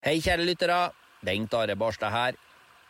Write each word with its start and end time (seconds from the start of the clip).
Hei, 0.00 0.14
kjære 0.24 0.46
lyttere. 0.48 0.76
Bengt 1.20 1.52
Are 1.52 1.74
Barstad 1.76 2.08
her. 2.08 2.36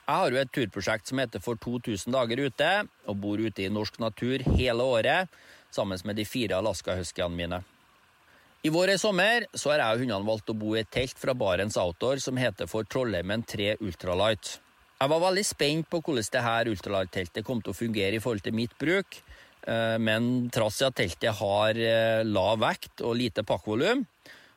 Jeg 0.07 0.15
har 0.15 0.31
jo 0.31 0.39
et 0.39 0.51
turprosjekt 0.55 1.09
som 1.11 1.19
heter 1.19 1.43
For 1.43 1.59
2000 1.59 2.15
dager 2.15 2.39
ute, 2.39 2.69
og 3.11 3.17
bor 3.19 3.41
ute 3.43 3.65
i 3.65 3.73
norsk 3.73 3.97
natur 3.99 4.45
hele 4.55 4.85
året, 4.87 5.27
sammen 5.75 5.99
med 6.07 6.21
de 6.21 6.25
fire 6.25 6.61
alaskahuskyene 6.63 7.35
mine. 7.35 7.59
I 8.63 8.71
vår 8.71 8.93
i 8.95 8.97
sommer 9.03 9.49
så 9.51 9.73
har 9.73 9.83
jeg 9.83 9.97
og 9.97 10.05
hundene 10.05 10.29
valgt 10.29 10.53
å 10.55 10.57
bo 10.61 10.77
i 10.77 10.85
et 10.85 10.93
telt 10.95 11.19
fra 11.19 11.35
Barents 11.35 11.81
Outdoor 11.83 12.23
som 12.23 12.39
heter 12.39 12.71
for 12.71 12.87
Trollheimen 12.87 13.43
3 13.43 13.81
Ultralight. 13.81 14.61
Jeg 15.01 15.11
var 15.11 15.25
veldig 15.27 15.47
spent 15.51 15.91
på 15.91 15.99
hvordan 15.99 16.31
det 16.31 16.47
her 16.47 16.71
ultralight-teltet 16.71 17.49
kom 17.51 17.59
til 17.59 17.75
å 17.75 17.81
fungere 17.81 18.21
i 18.21 18.23
forhold 18.23 18.47
til 18.47 18.55
mitt 18.55 18.79
bruk, 18.79 19.19
eh, 19.67 19.99
men 19.99 20.47
trass 20.55 20.79
i 20.79 20.87
at 20.87 21.01
teltet 21.03 21.43
har 21.43 21.75
eh, 21.75 22.23
lav 22.23 22.63
vekt 22.63 23.03
og 23.03 23.19
lite 23.19 23.43
pakkvolum, 23.43 24.07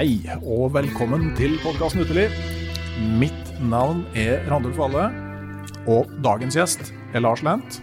Hei 0.00 0.22
og 0.48 0.70
velkommen 0.72 1.34
til 1.36 1.58
podkasten 1.60 2.00
Uteliv. 2.00 2.32
Mitt 3.20 3.50
navn 3.60 3.98
er 4.16 4.46
Randulf 4.48 4.78
Valle, 4.80 5.10
og 5.84 6.08
dagens 6.24 6.56
gjest 6.56 6.94
er 7.12 7.20
Lars 7.20 7.42
Lent. 7.44 7.82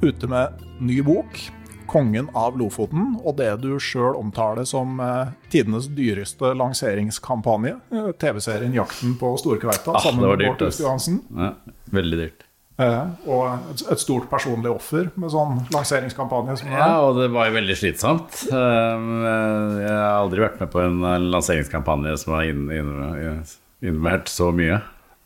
Ute 0.00 0.30
med 0.32 0.62
ny 0.80 1.02
bok, 1.04 1.36
'Kongen 1.84 2.30
av 2.32 2.56
Lofoten', 2.56 3.20
og 3.20 3.36
det 3.36 3.60
du 3.60 3.76
sjøl 3.76 4.16
omtaler 4.16 4.64
som 4.64 4.96
eh, 4.98 5.34
tidenes 5.50 5.90
dyreste 5.92 6.54
lanseringskampanje. 6.56 7.74
eh, 7.92 8.12
TV-serien 8.16 8.72
'Jakten 8.72 9.18
på 9.20 9.36
Storkveita' 9.36 9.92
Ah, 9.92 10.00
sammen 10.00 10.24
med 10.24 10.46
Bård. 10.46 10.58
Tufte 10.58 10.82
Johansen. 10.82 11.20
Ja, 11.36 11.52
veldig 11.92 12.16
dyrt. 12.16 12.44
Eh, 12.82 13.30
og 13.30 13.72
et, 13.74 14.00
stort 14.02 14.28
personlig 14.30 14.70
offer 14.72 15.10
med 15.20 15.30
sånn 15.30 15.58
lanseringskampanje 15.74 16.56
Ja, 16.72 16.92
og 17.04 17.18
det 17.20 17.28
var 17.34 17.50
jo 17.50 17.56
veldig 17.58 17.76
slitsomt. 17.78 18.38
Um, 18.50 19.10
Jeg 19.24 19.90
har 19.92 20.16
aldri 20.22 20.42
vært 20.44 20.60
med 20.62 20.70
på 20.72 20.80
en 20.82 21.02
eh, 21.04 21.18
lanseringskampanje 21.34 22.16
som 22.24 22.34
har 22.38 22.48
inn- 22.50 22.70
inn- 22.72 23.44
innvært 23.82 24.30
så 24.32 24.50
mye. 24.56 24.80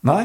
Nei. 0.06 0.24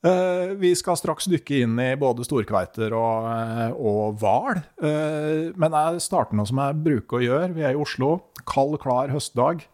Eh, 0.00 0.54
vi 0.56 0.70
skal 0.78 0.96
straks 0.96 1.26
dykke 1.28 1.58
inn 1.66 1.74
i 1.82 1.90
både 2.00 2.24
storkveiter 2.24 2.94
og, 2.96 3.26
eh, 3.34 3.74
og 3.76 4.16
hval. 4.22 4.62
Eh, 4.80 5.50
men 5.60 5.76
jeg 5.76 6.00
starter 6.06 6.38
nå 6.38 6.46
som 6.48 6.56
jeg 6.62 6.78
bruker 6.86 7.18
å 7.18 7.24
gjøre. 7.26 7.50
Vi 7.58 7.66
er 7.68 7.74
i 7.76 7.80
Oslo, 7.82 8.22
kald, 8.48 8.78
klar 8.80 9.12
høstdag. 9.12 9.66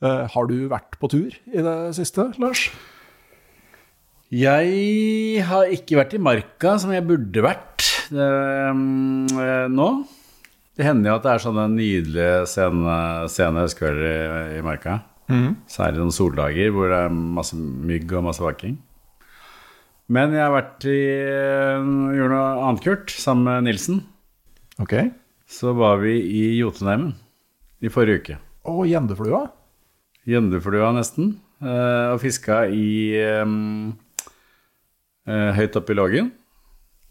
Eh, 0.00 0.26
har 0.32 0.46
du 0.48 0.56
vært 0.68 0.96
på 1.00 1.08
tur 1.12 1.28
i 1.52 1.60
det 1.64 1.76
siste, 1.96 2.30
Lars? 2.40 2.70
Jeg 4.34 5.42
har 5.46 5.68
ikke 5.70 5.98
vært 6.00 6.14
i 6.16 6.22
marka 6.22 6.72
som 6.82 6.90
jeg 6.90 7.04
burde 7.06 7.42
vært 7.44 7.84
um, 8.10 9.26
eh, 9.38 9.66
nå. 9.70 9.88
Det 10.76 10.84
hender 10.84 11.12
jo 11.12 11.18
at 11.20 11.24
det 11.24 11.30
er 11.32 11.44
sånne 11.44 11.66
nydelige 11.72 12.40
sene, 12.50 12.96
sene 13.32 13.62
høstkvelder 13.64 14.08
i, 14.10 14.58
i 14.58 14.64
marka. 14.66 14.98
Særlig 15.70 15.98
noen 16.02 16.14
soldager 16.14 16.68
hvor 16.74 16.90
det 16.92 16.98
er 17.06 17.14
masse 17.14 17.56
mygg 17.58 18.12
og 18.18 18.26
masse 18.28 18.42
vaking. 18.44 18.76
Men 20.12 20.34
jeg 20.36 20.42
har 20.44 20.52
vært 20.54 20.84
i 20.86 20.98
gjorde 21.00 22.28
noe 22.34 22.66
annet 22.68 22.84
kult 22.84 23.14
sammen 23.14 23.46
med 23.48 23.66
Nilsen. 23.66 24.02
Ok. 24.82 24.92
Så 25.50 25.72
var 25.78 25.98
vi 26.02 26.12
i 26.20 26.42
Jotunheimen 26.60 27.14
i 27.82 27.90
forrige 27.90 28.20
uke. 28.22 28.36
Og 28.70 28.84
gjendeflua? 28.90 29.44
Gjendeflua 30.26 30.92
nesten. 30.98 31.36
eh, 31.62 32.12
Og 32.12 32.20
fiska 32.22 32.64
i 32.70 32.86
eh, 33.18 33.42
Høyt 35.26 35.78
oppe 35.78 35.94
i 35.94 35.98
Lågen. 35.98 36.28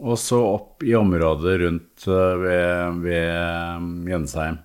Og 0.03 0.18
så 0.20 0.38
opp 0.44 0.84
i 0.84 0.92
området 0.98 1.59
rundt 1.62 2.08
eh, 2.12 2.36
ved, 2.42 2.98
ved 3.06 4.12
Jønsheim. 4.12 4.58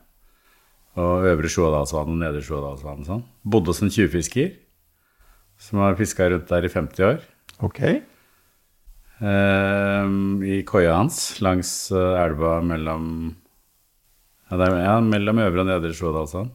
Og 0.98 1.26
Øvre 1.30 1.50
Sjådalsvann 1.50 2.16
og 2.16 2.18
Nedre 2.18 2.42
Sjådalsvann 2.42 3.04
og 3.04 3.06
sånn. 3.06 3.22
Bodde 3.46 3.70
hos 3.70 3.82
en 3.84 3.92
tjuvfisker 3.94 4.56
som 5.60 5.82
har 5.84 5.98
fiska 5.98 6.26
rundt 6.32 6.48
der 6.50 6.66
i 6.66 6.72
50 6.72 7.06
år. 7.06 7.20
Ok. 7.62 7.80
Eh, 9.20 10.06
I 10.50 10.62
koia 10.66 10.96
hans 10.98 11.38
langs 11.44 11.70
eh, 11.94 12.22
elva 12.24 12.58
mellom 12.64 13.04
ja, 14.50 14.56
det 14.56 14.66
er, 14.66 14.78
ja, 14.82 14.96
mellom 15.04 15.38
Øvre 15.44 15.62
og 15.62 15.70
Nedre 15.70 15.94
Sjådalsvann. 15.94 16.50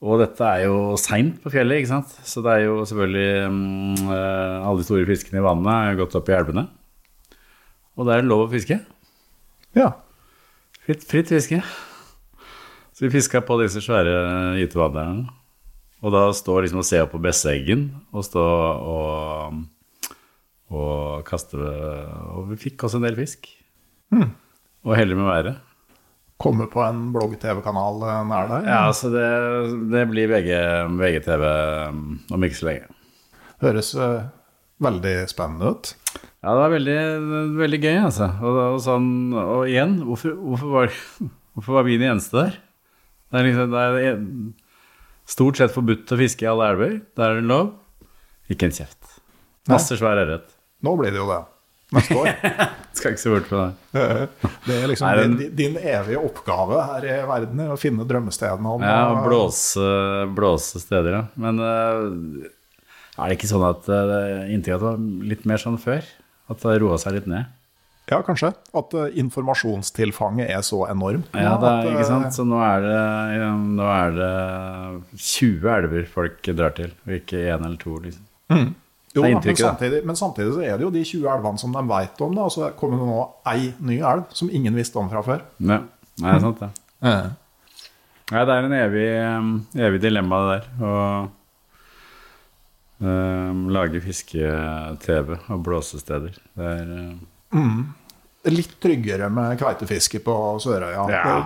Og 0.00 0.16
dette 0.22 0.46
er 0.48 0.64
jo 0.64 0.94
seint 1.00 1.42
på 1.42 1.52
fjellet, 1.52 1.82
ikke 1.82 1.90
sant? 1.90 2.12
så 2.24 2.40
det 2.44 2.54
er 2.54 2.62
jo 2.64 2.78
selvfølgelig 2.88 3.50
mm, 3.52 4.06
eh, 4.08 4.54
Alle 4.64 4.80
de 4.80 4.86
store 4.86 5.08
fiskene 5.08 5.42
i 5.42 5.44
vannet 5.44 5.72
er 5.74 5.98
gått 5.98 6.16
opp 6.16 6.30
i 6.30 6.36
elvene. 6.38 6.64
Og 8.00 8.08
da 8.08 8.14
er 8.14 8.22
det 8.22 8.30
lov 8.30 8.46
å 8.46 8.52
fiske. 8.52 8.78
Ja. 9.76 9.90
Fritt, 10.86 11.04
fritt 11.04 11.28
fiske. 11.28 11.60
Så 12.96 13.04
vi 13.04 13.12
fiska 13.12 13.42
på 13.44 13.58
disse 13.60 13.82
svære 13.84 14.56
gytevannerne. 14.62 15.28
Og 16.00 16.14
da 16.14 16.30
stå 16.32 16.56
liksom 16.64 16.80
og 16.80 16.88
se 16.88 17.02
opp 17.04 17.12
på 17.12 17.20
Besseggen 17.20 17.90
og 18.16 18.24
stå 18.24 18.40
og, 18.40 19.58
og 20.72 21.26
kaste 21.28 21.60
Og 21.60 22.46
vi 22.54 22.56
fikk 22.62 22.86
også 22.88 23.02
en 23.02 23.04
del 23.04 23.20
fisk. 23.20 23.50
Og 24.16 24.96
heldig 24.96 25.20
med 25.20 25.28
været. 25.28 25.69
Komme 26.40 26.66
på 26.72 26.80
en 26.84 27.10
blogg-TV-kanal 27.14 28.04
eh, 28.06 28.20
nær 28.30 28.48
deg? 28.48 28.68
Ja, 28.70 28.82
så 28.96 29.10
det, 29.12 29.26
det 29.92 30.06
blir 30.08 30.30
VG, 30.30 30.52
VGTV 30.96 31.44
om 32.32 32.46
ikke 32.46 32.58
så 32.58 32.70
lenge. 32.70 32.88
Høres 33.60 33.92
eh, 33.98 34.30
veldig 34.80 35.14
spennende 35.28 35.74
ut. 35.74 35.92
Ja, 36.40 36.54
det 36.54 36.62
var 36.62 36.72
veldig, 36.72 36.96
veldig 37.60 37.80
gøy, 37.82 37.98
altså. 38.06 38.30
Og, 38.40 38.62
og, 38.64 38.80
sånn, 38.84 39.10
og 39.36 39.68
igjen, 39.68 39.98
hvorfor, 40.08 40.32
hvorfor, 40.40 40.72
var, 40.78 40.98
hvorfor 41.58 41.76
var 41.76 41.88
vi 41.88 42.00
de 42.00 42.08
eneste 42.08 42.38
der? 42.38 42.58
Det 43.30 43.38
er, 43.38 43.46
liksom, 43.46 43.76
det 43.76 43.84
er 43.84 44.24
stort 45.30 45.60
sett 45.60 45.74
forbudt 45.74 46.10
å 46.10 46.18
fiske 46.18 46.46
i 46.46 46.50
alle 46.50 46.72
elver. 46.72 46.96
Der 47.20 47.34
er 47.34 47.42
det 47.42 47.50
lov. 47.52 47.74
Ikke 48.50 48.66
en 48.66 48.74
kjeft. 48.74 49.20
Masse 49.70 50.00
svær 50.00 50.18
ørret. 50.24 50.48
Nå 50.82 50.96
blir 50.98 51.12
det 51.12 51.20
jo 51.20 51.28
det. 51.28 51.42
Neste 51.96 52.16
år. 52.20 52.30
Skal 52.96 53.14
ikke 53.14 53.22
se 53.22 53.32
bort 53.32 53.48
fra 53.50 53.66
det. 53.66 54.28
Det 54.66 54.76
er 54.76 54.88
liksom 54.90 55.08
Nei, 55.08 55.26
din, 55.26 55.52
din 55.58 55.76
evige 55.80 56.22
oppgave 56.22 56.80
her 56.92 57.06
i 57.06 57.18
verden, 57.28 57.62
er 57.64 57.74
å 57.74 57.78
finne 57.80 58.06
drømmestedene. 58.06 58.74
om 58.76 58.84
Ja, 58.84 59.02
og 59.12 59.24
blåse, 59.26 59.90
blåse 60.36 60.82
steder, 60.82 61.16
ja. 61.18 61.22
Men 61.40 61.62
eh, 61.64 62.50
er 63.20 63.30
det 63.30 63.38
ikke 63.38 63.50
sånn 63.50 63.66
at 63.68 63.88
uh, 63.90 64.50
inntil 64.52 64.78
var 64.80 65.00
litt 65.00 65.46
mer 65.48 65.60
sånn 65.60 65.80
før? 65.80 66.04
At 66.50 66.62
det 66.64 66.78
roa 66.82 66.98
seg 67.00 67.18
litt 67.18 67.30
ned? 67.30 67.50
Ja, 68.10 68.20
kanskje. 68.26 68.50
At 68.74 68.94
uh, 68.96 69.06
informasjonstilfanget 69.22 70.50
er 70.50 70.62
så 70.66 70.82
enormt. 70.88 71.28
Ja, 71.36 71.54
det 71.60 71.68
er, 71.68 71.82
at, 71.82 71.90
ikke 71.92 72.04
eh, 72.06 72.08
sant? 72.08 72.34
Så 72.34 72.46
nå 72.48 72.58
er 72.64 72.86
det, 72.86 73.00
ja, 73.36 73.50
nå 73.80 73.90
er 73.92 74.16
det 74.16 74.30
20 75.14 75.74
elver 75.76 76.08
folk 76.10 76.52
drar 76.58 76.74
til, 76.78 76.94
og 77.06 77.18
ikke 77.20 77.44
én 77.44 77.60
eller 77.60 77.78
to, 77.82 77.98
liksom. 78.06 78.24
Jo, 79.14 79.24
men, 79.24 79.56
samtidig, 79.56 80.04
men 80.06 80.16
samtidig 80.16 80.52
så 80.54 80.62
er 80.62 80.76
det 80.78 80.84
jo 80.84 80.92
de 80.94 81.00
20 81.02 81.26
elvene 81.32 81.58
som 81.58 81.72
de 81.74 81.82
vet 81.90 82.20
om. 82.22 82.34
Da, 82.36 82.46
og 82.46 82.54
så 82.54 82.70
kommer 82.78 83.00
det 83.00 83.08
nå 83.08 83.22
ei 83.50 83.72
ny 83.82 83.98
elv 84.06 84.28
som 84.36 84.50
ingen 84.54 84.76
visste 84.78 85.00
om 85.02 85.10
fra 85.10 85.22
før. 85.26 85.42
Ja, 85.58 85.80
det 86.20 86.34
er 86.36 86.44
sant, 86.44 86.62
det. 86.62 86.70
Nei, 88.30 88.44
det 88.46 88.54
er 88.54 88.68
en 88.68 88.76
evig, 88.76 89.08
evig 89.88 90.02
dilemma, 90.04 90.38
det 90.44 90.52
der. 90.52 90.68
Å 90.86 90.92
um, 93.02 93.64
lage 93.74 94.02
fiske-TV 94.04 95.34
og 95.40 95.64
blåsesteder. 95.66 96.36
Det 96.54 96.70
er 96.76 96.92
um, 97.56 97.82
litt 98.54 98.76
tryggere 98.82 99.26
med 99.34 99.58
kveitefiske 99.58 100.22
på 100.22 100.36
Sørøya. 100.62 101.08
Ja. 101.10 101.24
Det, 101.26 101.40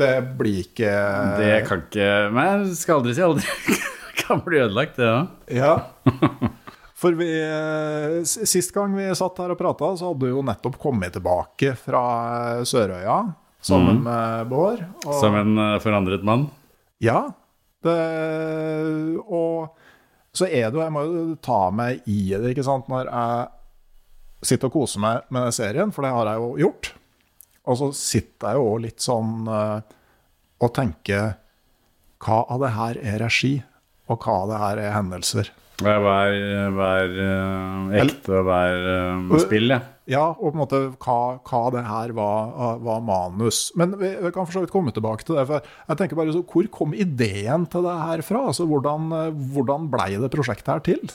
det 0.00 0.14
blir 0.38 0.62
ikke 0.62 0.90
Det 1.36 1.56
kan 1.66 1.82
ikke 1.82 2.06
Men 2.32 2.62
jeg 2.62 2.78
skal 2.78 3.00
aldri 3.00 3.18
si 3.18 3.26
aldri. 3.26 3.76
kan 4.22 4.46
bli 4.46 4.62
ødelagt, 4.62 4.96
det 5.00 5.10
òg. 5.10 5.34
Ja. 5.58 5.74
For 7.00 7.16
vi, 7.16 7.28
eh, 7.40 8.18
sist 8.28 8.74
gang 8.76 8.92
vi 8.96 9.06
satt 9.16 9.38
her 9.40 9.54
og 9.54 9.58
prata, 9.60 9.88
så 9.96 10.10
hadde 10.10 10.26
du 10.26 10.34
jo 10.34 10.42
nettopp 10.44 10.76
kommet 10.82 11.14
tilbake 11.16 11.72
fra 11.80 12.02
eh, 12.58 12.64
Sørøya 12.68 13.18
sammen 13.64 14.02
med 14.04 14.50
Bård. 14.50 14.82
og- 15.06 15.14
Som 15.20 15.34
en 15.38 15.54
eh, 15.58 15.78
forandret 15.80 16.22
mann. 16.28 16.50
Ja. 17.00 17.22
Det, 17.80 17.96
og 19.24 19.70
så 20.36 20.44
er 20.46 20.68
det 20.68 20.76
jo 20.76 20.82
Jeg 20.84 20.92
må 20.92 21.04
jo 21.06 21.22
ta 21.40 21.70
meg 21.72 22.02
i 22.06 22.18
det, 22.36 22.50
ikke 22.54 22.64
sant, 22.66 22.88
når 22.92 23.08
jeg 23.08 23.48
sitter 24.50 24.68
og 24.68 24.74
koser 24.74 25.00
meg 25.00 25.22
med 25.32 25.48
serien, 25.56 25.90
for 25.92 26.02
det 26.04 26.10
har 26.12 26.28
jeg 26.28 26.42
jo 26.42 26.50
gjort. 26.60 26.92
Og 27.66 27.76
så 27.80 27.88
sitter 27.96 28.52
jeg 28.52 28.56
jo 28.60 28.68
òg 28.74 28.82
litt 28.84 29.00
sånn 29.04 29.48
og 29.48 30.72
tenker 30.76 31.34
Hva 32.20 32.42
av 32.52 32.60
det 32.60 32.70
her 32.76 32.98
er 33.00 33.18
regi, 33.24 33.62
og 34.10 34.20
hva 34.20 34.42
av 34.42 34.48
det 34.52 34.58
her 34.60 34.78
er 34.84 34.92
hendelser? 34.98 35.50
Hver, 35.80 36.02
hver, 36.76 37.14
eh, 37.24 37.94
ekte 38.02 38.36
og 38.36 38.44
hver 38.48 38.90
eh, 38.92 39.40
spill, 39.44 39.72
ja. 39.72 39.80
Ja, 40.10 40.24
og 40.32 40.50
på 40.50 40.56
en 40.56 40.60
måte 40.64 40.78
hva, 40.98 41.18
hva 41.46 41.60
det 41.70 41.84
her 41.86 42.12
var, 42.16 42.78
var 42.82 43.02
manus. 43.06 43.68
Men 43.78 43.92
vi, 44.00 44.08
vi 44.18 44.32
kan 44.34 44.48
for 44.48 44.56
så 44.56 44.62
vidt 44.64 44.72
komme 44.74 44.90
tilbake 44.94 45.22
til 45.26 45.38
det. 45.38 45.44
for 45.46 45.62
jeg 45.62 46.00
tenker 46.00 46.18
bare 46.18 46.34
så, 46.34 46.42
Hvor 46.42 46.66
kom 46.74 46.96
ideen 46.98 47.66
til 47.70 47.86
det 47.86 47.94
her 47.94 48.24
fra? 48.26 48.46
Altså, 48.50 48.66
Hvordan, 48.66 49.10
eh, 49.14 49.42
hvordan 49.54 49.86
blei 49.92 50.16
det 50.18 50.32
prosjektet 50.34 50.72
her 50.72 50.82
til? 50.88 51.12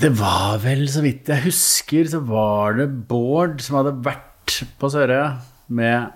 Det 0.00 0.08
var 0.16 0.56
vel, 0.62 0.86
så 0.88 1.02
vidt 1.04 1.28
jeg 1.28 1.44
husker, 1.44 2.08
så 2.08 2.22
var 2.24 2.78
det 2.78 2.88
Bård 3.10 3.60
som 3.60 3.76
hadde 3.82 3.98
vært 4.06 4.62
på 4.80 4.88
Sørøya 4.88 5.34
med 5.68 6.14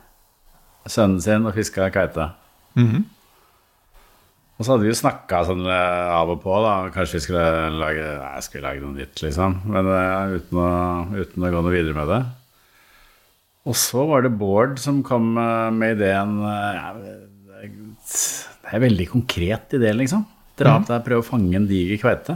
sønnen 0.89 1.21
sin 1.21 1.45
og 1.45 1.53
fiska 1.59 1.91
kveite. 1.93 2.31
Og 4.59 4.67
så 4.67 4.73
hadde 4.75 4.89
vi 4.89 4.91
jo 4.91 4.99
snakka 4.99 5.45
sånn 5.47 5.63
eh, 5.71 6.09
av 6.19 6.33
og 6.35 6.41
på, 6.43 6.55
da. 6.65 6.73
Kanskje 6.95 7.21
vi 7.21 7.25
skulle 7.29 7.45
lage 7.79 8.03
Nei, 8.19 8.41
skulle 8.43 8.65
lage 8.67 8.83
noe 8.83 8.97
nytt, 8.97 9.21
liksom. 9.23 9.55
Men 9.71 9.87
uh, 9.87 10.35
uten, 10.35 10.59
å, 10.59 10.71
uten 11.15 11.45
å 11.47 11.51
gå 11.55 11.61
noe 11.63 11.75
videre 11.77 11.95
med 11.95 12.11
det. 12.11 12.19
Og 13.71 13.77
så 13.79 14.03
var 14.09 14.25
det 14.27 14.33
Bård 14.41 14.79
som 14.83 14.99
kom 15.07 15.31
eh, 15.39 15.69
med 15.77 15.99
ideen 15.99 16.35
ja, 16.43 16.91
Det 16.99 17.15
er- 17.63 17.77
en 18.69 18.83
veldig 18.85 19.07
konkret 19.09 19.73
idé, 19.79 19.95
liksom. 19.97 20.27
Dra 20.59 20.75
opp 20.81 20.89
der, 20.91 21.01
prøve 21.07 21.23
å 21.23 21.29
fange 21.31 21.55
en 21.57 21.67
diger 21.71 21.97
kveite. 22.03 22.35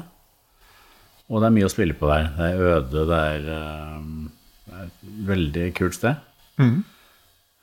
Og 1.29 1.43
det 1.43 1.49
er 1.51 1.55
mye 1.59 1.67
å 1.69 1.73
spille 1.73 1.97
på 1.99 2.09
der. 2.09 2.31
Det 2.39 2.47
er 2.47 2.63
øde, 2.71 3.03
det 3.11 3.19
er, 3.19 3.45
det 4.65 4.79
er 4.79 4.87
et 4.87 5.03
veldig 5.29 5.67
kult 5.77 5.97
sted. 5.99 6.17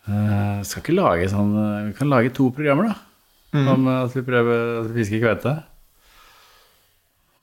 Eh, 0.10 0.60
skal 0.68 0.84
ikke 0.84 0.96
lage 0.98 1.30
sånn 1.32 1.52
Vi 1.88 1.96
kan 1.98 2.10
lage 2.12 2.34
to 2.38 2.50
programmer, 2.56 2.92
da. 2.92 3.09
Om 3.56 3.88
eh, 3.90 4.04
at 4.06 4.16
vi 4.16 4.22
prøver 4.28 4.64
at 4.84 4.90
vi 4.92 5.02
fisker 5.02 5.24
kveite. 5.24 5.56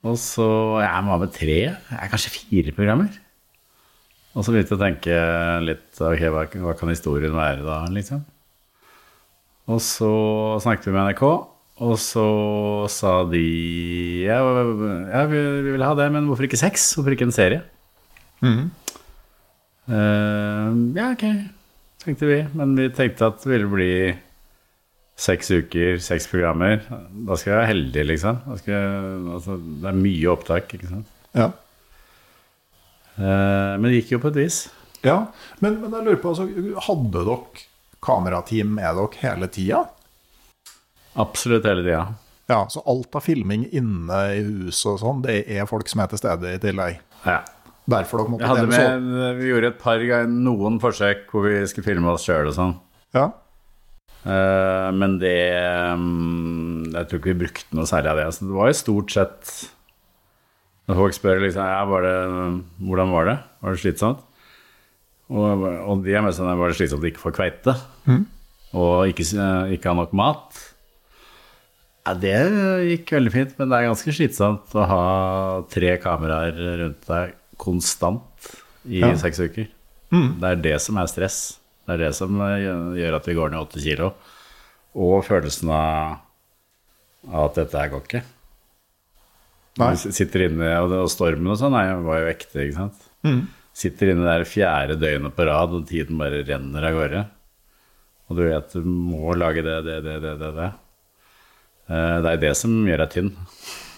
Og 0.07 0.15
så 0.21 0.45
Jeg 0.83 1.03
må 1.03 1.15
ha 1.15 1.17
med 1.19 1.33
tre? 1.35 1.57
jeg 1.73 2.11
kanskje 2.11 2.31
fire 2.35 2.71
programmer. 2.77 3.09
Og 4.37 4.45
så 4.45 4.53
begynte 4.53 4.75
jeg 4.75 4.77
å 4.77 4.85
tenke 4.85 5.15
litt 5.65 5.99
Ok, 5.99 6.21
hva, 6.31 6.45
hva 6.63 6.75
kan 6.77 6.91
historien 6.93 7.33
være 7.35 7.65
da, 7.65 7.79
liksom? 7.91 8.21
Og 9.67 9.81
så 9.83 10.09
snakket 10.63 10.87
vi 10.87 10.93
med 10.95 11.09
NRK, 11.09 11.23
og 11.83 11.95
så 11.99 12.27
sa 12.87 13.17
de 13.27 13.41
ja, 14.23 14.37
ja 14.39 15.23
vi, 15.27 15.41
vi 15.65 15.73
vil 15.73 15.83
ha 15.83 15.89
det, 15.97 16.05
men 16.13 16.29
hvorfor 16.29 16.47
ikke 16.47 16.59
seks? 16.61 16.85
Hvorfor 16.95 17.17
ikke 17.17 17.27
en 17.27 17.35
serie? 17.35 17.65
Eh, 19.87 20.69
ja, 20.95 21.09
ok, 21.11 21.25
tenkte 22.05 22.29
vi. 22.29 22.39
Men 22.55 22.77
vi 22.79 22.87
tenkte 22.95 23.27
at 23.27 23.43
det 23.43 23.51
ville 23.51 23.69
bli 23.73 23.91
seks 25.17 25.49
uker, 25.49 25.97
seks 26.03 26.27
programmer. 26.29 26.83
Da 27.27 27.35
skal 27.39 27.51
jeg 27.53 27.59
være 27.61 27.69
heldig, 27.71 28.03
liksom. 28.11 28.41
Da 28.45 28.57
skal 28.59 28.73
jeg, 28.75 29.15
altså, 29.37 29.55
det 29.81 29.89
er 29.89 29.97
mye 30.03 30.27
opptak, 30.33 30.75
ikke 30.77 30.91
sant. 30.91 31.07
Ja. 31.37 31.47
Eh, 33.17 33.73
men 33.79 33.87
det 33.89 34.01
gikk 34.03 34.15
jo 34.17 34.21
på 34.23 34.31
et 34.33 34.39
vis. 34.43 34.59
ja. 35.05 35.19
Men, 35.63 35.79
men 35.81 35.93
jeg 35.97 36.05
lurer 36.05 36.21
på, 36.21 36.33
altså, 36.35 36.45
hadde 36.87 37.25
dere 37.25 37.65
kamerateam 38.05 38.75
med 38.77 38.99
dere 38.99 39.21
hele 39.23 39.49
tida? 39.49 39.83
Absolutt 41.17 41.65
hele 41.65 41.81
tida. 41.85 42.03
Ja, 42.47 42.61
så 42.71 42.79
alt 42.87 43.15
av 43.17 43.25
filming 43.25 43.65
inne 43.75 44.19
i 44.37 44.43
huset 44.45 44.93
og 44.93 44.99
sånn, 45.01 45.23
det 45.25 45.41
er 45.51 45.65
folk 45.67 45.89
som 45.91 45.99
er 46.05 46.11
til 46.13 46.21
stede 46.21 46.53
i 46.55 46.61
tillegg? 46.63 47.01
Ja. 47.25 47.41
Derfor 47.89 48.21
dere 48.21 48.31
måtte 48.35 48.53
dele 48.53 48.77
så- 48.77 49.33
vi 49.39 49.49
gjorde 49.49 49.67
et 49.73 49.79
par 49.81 49.97
ganger 49.99 50.27
noen 50.31 50.77
forsøk 50.79 51.25
hvor 51.31 51.43
vi 51.49 51.57
skulle 51.67 51.87
filme 51.89 52.07
oss 52.13 52.23
sjøl 52.27 52.47
og 52.51 52.55
sånn. 52.55 52.75
Ja. 53.17 53.31
Eh, 54.27 54.89
men 54.97 55.13
det 55.21 55.35
mm, 55.95 56.87
Jeg 56.91 57.07
tror 57.07 57.19
ikke 57.21 57.31
vi 57.31 57.41
brukte 57.45 57.77
noe 57.77 57.87
særlig 57.87 58.11
av 58.11 58.17
det. 58.19 58.27
Så 58.35 58.47
det 58.49 58.55
var 58.57 58.67
jo 58.71 58.77
stort 58.81 59.13
sett 59.13 59.51
Når 60.89 60.99
folk 61.01 61.15
spør 61.15 61.43
liksom, 61.45 61.63
ja, 61.69 61.83
var 61.87 62.03
det, 62.07 62.15
hvordan 62.89 63.13
var 63.13 63.29
det, 63.29 63.37
var 63.63 63.75
det 63.75 63.81
slitsomt? 63.83 64.23
Og, 65.27 65.63
og 65.83 66.03
de 66.05 66.13
er 66.15 66.23
mest 66.23 66.39
sånn 66.39 66.47
var 66.55 66.71
det 66.71 66.77
slitsomt 66.79 67.03
å 67.03 67.09
ikke 67.09 67.19
få 67.25 67.33
kveite. 67.35 67.73
Og 68.77 69.09
ikke, 69.11 69.25
ikke 69.75 69.89
ha 69.91 69.95
nok 69.99 70.13
mat. 70.15 70.55
Ja, 72.07 72.13
det 72.15 72.35
gikk 72.87 73.11
veldig 73.17 73.33
fint, 73.33 73.51
men 73.59 73.67
det 73.67 73.75
er 73.81 73.89
ganske 73.89 74.13
slitsomt 74.15 74.71
å 74.79 74.85
ha 74.87 75.01
tre 75.67 75.97
kameraer 75.99 76.55
rundt 76.85 77.03
deg 77.09 77.33
konstant 77.59 78.47
i 78.87 79.01
Ja. 79.03 79.11
seks 79.19 79.41
uker. 79.43 79.67
Det 80.15 80.47
er 80.53 80.61
det 80.63 80.77
som 80.79 80.95
er 81.03 81.11
stress. 81.11 81.57
Det 81.87 81.95
er 81.95 82.01
det 82.03 82.13
som 82.17 82.39
eh, 82.43 82.57
gjør 82.99 83.15
at 83.17 83.27
vi 83.29 83.35
går 83.37 83.53
ned 83.53 83.63
åtte 83.63 83.81
kilo. 83.83 84.11
Og 84.97 85.21
følelsen 85.27 85.71
av, 85.71 86.17
at 87.31 87.55
dette 87.59 87.79
her 87.79 87.91
går 87.93 88.03
ikke. 88.03 88.23
Nei. 89.77 89.91
Sitter 89.99 90.47
inne, 90.47 90.71
og, 90.81 90.95
stormen 91.13 91.53
og 91.53 91.59
sånn 91.59 91.75
var 92.05 92.23
jo 92.23 92.31
ekte, 92.31 92.63
ikke 92.65 92.79
sant. 92.79 93.03
Sitter 93.77 94.09
inne 94.09 94.25
der 94.25 94.45
fjerde 94.49 94.95
døgnet 94.97 95.35
på 95.37 95.45
rad, 95.45 95.75
og 95.77 95.85
tiden 95.89 96.17
bare 96.17 96.41
renner 96.47 96.87
av 96.89 96.95
gårde. 96.97 97.23
Og 98.27 98.39
du 98.39 98.41
vet 98.47 98.73
du 98.73 98.87
må 98.89 99.35
lage 99.37 99.61
det, 99.63 99.77
det, 99.85 99.99
det, 100.03 100.15
det, 100.23 100.33
det. 100.41 100.49
det. 100.57 100.69
Eh, 101.87 102.15
Det 102.25 102.31
er 102.33 102.41
det 102.41 102.53
som 102.59 102.73
gjør 102.89 103.03
deg 103.05 103.13
tynn. 103.13 103.29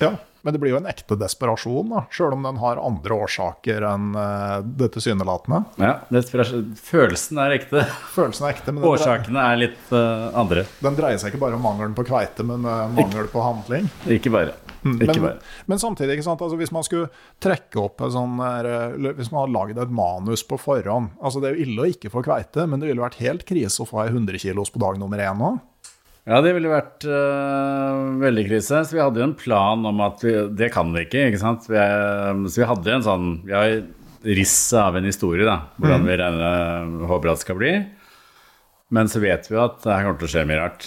ja. 0.04 0.12
Men 0.42 0.56
det 0.56 0.62
blir 0.62 0.74
jo 0.74 0.80
en 0.80 0.90
ekte 0.90 1.18
desperasjon, 1.20 1.92
da, 1.92 2.06
sjøl 2.14 2.38
om 2.38 2.48
den 2.48 2.62
har 2.62 2.80
andre 2.82 3.18
årsaker 3.26 3.86
enn 3.90 4.14
uh, 4.16 4.60
det 4.64 4.92
tilsynelatende. 4.96 5.64
Ja, 5.82 5.98
følelsen 6.10 7.42
er 7.44 7.58
ekte. 7.58 7.84
Følelsen 8.16 8.48
er 8.48 8.56
ekte, 8.56 8.76
men 8.76 8.88
Årsakene 8.88 9.46
er 9.52 9.62
litt 9.66 9.94
uh, 9.94 10.30
andre. 10.40 10.66
den 10.84 11.00
dreier 11.00 11.20
seg 11.22 11.34
ikke 11.34 11.44
bare 11.44 11.60
om 11.60 11.66
mangelen 11.66 11.98
på 11.98 12.08
kveite, 12.08 12.46
men 12.48 12.64
uh, 12.68 12.88
mangel 12.96 13.28
på 13.32 13.44
handling. 13.44 13.90
Ikke 14.08 14.32
bare. 14.34 14.56
Ikke 14.80 15.06
men, 15.12 15.22
bare. 15.22 15.40
men 15.66 15.80
samtidig? 15.80 16.22
Altså, 16.24 16.56
hvis 16.56 16.72
man 16.72 16.86
skulle 16.88 17.10
trekke 17.44 17.82
opp 17.82 18.04
sånn 18.14 18.38
eh, 18.40 19.10
Hvis 19.18 19.32
man 19.32 19.44
hadde 19.44 19.56
lagd 19.56 19.82
et 19.82 19.92
manus 19.92 20.46
på 20.48 20.60
forhånd 20.62 21.12
altså 21.20 21.42
Det 21.42 21.50
er 21.50 21.58
jo 21.58 21.66
ille 21.66 21.84
å 21.84 21.90
ikke 21.92 22.12
få 22.14 22.24
kveite, 22.24 22.64
men 22.70 22.80
det 22.80 22.92
ville 22.92 23.04
vært 23.04 23.20
helt 23.20 23.44
krise 23.48 23.84
å 23.84 23.90
få 23.90 24.06
ei 24.06 24.14
100 24.14 24.40
kilos 24.40 24.72
på 24.72 24.82
dag 24.82 25.00
nummer 25.02 25.20
én 25.20 25.44
òg. 25.44 25.60
Ja, 26.30 26.44
det 26.46 26.52
ville 26.54 26.70
vært 26.70 27.06
uh, 27.10 28.20
veldig 28.22 28.44
krise. 28.46 28.84
Så 28.86 28.94
vi 28.94 29.02
hadde 29.02 29.22
jo 29.22 29.30
en 29.32 29.38
plan 29.38 29.86
om 29.90 30.02
at 30.06 30.22
vi, 30.22 30.34
det 30.60 30.70
kan 30.76 30.92
vi 30.94 31.08
ikke, 31.08 31.26
ikke 31.32 31.42
sant. 31.42 31.66
Vi 31.66 31.80
er, 31.82 32.44
så 32.46 32.62
vi 32.62 32.68
hadde 32.70 32.94
en 32.94 33.06
sånn 33.08 33.32
Vi 33.48 33.56
har 33.56 33.80
risset 34.28 34.78
av 34.84 35.00
en 35.00 35.08
historie, 35.10 35.48
da. 35.48 35.72
Hvordan 35.80 36.06
vi 36.06 36.20
regner, 36.20 36.94
håper 37.10 37.32
at 37.32 37.40
det 37.40 37.46
skal 37.48 37.58
bli. 37.58 37.74
Men 38.94 39.10
så 39.10 39.22
vet 39.24 39.48
vi 39.50 39.58
jo 39.58 39.64
at 39.64 39.80
det 39.82 39.94
her 39.94 40.06
kommer 40.06 40.22
til 40.22 40.30
å 40.30 40.34
skje 40.36 40.46
mye 40.50 40.60
rart. 40.60 40.86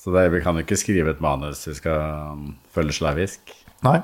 Så 0.00 0.14
det, 0.16 0.26
vi 0.32 0.42
kan 0.42 0.58
jo 0.58 0.64
ikke 0.64 0.80
skrive 0.80 1.14
et 1.14 1.22
manus 1.22 1.66
vi 1.68 1.76
skal 1.76 2.32
um, 2.32 2.44
følge 2.74 2.96
slavisk. 2.96 3.54
Nei. 3.86 4.00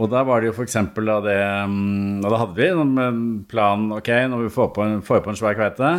Og 0.00 0.10
da 0.10 0.26
var 0.26 0.42
det 0.42 0.50
jo 0.50 0.58
eksempel 0.64 1.06
da 1.08 1.20
det 1.24 1.38
um, 1.64 2.18
Og 2.18 2.26
da 2.28 2.40
hadde 2.42 2.58
vi 2.58 2.66
en 2.68 3.20
plan 3.48 3.86
Ok, 3.96 4.10
når 4.28 4.42
vi 4.44 4.50
får 4.52 4.66
på 4.76 4.82
en, 4.84 4.98
får 5.00 5.22
på 5.24 5.32
en 5.32 5.38
svær 5.38 5.56
kveite, 5.56 5.92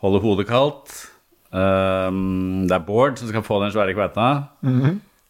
holder 0.00 0.24
hodet 0.24 0.46
kaldt 0.48 0.94
um, 1.52 2.66
Det 2.68 2.74
er 2.76 2.84
Bård 2.86 3.18
som 3.20 3.28
skal 3.30 3.44
få 3.46 3.60
den 3.64 3.72
svære 3.74 3.94
kveita. 3.96 4.28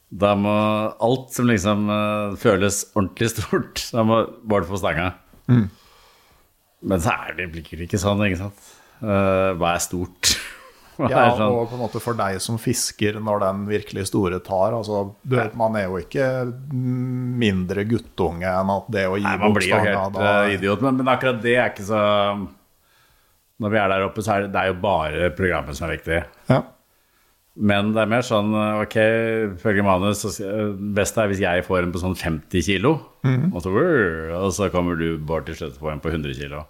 Da 0.09 0.31
må 0.41 0.55
alt 1.05 1.35
som 1.37 1.49
liksom 1.51 1.89
uh, 1.93 2.37
føles 2.41 2.83
ordentlig 2.97 3.29
stort, 3.35 3.83
da 3.95 4.05
må 4.09 4.23
Bård 4.49 4.65
få 4.71 4.81
stanga. 4.81 5.13
Men 5.49 7.01
så 7.03 7.11
er 7.27 7.35
det 7.39 7.49
blir 7.53 7.83
ikke 7.87 7.99
sånn, 8.01 8.23
ikke 8.29 8.41
sant. 8.45 8.69
Uh, 9.03 9.53
hva 9.59 9.75
er 9.77 9.83
stort? 9.85 10.33
Hva 10.99 11.07
Ja, 11.13 11.19
er 11.29 11.37
sånn? 11.39 11.53
og 11.55 11.69
på 11.71 11.77
en 11.77 11.83
måte 11.85 12.01
for 12.03 12.17
deg 12.19 12.41
som 12.43 12.57
fisker 12.59 13.21
når 13.23 13.39
den 13.45 13.61
virkelig 13.69 14.09
store 14.09 14.41
tar 14.43 14.75
altså, 14.75 15.05
du 15.23 15.37
vet, 15.39 15.53
Man 15.55 15.77
er 15.79 15.85
jo 15.85 16.01
ikke 16.01 16.25
mindre 16.75 17.85
guttunge 17.87 18.51
enn 18.51 18.73
at 18.75 18.89
det 18.91 19.05
å 19.07 19.15
gi 19.15 19.23
bort 19.23 19.31
Nei, 19.31 19.45
man 19.45 19.55
blir 19.55 19.69
jo 19.71 19.79
helt 19.85 20.17
da- 20.17 20.25
eh, 20.49 20.57
idiot, 20.57 20.83
men, 20.83 20.99
men 20.99 21.13
akkurat 21.13 21.39
det 21.45 21.55
er 21.55 21.71
ikke 21.71 21.87
så 21.87 22.01
Når 23.59 23.73
vi 23.75 23.79
er 23.81 23.91
der 23.91 24.05
oppe, 24.07 24.23
så 24.23 24.37
er 24.37 24.45
det, 24.45 24.53
det 24.55 24.61
er 24.61 24.73
jo 24.73 24.81
bare 24.83 25.31
programmet 25.35 25.79
som 25.79 25.89
er 25.89 25.97
viktig. 25.97 26.19
Ja. 26.51 26.61
Men 27.59 27.91
det 27.91 28.05
er 28.05 28.11
mer 28.11 28.23
sånn 28.23 28.53
Ok, 28.55 28.95
ifølge 29.59 29.83
manus 29.83 30.21
så 30.23 30.31
best 30.95 31.17
er 31.19 31.31
hvis 31.31 31.41
jeg 31.43 31.65
får 31.67 31.81
en 31.83 31.95
på 31.95 32.03
sånn 32.03 32.15
50 32.15 32.63
kilo, 32.69 32.93
og, 33.27 33.57
så, 33.65 33.73
og 34.39 34.53
så 34.55 34.69
kommer 34.71 34.99
du 35.01 35.17
Bård 35.19 35.49
til 35.49 35.59
slutt 35.59 35.81
på 35.81 35.91
en 35.91 36.03
på 36.03 36.13
100 36.13 36.37
kilo. 36.39 36.63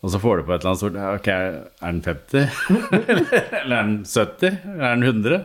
Og 0.00 0.12
så 0.12 0.20
får 0.20 0.40
du 0.40 0.44
på 0.48 0.54
et 0.54 0.62
eller 0.62 0.70
annet 0.70 0.82
stort 0.82 0.98
Ok, 1.14 1.30
er 1.32 1.56
den 1.80 2.02
50? 2.04 2.60
eller 3.62 3.74
er 3.78 3.88
den 3.88 3.96
70? 4.04 4.60
Eller 4.74 4.84
er 4.90 5.00
den 5.00 5.08
100? 5.08 5.40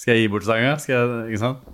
Skal 0.00 0.12
jeg 0.12 0.24
gi 0.24 0.32
bort 0.32 0.48
sanga? 0.48 0.72
Skal 0.80 0.96
jeg, 0.96 1.20
ikke 1.30 1.42
sant? 1.44 1.68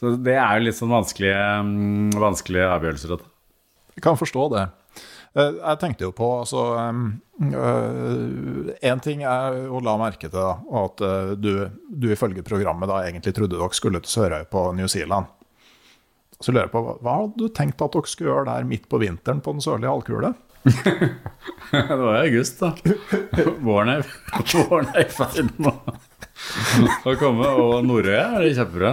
Så 0.00 0.14
det 0.24 0.36
er 0.40 0.56
jo 0.56 0.64
litt 0.64 0.78
sånn 0.78 0.92
vanskelige, 0.92 1.40
mm, 1.64 2.14
vanskelige 2.20 2.68
avgjørelser. 2.72 3.24
Jeg 3.96 4.04
kan 4.06 4.16
forstå 4.16 4.46
det. 4.54 4.62
Eh, 5.38 5.52
Jeg 5.62 5.78
tenkte 5.78 6.02
jo 6.08 6.10
på 6.16 6.26
altså 6.40 6.62
Én 8.82 9.00
ting 9.04 9.22
er 9.24 9.60
å 9.70 9.80
la 9.84 9.94
merke 10.00 10.28
til 10.28 10.34
da, 10.34 10.56
at 10.82 11.00
eh, 11.06 11.30
du, 11.38 11.52
du 11.88 12.08
ifølge 12.12 12.42
programmet 12.46 12.90
da 12.90 13.02
egentlig 13.06 13.34
trodde 13.36 13.56
dere 13.58 13.76
skulle 13.76 14.00
til 14.04 14.12
Sørøy 14.16 14.44
på 14.50 14.64
New 14.76 14.88
Zealand. 14.90 15.30
Så 16.40 16.52
lurer 16.54 16.66
jeg 16.66 16.72
på, 16.74 16.82
hva- 17.04 17.16
hadde 17.22 17.36
du 17.36 17.48
tenkt 17.52 17.82
at 17.84 17.92
dere 17.96 18.08
skulle 18.10 18.30
gjøre 18.32 18.48
der 18.48 18.68
midt 18.68 18.86
på 18.90 19.00
vinteren 19.02 19.42
på 19.44 19.52
den 19.56 19.64
sørlige 19.64 19.92
halvkule? 19.92 20.30
det 21.70 21.96
var 22.00 22.18
i 22.18 22.26
august, 22.28 22.60
da. 22.60 22.74
Våren 23.64 23.94
er 23.94 24.02
i 25.04 25.08
ferd 25.12 25.52
med 25.60 25.72
å- 27.08 27.16
komme. 27.20 27.46
Og 27.62 27.72
Norøya 27.86 28.24
er 28.36 28.40
det 28.46 28.52
kjempebra. 28.58 28.90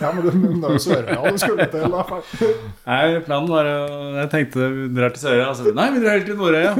Ja, 0.00 0.08
men 0.14 0.20
det, 0.26 0.32
men 0.38 0.60
det 0.62 0.68
er 0.68 0.72
jo 0.78 0.82
Sørøya 0.84 1.32
du 1.34 1.38
skulle 1.42 1.66
til. 1.72 1.84
da. 1.92 2.02
Nei, 2.90 3.04
planen 3.26 3.50
var 3.52 3.64
Jeg 4.20 4.28
tenkte 4.34 4.58
vi 4.74 4.82
drar 4.96 5.10
til 5.16 5.22
Sørøya. 5.26 5.46
Og 5.50 5.54
så 5.58 5.62
nei, 5.76 5.88
vi 5.96 6.02
drar 6.04 6.14
helt 6.18 6.28
til 6.30 6.38
Norøya. 6.40 6.72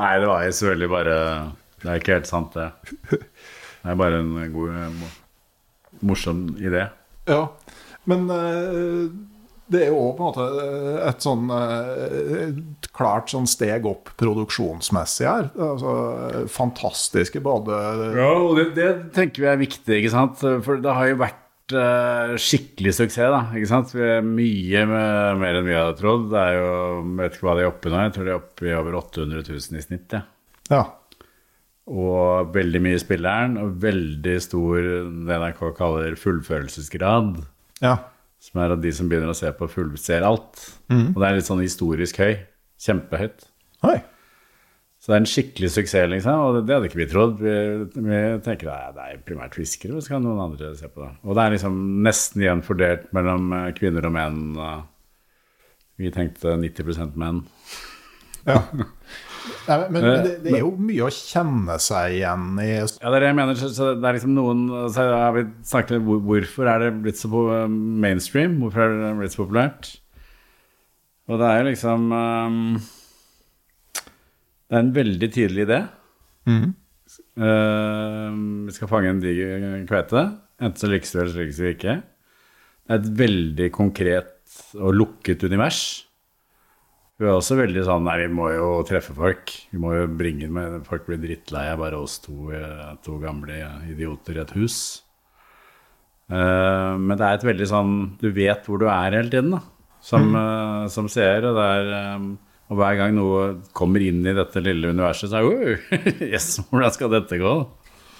nei, 0.00 0.12
det 0.20 0.28
var 0.30 0.40
jo 0.46 0.52
selvfølgelig 0.56 0.88
bare 0.92 1.16
Det 1.82 1.88
er 1.92 1.98
ikke 2.00 2.14
helt 2.16 2.30
sant, 2.30 2.56
det. 2.56 2.68
Det 3.10 3.90
er 3.92 3.98
bare 4.00 4.20
en 4.22 4.30
god, 4.54 4.70
morsom 6.06 6.38
idé. 6.58 6.82
Ja, 7.30 7.42
men 8.10 8.20
eh, 8.30 9.04
det 9.72 9.80
er 9.82 9.88
jo 9.90 10.02
på 10.14 10.22
en 10.22 10.28
måte 10.28 10.44
et 11.08 11.24
sånn 11.24 11.48
eh, 11.50 12.36
et 12.46 12.88
klart 12.94 13.32
sånn 13.32 13.48
steg 13.50 13.86
opp 13.88 14.12
produksjonsmessig 14.20 15.26
her. 15.26 15.48
Altså, 15.54 15.94
fantastiske 16.52 17.42
både 17.44 17.80
Ja, 18.14 18.30
og 18.36 18.60
det, 18.60 18.68
det 18.78 18.92
tenker 19.16 19.42
vi 19.42 19.50
er 19.50 19.60
viktig, 19.60 19.98
ikke 19.98 20.14
sant? 20.14 20.38
For 20.64 20.82
det 20.82 20.94
har 20.94 21.10
jo 21.10 21.18
vært 21.24 21.74
uh, 21.74 22.36
skikkelig 22.38 22.94
suksess, 23.00 23.32
da. 23.34 23.42
Ikke 23.58 23.72
sant? 23.72 23.94
Vi 23.96 24.06
er 24.06 24.22
mye 24.26 24.86
med, 24.92 25.42
mer 25.42 25.58
enn 25.58 25.68
vi 25.68 25.76
hadde 25.76 25.98
trodd. 25.98 26.28
Det 26.32 26.42
er 26.44 26.60
jo, 26.60 26.70
jeg 27.02 27.18
vet 27.24 27.38
ikke 27.38 27.48
hva 27.48 27.58
de 27.58 27.66
er 27.66 27.72
oppe 27.72 27.92
nå, 27.92 28.04
jeg 28.06 28.16
tror 28.16 28.28
de 28.28 28.34
er 28.34 28.40
oppe 28.40 28.70
i 28.70 28.76
over 28.76 29.00
800 29.02 29.46
000 29.50 29.80
i 29.82 29.86
snitt. 29.88 30.16
Ja. 30.16 30.22
Ja. 30.70 30.84
Og 31.86 32.54
veldig 32.54 32.82
mye 32.82 32.98
spilleren, 32.98 33.58
og 33.62 33.76
veldig 33.82 34.36
stor 34.42 34.78
det 35.26 35.40
NRK 35.42 35.64
kaller 35.78 36.18
fullførelsesgrad. 36.18 37.40
ja. 37.82 37.96
Som 38.42 38.60
er 38.62 38.74
at 38.74 38.82
de 38.82 38.92
som 38.94 39.08
begynner 39.10 39.32
å 39.32 39.36
se 39.36 39.50
på, 39.56 39.68
fullser 39.70 40.20
ser 40.20 40.26
alt. 40.26 40.60
Og 41.14 41.16
det 41.22 41.28
er 41.28 41.38
litt 41.38 41.48
sånn 41.48 41.64
historisk 41.64 42.20
høy. 42.22 42.36
Kjempehøyt. 42.82 43.48
Oi. 43.88 43.96
Så 45.00 45.12
det 45.12 45.16
er 45.16 45.22
en 45.22 45.30
skikkelig 45.30 45.70
suksess, 45.70 46.08
liksom. 46.10 46.40
Og 46.42 46.56
det, 46.56 46.62
det 46.66 46.76
hadde 46.76 46.88
ikke 46.90 46.98
vi 46.98 47.08
trodd. 47.10 47.36
Vi, 47.38 47.54
vi 47.94 48.20
tenker 48.44 48.72
at 48.72 48.96
det 48.96 49.04
er 49.06 49.24
primært 49.26 49.56
fiskere, 49.58 49.94
men 49.94 50.04
så 50.04 50.16
kan 50.16 50.24
noen 50.26 50.42
andre 50.48 50.72
se 50.78 50.90
på 50.90 51.04
det. 51.04 51.12
Og 51.22 51.36
det 51.38 51.44
er 51.44 51.54
liksom 51.54 51.76
nesten 52.06 52.44
jevnt 52.44 52.66
fordelt 52.66 53.08
mellom 53.16 53.52
eh, 53.54 53.68
kvinner 53.76 54.08
og 54.08 54.14
menn. 54.16 54.40
Vi 55.96 56.12
tenkte 56.12 56.56
90 56.60 57.14
menn. 57.22 57.44
Ja. 58.48 58.60
Nei, 59.66 59.76
men 59.90 59.96
men 59.96 60.24
det, 60.24 60.32
det 60.44 60.52
er 60.54 60.62
jo 60.62 60.72
mye 60.78 61.06
å 61.06 61.12
kjenne 61.12 61.76
seg 61.82 62.16
igjen 62.18 62.48
i 62.62 62.68
Ja, 62.70 62.86
det 62.86 63.10
er 63.10 63.24
det 63.24 63.28
jeg 63.30 63.38
mener. 63.38 63.60
Så, 63.60 63.92
det 63.98 64.08
er 64.08 64.18
liksom 64.18 64.34
noen 64.36 64.64
så 64.94 65.06
har 65.10 65.36
vi 65.36 65.44
snakket 65.66 65.98
om 65.98 66.26
Hvorfor 66.26 66.70
er 66.70 66.84
det 66.84 66.90
blitt 67.04 67.20
så 67.20 67.30
mainstream? 67.70 68.58
Hvorfor 68.62 68.84
er 68.86 68.96
det 69.02 69.12
blitt 69.20 69.36
så 69.36 69.42
populært? 69.44 69.92
Og 71.26 71.40
det 71.40 71.46
er 71.50 71.60
jo 71.60 71.68
liksom 71.68 72.10
um, 72.14 72.58
Det 74.66 74.76
er 74.76 74.82
en 74.84 74.94
veldig 74.94 75.30
tydelig 75.34 75.66
idé. 75.66 75.80
Uh, 77.36 78.30
vi 78.66 78.74
skal 78.74 78.90
fange 78.90 79.10
en 79.10 79.22
diger 79.22 79.80
kveite. 79.90 80.28
Enten 80.62 80.80
så 80.80 80.90
lykkes 80.90 81.14
vi, 81.14 81.20
eller 81.20 81.34
så 81.34 81.42
lykkes 81.42 81.62
vi 81.62 81.72
ikke. 81.74 81.96
Det 82.86 82.94
er 82.94 83.02
et 83.02 83.12
veldig 83.18 83.70
konkret 83.74 84.32
og 84.78 84.94
lukket 84.94 85.42
univers. 85.46 85.80
Vi 87.16 87.24
er 87.24 87.32
også 87.32 87.56
veldig 87.56 87.82
sånn 87.86 88.04
Nei, 88.04 88.18
vi 88.26 88.32
må 88.36 88.50
jo 88.52 88.68
treffe 88.88 89.14
folk. 89.16 89.52
Vi 89.72 89.80
må 89.80 89.94
jo 89.96 90.08
bringe 90.18 90.48
med 90.52 90.82
Folk 90.88 91.06
blir 91.08 91.20
drittlei 91.22 91.64
av 91.72 91.80
bare 91.80 92.00
oss 92.00 92.18
to, 92.24 92.50
eh, 92.52 92.90
to 93.04 93.16
gamle 93.22 93.56
idioter 93.88 94.36
i 94.36 94.42
et 94.42 94.52
hus. 94.58 94.80
Eh, 96.28 96.92
men 97.00 97.14
det 97.16 97.24
er 97.24 97.38
et 97.38 97.46
veldig 97.46 97.68
sånn 97.70 97.92
Du 98.18 98.26
vet 98.34 98.66
hvor 98.66 98.82
du 98.82 98.88
er 98.90 99.14
hele 99.14 99.30
tiden, 99.32 99.54
da. 99.56 99.62
Som, 100.04 100.34
eh, 100.36 100.88
som 100.92 101.08
seer. 101.08 101.46
Og, 101.48 102.36
og 102.68 102.82
hver 102.82 102.98
gang 103.00 103.16
noe 103.16 103.46
kommer 103.72 104.04
inn 104.04 104.20
i 104.26 104.36
dette 104.36 104.60
lille 104.60 104.92
universet, 104.92 105.32
så 105.32 105.40
er 105.40 105.48
det 105.48 105.56
«Oi, 105.56 106.28
Yes, 106.34 106.58
hvordan 106.68 106.92
skal 106.94 107.14
dette 107.16 107.40
gå? 107.40 107.54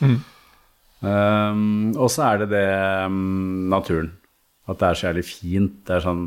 Eh, 0.07 1.61
og 2.01 2.09
så 2.09 2.31
er 2.31 2.43
det 2.43 2.49
det 2.55 2.67
um, 3.05 3.69
naturen. 3.69 4.15
At 4.67 4.81
det 4.81 4.89
er 4.89 4.99
så 4.99 5.09
jævlig 5.11 5.29
fint. 5.29 5.79
Det 5.85 5.99
er 5.99 6.07
sånn 6.09 6.27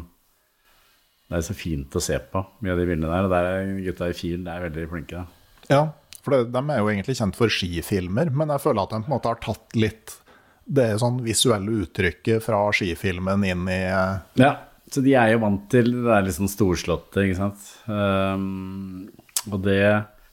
det 1.29 1.37
er 1.37 1.45
så 1.45 1.53
fint 1.53 1.93
å 1.93 2.01
se 2.01 2.17
på, 2.31 2.41
mye 2.65 2.73
av 2.73 2.79
de 2.81 2.85
bildene 2.89 3.11
der. 3.11 3.27
Og 3.27 3.33
der 3.33 3.49
er 3.49 3.73
gutta 3.85 4.09
i 4.09 4.15
FIL 4.17 4.47
er 4.49 4.63
veldig 4.65 4.85
flinke. 4.89 5.19
Da. 5.21 5.67
Ja, 5.69 5.81
for 6.25 6.33
det, 6.33 6.39
de 6.55 6.63
er 6.63 6.81
jo 6.81 6.89
egentlig 6.89 7.17
kjent 7.19 7.37
for 7.37 7.53
skifilmer, 7.53 8.31
men 8.33 8.49
jeg 8.55 8.63
føler 8.63 8.83
at 8.83 8.95
de 8.95 9.03
på 9.03 9.11
en 9.11 9.15
måte 9.15 9.31
har 9.31 9.43
tatt 9.43 9.77
litt 9.77 10.15
det 10.69 10.89
sånn 11.01 11.21
visuelle 11.25 11.83
uttrykket 11.83 12.43
fra 12.45 12.61
skifilmen 12.75 13.45
inn 13.47 13.69
i 13.71 13.79
eh, 13.89 14.17
Ja, 14.41 14.51
så 14.89 15.01
de 15.05 15.15
er 15.17 15.33
jo 15.33 15.43
vant 15.43 15.65
til 15.71 15.91
det 15.95 16.05
der 16.05 16.29
sånn 16.33 16.51
storslåtte, 16.51 17.25
ikke 17.25 17.39
sant. 17.39 17.67
Um, 17.89 19.09
og 19.49 19.61
det 19.65 19.81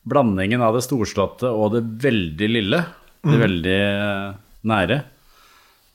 Blandingen 0.07 0.63
av 0.63 0.77
det 0.77 0.85
storslåtte 0.87 1.49
og 1.51 1.73
det 1.75 1.81
veldig 2.05 2.49
lille, 2.53 2.79
det 3.27 3.39
veldig 3.41 3.79
eh, 3.83 4.37
nære, 4.71 5.01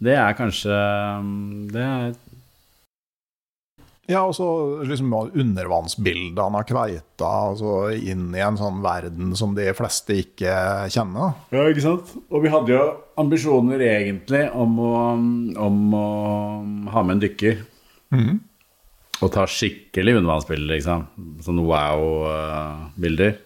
det 0.02 0.18
er 0.18 0.36
kanskje 0.36 0.76
um, 1.22 1.70
Det 1.72 1.86
er 1.86 2.10
Ja, 4.10 4.24
og 4.26 4.34
så 4.36 4.48
liksom 4.88 5.14
undervannsbildene 5.14 6.60
av 6.60 6.66
kveita, 6.68 7.28
altså 7.52 7.92
inn 7.94 8.32
i 8.34 8.42
en 8.44 8.58
sånn 8.60 8.82
verden 8.84 9.36
som 9.38 9.54
de 9.56 9.68
fleste 9.78 10.18
ikke 10.24 10.56
kjenner. 10.92 11.36
Ja, 11.54 11.68
ikke 11.70 11.86
sant? 11.86 12.16
Og 12.34 12.42
vi 12.44 12.52
hadde 12.52 12.74
jo 12.74 12.88
ambisjoner 13.22 13.84
egentlig 13.86 14.48
om 14.58 14.80
å, 14.82 14.96
om 15.68 15.94
å 15.96 16.08
ha 16.96 17.06
med 17.06 17.20
en 17.20 17.24
dykker. 17.28 17.62
Og 19.22 19.30
ta 19.32 19.46
skikkelig 19.46 20.18
undervannsbilder, 20.18 20.74
liksom. 20.74 21.06
Sånn 21.46 21.62
wow-bilder. 21.70 23.38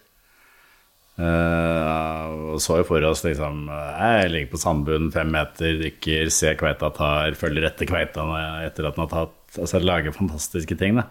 Uh, 1.16 2.56
og 2.56 2.60
så 2.64 2.82
jo 2.82 2.86
for 2.90 3.04
oss 3.08 3.22
liksom 3.24 3.70
eh, 3.72 4.00
Jeg 4.04 4.32
ligger 4.34 4.50
på 4.52 4.60
sandbunnen 4.60 5.14
fem 5.16 5.30
meter, 5.32 5.78
dykker, 5.80 6.28
ser 6.28 6.58
kveita 6.60 6.90
tar, 6.92 7.38
følger 7.40 7.70
etter 7.70 7.88
kveita 7.88 8.26
etter 8.66 8.90
at 8.90 8.98
den 8.98 9.06
har 9.06 9.14
tatt 9.14 9.45
Altså 9.62 9.82
lage 9.84 10.14
fantastiske 10.16 10.78
ting, 10.80 11.00
da. 11.00 11.08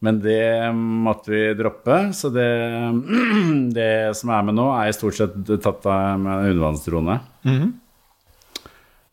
Men 0.00 0.20
det 0.24 0.72
måtte 0.72 1.32
vi 1.32 1.42
droppe, 1.58 1.96
så 2.16 2.30
det, 2.32 2.48
det 3.76 4.16
som 4.16 4.32
er 4.32 4.46
med 4.48 4.56
nå, 4.56 4.66
er 4.72 4.88
i 4.88 4.96
stort 4.96 5.18
sett 5.18 5.34
tatt 5.60 5.84
av 5.84 6.20
med 6.20 6.32
en 6.32 6.54
undervannsdrone. 6.54 7.16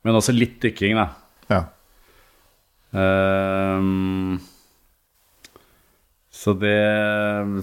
Men 0.07 0.19
også 0.19 0.35
litt 0.35 0.61
dykking, 0.63 0.95
da. 0.95 1.09
Ja. 1.51 1.63
Um, 2.95 4.37
så 6.31 6.53
det, 6.55 6.77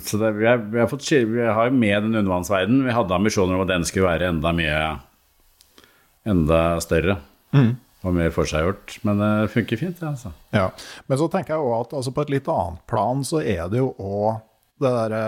så 0.04 0.20
det 0.20 0.34
vi, 0.36 0.46
har, 0.50 0.60
vi, 0.68 0.82
har 0.82 0.90
fått, 0.90 1.08
vi 1.08 1.48
har 1.48 1.72
med 1.72 2.04
den 2.04 2.20
undervannsverdenen. 2.20 2.84
Vi 2.84 2.96
hadde 2.96 3.16
ambisjoner 3.16 3.56
om 3.56 3.64
at 3.64 3.72
den 3.72 3.88
skulle 3.88 4.10
være 4.10 4.32
enda 4.34 4.52
mye 4.56 4.78
Enda 6.24 6.78
større 6.80 7.18
og 8.04 8.14
mer 8.16 8.30
forseggjort. 8.34 8.98
Men 9.08 9.20
det 9.22 9.32
funker 9.54 9.80
fint, 9.80 9.96
det, 10.00 10.10
altså. 10.12 10.34
Ja. 10.54 10.68
Men 11.08 11.20
så 11.20 11.28
tenker 11.32 11.56
jeg 11.56 11.64
også 11.64 11.80
at 11.86 11.96
altså, 12.00 12.12
på 12.16 12.24
et 12.26 12.32
litt 12.36 12.50
annet 12.52 12.84
plan 12.90 13.24
så 13.26 13.40
er 13.40 13.64
det 13.72 13.80
jo 13.80 13.90
òg 13.98 14.42
det 14.82 14.90
derre 14.90 15.24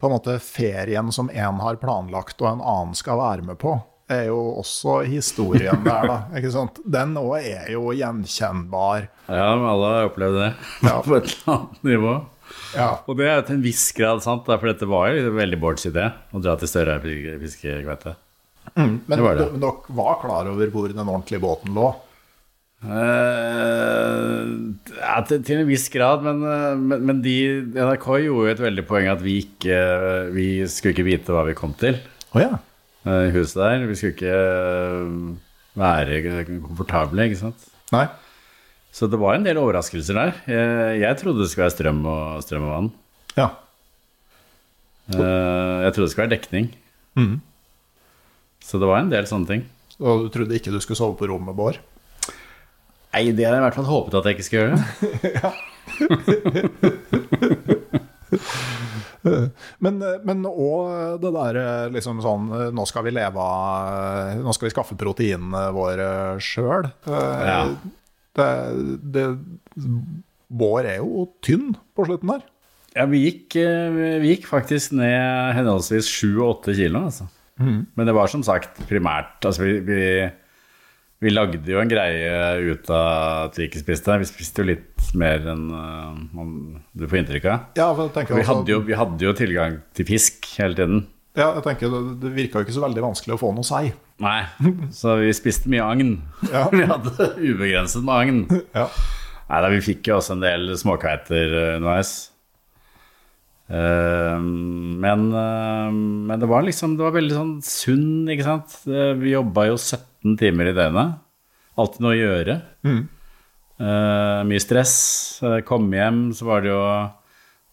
På 0.00 0.08
en 0.08 0.14
måte 0.16 0.34
ferien 0.42 1.12
som 1.14 1.28
én 1.30 1.60
har 1.62 1.76
planlagt 1.78 2.40
og 2.42 2.48
en 2.48 2.62
annen 2.64 2.94
skal 2.98 3.20
være 3.20 3.44
med 3.46 3.58
på, 3.60 3.76
er 4.10 4.24
jo 4.32 4.38
også 4.58 4.96
historien 5.06 5.84
der, 5.86 6.08
da. 6.10 6.16
Ikke 6.34 6.50
sant? 6.50 6.80
Den 6.82 7.14
òg 7.20 7.36
er 7.38 7.70
jo 7.76 7.92
gjenkjennbar. 7.94 9.06
Ja, 9.28 9.52
alle 9.54 9.92
har 9.94 10.08
opplevd 10.10 10.40
det 10.40 10.50
Ja. 10.88 10.96
på 11.06 11.20
et 11.20 11.30
eller 11.30 11.54
annet 11.54 11.86
nivå. 11.92 12.16
Ja. 12.74 12.90
Og 13.06 13.16
det 13.20 13.28
er 13.30 13.46
til 13.46 13.60
en 13.60 13.64
viss 13.64 13.86
grad 13.96 14.24
sant, 14.24 14.44
for 14.48 14.68
dette 14.68 14.88
var 14.90 15.12
jo 15.14 15.30
veldig 15.38 15.60
Bårds 15.62 15.86
idé 15.88 16.08
å 16.34 16.42
dra 16.42 16.56
til 16.60 16.68
større 16.68 16.98
fiskekveite. 17.04 18.16
Men 18.74 19.02
var 19.08 19.36
dere 19.36 19.72
var 19.92 20.16
klar 20.22 20.48
over 20.48 20.70
hvor 20.72 20.88
den 20.88 21.02
ordentlige 21.04 21.42
båten 21.42 21.74
lå? 21.76 21.90
Uh, 22.82 24.74
ja, 24.96 25.20
til, 25.28 25.42
til 25.46 25.60
en 25.60 25.68
viss 25.68 25.84
grad, 25.92 26.24
men, 26.26 26.40
eh, 26.42 26.72
men, 26.80 27.04
men 27.06 27.20
de, 27.22 27.34
NRK 27.76 28.06
gjorde 28.24 28.48
jo 28.48 28.48
et 28.50 28.62
veldig 28.64 28.84
poeng 28.88 29.06
at 29.12 29.20
vi 29.22 29.36
ikke 29.44 29.76
Vi 30.34 30.46
skulle 30.66 30.90
ikke 30.96 31.06
vite 31.06 31.30
hva 31.30 31.44
vi 31.46 31.54
kom 31.54 31.76
til 31.78 32.00
oh, 32.34 32.40
ja. 32.42 32.56
uh, 33.06 33.22
i 33.28 33.30
huset 33.36 33.60
der. 33.60 33.86
Vi 33.86 33.98
skulle 33.98 34.16
ikke 34.16 34.34
eh, 34.34 35.14
være 35.78 36.18
komfortable, 36.64 37.28
ikke 37.28 37.38
sant. 37.44 37.68
Nei? 37.94 38.08
Så 38.92 39.06
det 39.08 39.20
var 39.20 39.38
en 39.38 39.46
del 39.46 39.60
overraskelser 39.62 40.18
der. 40.18 40.34
Jeg, 40.50 40.98
jeg 41.04 41.20
trodde 41.22 41.44
det 41.44 41.52
skulle 41.52 41.68
være 41.68 41.76
strøm 41.76 42.02
og, 42.02 42.42
strøm 42.44 42.66
og 42.66 42.74
vann. 42.74 42.90
Ja. 43.38 43.48
Uh, 45.12 45.86
Jeg 45.86 45.94
trodde 45.94 46.08
det 46.08 46.12
skulle 46.16 46.26
være 46.26 46.34
dekning. 46.34 46.70
Mhm. 47.20 47.38
Så 48.72 48.80
det 48.80 48.88
var 48.88 49.02
en 49.02 49.10
del 49.12 49.26
sånne 49.28 49.44
ting. 49.50 49.62
Og 50.00 50.24
du 50.24 50.28
trodde 50.32 50.56
ikke 50.56 50.72
du 50.72 50.80
skulle 50.80 50.96
sove 50.96 51.18
på 51.18 51.28
rommet, 51.28 51.52
Bård? 51.52 51.76
Nei, 53.12 53.26
det 53.36 53.44
hadde 53.44 53.58
jeg 53.58 53.60
i 53.60 53.64
hvert 53.66 53.76
fall 53.76 53.90
håpet 53.90 54.16
at 54.16 54.24
jeg 54.24 54.38
ikke 54.38 54.48
skulle 54.48 54.64
gjøre. 54.72 54.80
Men, 59.84 60.00
men 60.24 60.40
og 60.48 61.20
det 61.22 61.30
der 61.34 61.56
liksom 61.94 62.18
sånn 62.24 62.48
Nå 62.74 62.84
skal 62.90 63.04
vi 63.06 63.12
leve 63.14 63.38
av 63.38 64.40
Nå 64.42 64.50
skal 64.56 64.66
vi 64.66 64.72
skaffe 64.72 64.96
proteinene 64.98 65.60
våre 65.76 66.08
sjøl. 66.42 66.88
Ja. 67.06 67.60
Det, 68.34 68.48
det 69.14 69.26
Bård 70.48 70.88
er 70.88 70.98
jo 71.04 71.28
tynn 71.44 71.76
på 71.94 72.08
slutten 72.08 72.32
der. 72.32 72.42
Ja, 72.96 73.06
vi 73.08 73.22
gikk, 73.22 73.54
eh, 73.56 74.18
vi 74.20 74.34
gikk 74.34 74.48
faktisk 74.50 74.92
ned 74.98 75.54
henholdsvis 75.56 76.10
7 76.12 76.26
og 76.34 76.48
8 76.58 76.74
kilo, 76.76 77.06
altså. 77.06 77.28
Men 77.62 78.06
det 78.08 78.14
var 78.16 78.26
som 78.32 78.42
sagt 78.46 78.80
primært 78.88 79.44
Altså, 79.48 79.62
vi, 79.66 79.78
vi, 79.86 80.00
vi 81.22 81.30
lagde 81.32 81.62
jo 81.70 81.78
en 81.80 81.90
greie 81.90 82.32
ut 82.72 82.90
av 82.90 83.46
at 83.48 83.58
vi 83.58 83.68
ikke 83.68 83.82
spiste. 83.84 84.18
Vi 84.22 84.28
spiste 84.30 84.62
jo 84.64 84.70
litt 84.72 84.88
mer 85.18 85.44
enn 85.52 85.64
uh, 85.70 86.78
du 86.96 87.04
får 87.06 87.20
inntrykk 87.22 87.44
av. 87.52 87.66
Ja, 87.78 87.90
Vi 87.94 88.02
også- 88.08 88.46
hadde, 88.48 88.72
jo, 88.72 88.80
vi 88.86 88.96
hadde 88.98 89.20
jo 89.28 89.32
tilgang 89.38 89.80
til 89.94 90.06
fisk 90.08 90.46
hele 90.58 90.74
tiden. 90.74 91.06
ja, 91.36 91.52
jeg 91.54 91.62
tenker 91.64 91.90
det, 91.92 92.20
det 92.20 92.32
virka 92.34 92.58
jo 92.60 92.64
ikke 92.66 92.74
så 92.76 92.82
veldig 92.88 93.02
vanskelig 93.06 93.34
å 93.36 93.40
få 93.40 93.52
noe 93.54 93.64
sei. 93.64 93.92
Nei, 94.22 94.42
så 94.94 95.16
vi 95.18 95.30
spiste 95.34 95.68
mye 95.72 95.82
agn. 95.82 96.12
Ja. 96.52 96.68
Vi 96.74 96.84
hadde 96.86 97.30
ubegrenset 97.40 98.04
med 98.04 98.14
agn. 98.14 98.62
Ja. 98.74 98.88
Nei 99.50 99.60
da, 99.60 99.68
vi 99.68 99.80
fikk 99.84 100.06
jo 100.08 100.16
også 100.16 100.32
en 100.36 100.40
del 100.44 100.70
småkveiter 100.78 101.50
eh, 101.58 101.76
underveis. 101.76 102.30
Eh, 103.70 104.38
men, 104.42 105.32
eh, 105.32 105.90
men 105.92 106.40
det 106.40 106.48
var 106.50 106.62
liksom 106.66 106.96
Det 106.98 107.04
var 107.06 107.12
veldig 107.14 107.36
sånn 107.36 107.62
sunn, 107.64 108.26
ikke 108.28 108.44
sant. 108.44 108.74
Eh, 108.90 109.12
Vi 109.16 109.30
jobba 109.32 109.66
jo 109.70 109.76
17 109.78 110.36
timer 110.40 110.66
i 110.70 110.74
døgnet. 110.76 111.14
Alltid 111.78 112.00
noe 112.04 112.12
å 112.12 112.20
gjøre. 112.20 112.54
Eh, 113.80 114.42
mye 114.44 114.60
stress. 114.60 115.38
Komme 115.40 115.62
Kom 115.64 115.90
hjem, 115.92 116.32
så 116.36 116.44
var 116.46 116.60
det 116.62 116.70
jo 116.70 117.10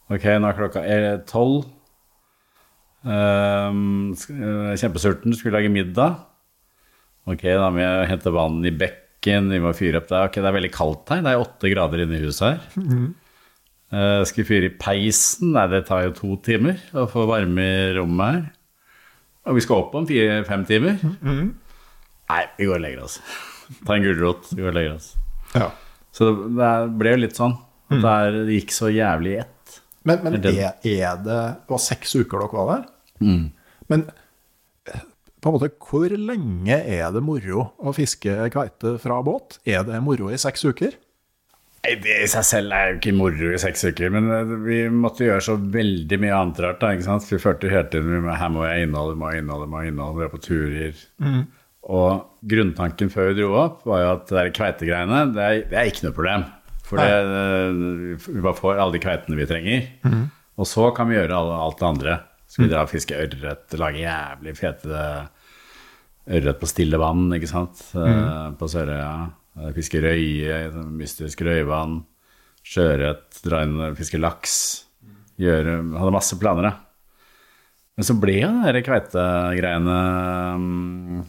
Ok, 0.09 0.23
nå 0.25 0.47
er 0.49 0.55
klokka 0.57 0.81
tolv. 1.29 1.65
Kjempesulten, 3.05 5.33
skulle 5.37 5.53
lage 5.59 5.69
middag. 5.69 6.15
Ok, 7.29 7.43
da 7.45 7.69
må 7.69 7.77
jeg 7.83 8.09
hente 8.09 8.31
vann 8.33 8.57
i 8.65 8.71
bekken, 8.73 9.51
vi 9.53 9.59
må 9.61 9.69
fyre 9.77 9.97
opp 10.01 10.09
der. 10.09 10.25
Ok, 10.25 10.41
det 10.41 10.49
er 10.49 10.57
veldig 10.57 10.73
kaldt 10.73 11.05
her, 11.13 11.21
det 11.21 11.29
er 11.29 11.37
åtte 11.43 11.69
grader 11.69 12.01
inne 12.01 12.17
i 12.17 12.25
huset 12.25 12.57
her. 12.57 12.61
Eh, 13.89 14.21
skal 14.29 14.45
fyre 14.45 14.69
i 14.69 14.73
peisen? 14.77 15.53
Nei, 15.55 15.65
det 15.71 15.83
tar 15.87 16.03
jo 16.05 16.15
to 16.17 16.35
timer 16.45 16.77
å 16.93 17.07
få 17.09 17.23
varme 17.29 17.63
i 17.65 17.93
rommet 17.97 18.35
her. 18.35 18.43
Og 19.49 19.57
vi 19.57 19.63
skal 19.65 19.81
opp 19.81 19.95
om 19.97 20.05
fire-fem 20.09 20.65
timer. 20.69 20.99
Nei, 21.25 22.43
vi 22.59 22.67
går 22.69 22.75
og 22.77 22.83
legger 22.83 23.05
oss. 23.07 23.17
Ta 23.87 23.95
en 23.95 24.05
gulrot, 24.05 24.51
vi 24.53 24.61
går 24.61 24.69
og 24.73 24.77
legger 24.77 24.97
oss. 24.99 25.07
Ja. 25.55 25.71
Så 26.13 26.29
det 26.59 26.69
ble 26.99 27.15
jo 27.15 27.21
litt 27.23 27.39
sånn. 27.39 27.55
Mm. 27.89 28.01
Det, 28.03 28.43
gikk 28.59 28.73
så 28.75 28.91
jævlig 28.93 29.31
i 29.33 29.39
ett. 29.41 29.79
Men, 30.05 30.21
men 30.25 30.37
Det 30.43 30.53
er, 30.53 30.75
er 30.85 31.17
det. 31.23 31.25
det 31.25 31.71
var 31.73 31.81
seks 31.81 32.13
uker 32.19 32.43
dere 32.43 32.53
var 32.53 32.69
der? 32.75 32.83
Men 33.89 34.05
eh, 34.85 35.01
på 35.41 35.49
en 35.49 35.55
måte, 35.57 35.71
hvor 35.89 36.13
lenge 36.13 36.77
er 36.77 37.09
det 37.15 37.23
moro 37.25 37.71
å 37.81 37.93
fiske 37.97 38.37
kveite 38.53 38.97
fra 39.01 39.17
båt? 39.25 39.57
Er 39.65 39.81
det 39.87 39.97
moro 40.05 40.29
i 40.29 40.37
seks 40.41 40.67
uker? 40.69 40.93
Nei, 41.79 41.93
Det 42.03 42.17
i 42.25 42.27
seg 42.31 42.45
selv 42.47 42.75
er 42.75 42.89
jo 42.89 42.97
ikke 42.97 43.15
moro 43.15 43.53
i 43.53 43.61
seks 43.61 43.85
uker, 43.87 44.11
men 44.13 44.27
eh, 44.35 44.53
vi 44.65 44.79
måtte 44.91 45.25
gjøre 45.27 45.45
så 45.45 45.55
veldig 45.59 46.19
mye 46.23 46.35
annet 46.35 46.61
rart. 46.65 46.81
Da, 46.81 46.91
ikke 46.95 47.07
sant? 47.07 47.27
Vi 47.29 47.41
følte 47.41 47.71
hele 47.71 47.87
tiden 47.93 48.27
vi 48.27 48.35
her 48.41 48.53
må 48.53 48.65
jeg 48.67 48.87
innholde, 48.87 49.17
må 49.19 49.31
jeg 49.31 49.43
innholde, 49.43 49.69
må 49.71 49.83
jeg 49.83 49.93
innholde. 49.93 50.19
vi 50.19 50.27
er 50.27 50.33
på 50.33 50.43
turer. 50.43 51.03
Og 51.89 52.49
grunntanken 52.51 53.09
før 53.13 53.31
vi 53.31 53.39
dro 53.39 53.53
opp, 53.57 53.83
var 53.87 54.03
jo 54.03 54.09
at 54.17 54.25
det 54.29 54.37
der 54.37 54.55
kveitegreiene, 54.57 55.21
det 55.33 55.45
er, 55.45 55.61
det 55.71 55.79
er 55.79 55.91
ikke 55.91 56.09
noe 56.09 56.17
problem. 56.17 56.47
For 56.89 56.99
det, 56.99 57.09
eh, 57.09 58.27
vi 58.27 58.43
bare 58.43 58.57
får 58.57 58.77
alle 58.77 58.97
de 58.97 59.03
kveitene 59.03 59.39
vi 59.39 59.49
trenger. 59.49 59.89
Og 60.59 60.67
så 60.67 60.89
kan 60.95 61.07
vi 61.07 61.15
gjøre 61.15 61.39
alt 61.39 61.79
det 61.79 61.87
andre. 61.87 62.19
Skal 62.49 62.65
vi 62.65 62.71
dra 62.71 62.81
og 62.83 62.89
fiske 62.89 63.13
ørret, 63.13 63.77
lage 63.77 64.01
jævlig 64.01 64.55
fete 64.57 65.03
ørret 66.29 66.59
på 66.61 66.69
stille 66.69 66.99
vann, 67.01 67.27
ikke 67.35 67.49
sant, 67.49 67.81
mm. 67.93 68.57
på 68.59 68.69
Sørøya. 68.69 69.11
Eh, 69.29 69.38
Fiske 69.75 70.01
røye, 70.03 70.59
mystisk 70.95 71.41
røyvann, 71.45 72.01
sjøørret, 72.65 73.41
dra 73.45 73.63
inn 73.65 73.79
og 73.79 73.97
fiske 73.99 74.19
laks. 74.21 74.55
Gjøre, 75.39 75.79
hadde 75.99 76.13
masse 76.15 76.37
planer, 76.39 76.69
da. 76.69 76.73
Men 77.99 78.07
så 78.07 78.15
ble 78.15 78.37
jo 78.37 78.49
de 78.75 78.81
kveitegreiene 78.83 79.95
mm, 80.59 81.21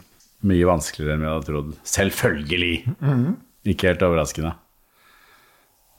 mye 0.47 0.67
vanskeligere 0.69 1.17
enn 1.17 1.25
vi 1.25 1.31
hadde 1.31 1.49
trodd. 1.49 1.71
Selvfølgelig. 1.87 2.75
Ikke 3.71 3.91
helt 3.91 4.05
overraskende. 4.07 4.53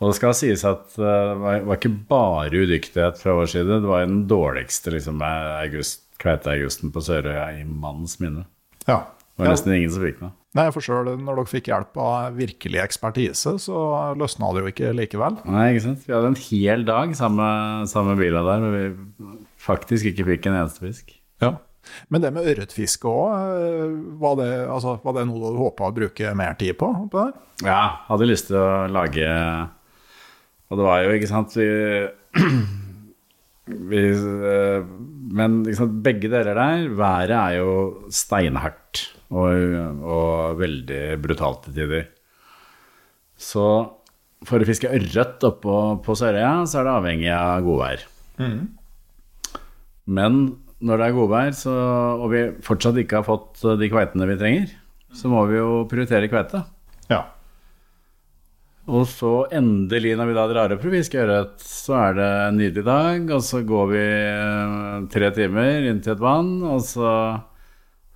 Og 0.02 0.10
det 0.10 0.18
skal 0.18 0.34
sies 0.34 0.64
at 0.66 0.96
eh, 0.98 1.04
det 1.30 1.42
var, 1.44 1.76
ikke 1.76 1.94
bare 2.10 2.64
udyktighet 2.64 3.20
fra 3.22 3.36
vår 3.38 3.52
side, 3.52 3.82
det 3.84 3.90
var 3.90 4.08
den 4.08 4.24
dårligste 4.32 4.96
liksom, 4.96 5.22
august, 5.22 6.08
kveiteaugusten 6.22 6.94
på 6.94 7.04
Sørøya 7.06 7.52
i 7.60 7.66
mannens 7.68 8.18
minne. 8.24 8.48
Ja. 8.88 9.04
Det 9.36 9.44
var 9.44 9.52
ja. 9.52 9.54
nesten 9.54 9.76
ingen 9.76 9.94
som 9.94 10.08
fikk 10.08 10.24
noe. 10.24 10.34
Nei, 10.58 10.66
for 10.76 10.84
selv 10.84 11.14
når 11.16 11.38
dere 11.40 11.48
fikk 11.48 11.70
hjelp 11.72 11.98
av 12.04 12.36
virkelig 12.36 12.82
ekspertise, 12.84 13.54
så 13.64 13.82
løsna 14.20 14.50
det 14.52 14.64
jo 14.64 14.72
ikke 14.74 14.90
likevel. 14.98 15.38
Nei, 15.48 15.70
ikke 15.72 15.86
sant? 15.86 16.02
Vi 16.04 16.12
hadde 16.12 16.34
en 16.34 16.42
hel 16.44 16.84
dag 16.88 17.14
sammen 17.16 17.88
med 18.10 18.20
bila 18.20 18.42
der, 18.50 18.66
men 18.66 18.76
vi 18.76 19.30
faktisk 19.64 20.10
ikke 20.12 20.28
fikk 20.34 20.50
en 20.50 20.58
eneste 20.60 20.84
fisk. 20.84 21.14
Ja. 21.44 21.54
Men 22.12 22.24
det 22.24 22.34
med 22.36 22.50
ørretfiske 22.52 23.10
òg, 23.10 23.96
var, 24.22 24.36
det, 24.42 24.50
altså, 24.68 24.98
var 25.06 25.16
det 25.18 25.24
noe 25.30 25.54
du 25.54 25.62
håpa 25.62 25.88
å 25.88 25.96
bruke 25.96 26.34
mer 26.38 26.60
tid 26.60 26.76
på? 26.80 26.90
på? 27.14 27.24
Ja, 27.66 28.04
hadde 28.10 28.28
lyst 28.30 28.52
til 28.52 28.60
å 28.60 28.90
lage 28.92 29.26
Og 30.72 30.78
det 30.78 30.86
var 30.86 31.02
jo, 31.04 31.16
ikke 31.16 31.30
sant 31.30 31.56
Vi, 31.58 31.68
vi 33.92 34.04
eh, 34.14 34.86
Men 35.38 35.60
ikke 35.66 35.80
sant, 35.80 35.98
begge 36.06 36.32
deler 36.32 36.58
der 36.58 36.86
Været 36.98 37.36
er 37.38 37.58
jo 37.60 37.74
steinhardt 38.14 39.04
og, 39.32 39.76
og 40.04 40.60
veldig 40.60 41.02
brutalt 41.24 41.66
til 41.66 41.78
tider. 41.78 42.06
Så 43.42 43.66
for 44.48 44.62
å 44.62 44.68
fiske 44.68 44.90
ørret 44.90 45.44
oppå 45.46 45.78
på 46.06 46.18
Sørøya, 46.18 46.66
så 46.70 46.82
er 46.82 46.88
det 46.88 46.94
avhengig 46.98 47.32
av 47.36 47.66
godvær. 47.66 48.06
Men 50.12 50.40
når 50.82 50.98
det 50.98 51.08
er 51.08 51.18
godvær, 51.18 51.52
så, 51.58 51.74
og 52.18 52.32
vi 52.34 52.46
fortsatt 52.66 52.98
ikke 53.02 53.22
har 53.22 53.28
fått 53.28 53.62
de 53.80 53.90
kveitene 53.92 54.30
vi 54.32 54.40
trenger, 54.40 54.72
så 55.14 55.30
må 55.30 55.44
vi 55.50 55.60
jo 55.60 55.84
prioritere 55.92 56.30
kveite. 56.32 56.64
Ja. 57.12 57.26
Og 58.90 59.06
så 59.12 59.46
endelig, 59.54 60.16
når 60.18 60.32
vi 60.32 60.36
da 60.40 60.48
drar 60.50 60.74
opp 60.74 60.82
for 60.82 60.90
å 60.90 60.96
fiske 60.96 61.22
ørret, 61.22 61.62
så 61.62 62.00
er 62.00 62.18
det 62.18 62.30
en 62.48 62.58
nydelig 62.58 62.86
dag, 62.88 63.30
og 63.36 63.44
så 63.46 63.62
går 63.68 63.92
vi 63.92 64.06
eh, 64.08 64.96
tre 65.14 65.30
timer 65.38 65.86
inn 65.92 66.02
til 66.02 66.16
et 66.16 66.24
vann, 66.24 66.56
og 66.66 66.82
så 66.88 67.12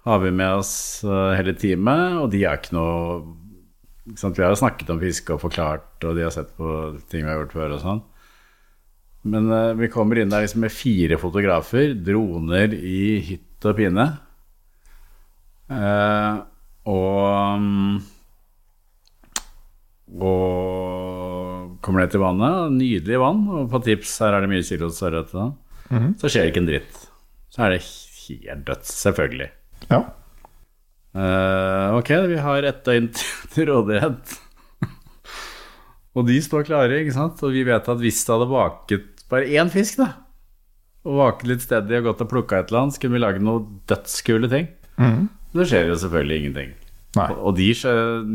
har 0.06 0.22
vi 0.22 0.32
med 0.32 0.62
oss 0.62 0.76
eh, 1.04 1.34
hele 1.40 1.56
teamet, 1.58 2.20
og 2.22 2.30
de 2.34 2.44
har 2.46 2.60
ikke 2.60 2.76
noe 2.78 2.96
ikke 4.06 4.22
sant? 4.22 4.38
Vi 4.38 4.46
har 4.46 4.54
jo 4.54 4.60
snakket 4.62 4.92
om 4.94 5.02
fiske 5.02 5.34
og 5.34 5.42
forklart, 5.42 5.88
og 6.06 6.18
de 6.18 6.26
har 6.28 6.34
sett 6.34 6.52
på 6.58 6.68
ting 7.10 7.26
vi 7.26 7.32
har 7.32 7.40
gjort 7.42 7.56
før 7.58 7.74
og 7.74 7.82
sånn. 7.82 8.04
Men 9.26 9.50
uh, 9.50 9.74
vi 9.74 9.90
kommer 9.90 10.20
inn 10.22 10.30
der 10.30 10.44
liksom 10.46 10.62
med 10.62 10.74
fire 10.74 11.18
fotografer, 11.18 11.96
droner 11.98 12.76
i 12.78 13.18
hytt 13.26 13.66
og 13.66 13.80
pine. 13.80 14.06
Uh, 15.66 16.46
og 16.86 17.64
mm, 17.64 17.96
og 20.22 21.82
kommer 21.84 22.04
ned 22.04 22.14
til 22.14 22.22
vannet. 22.22 22.78
Nydelig 22.78 23.20
vann. 23.20 23.42
Og 23.50 23.70
på 23.74 23.82
tips 23.90 24.14
her 24.22 24.38
er 24.38 24.46
det 24.46 24.52
mye 24.54 24.66
kilos 24.66 25.02
ørret. 25.04 25.34
da. 25.34 25.50
Så 26.22 26.30
skjer 26.30 26.46
det 26.46 26.54
ikke 26.54 26.62
en 26.64 26.70
dritt. 26.70 27.00
Så 27.52 27.66
er 27.66 27.74
det 27.74 27.82
helt 27.82 28.66
dødt, 28.70 28.86
selvfølgelig. 28.90 29.50
Ja. 29.92 30.02
Uh, 31.16 31.96
ok, 31.96 32.10
vi 32.28 32.38
har 32.44 32.64
ett 32.68 32.82
døgn 32.86 33.06
til- 33.54 33.70
rådighet. 33.70 34.34
og 36.16 36.26
de 36.28 36.38
står 36.44 36.66
klare, 36.68 37.02
ikke 37.04 37.14
sant? 37.16 37.40
Og 37.44 37.54
vi 37.56 37.64
vet 37.68 37.88
at 37.92 38.02
hvis 38.02 38.20
det 38.26 38.34
hadde 38.36 38.50
vaket 38.52 39.06
bare 39.32 39.48
én 39.56 39.72
fisk, 39.72 39.98
da, 40.02 40.10
og 41.06 41.18
vaket 41.22 41.48
litt 41.52 41.64
stedig 41.64 42.00
og 42.02 42.10
gått 42.10 42.24
og 42.26 42.30
plukka 42.32 42.60
et 42.60 42.70
eller 42.72 42.84
annet, 42.86 42.96
så 42.98 43.02
kunne 43.04 43.16
vi 43.18 43.24
lage 43.24 43.44
noen 43.44 43.80
dødskule 43.90 44.50
ting. 44.52 44.68
Mm. 45.00 45.26
det 45.56 45.66
skjer 45.70 45.90
jo 45.92 45.96
selvfølgelig 46.00 46.38
ingenting. 46.42 46.70
Nei. 47.16 47.30
Og- 47.32 47.42
Og 47.48 47.56
de, 47.56 47.70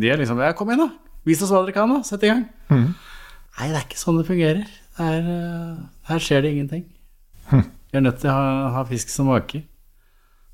de 0.01 0.09
er 0.11 0.17
liksom 0.21 0.39
Ja, 0.41 0.53
kom 0.57 0.69
igjen, 0.73 0.87
da. 0.89 1.15
Vis 1.27 1.43
oss 1.43 1.51
hva 1.53 1.61
dere 1.67 1.73
kan, 1.77 1.89
da. 1.93 2.03
Sett 2.03 2.23
i 2.25 2.29
gang. 2.33 2.47
Nei, 2.71 3.67
det 3.69 3.77
er 3.77 3.85
ikke 3.85 3.99
sånn 4.01 4.17
det 4.21 4.27
fungerer. 4.29 4.65
Det 4.97 5.05
er, 5.05 5.27
eh, 5.29 5.77
her 6.09 6.19
skjer 6.19 6.43
det 6.43 6.53
ingenting. 6.55 6.85
Vi 7.51 7.99
er 7.99 8.01
nødt 8.01 8.21
til 8.23 8.31
å 8.31 8.33
ha, 8.33 8.71
ha 8.79 8.85
fisk 8.89 9.09
som 9.13 9.27
vaker. 9.29 9.63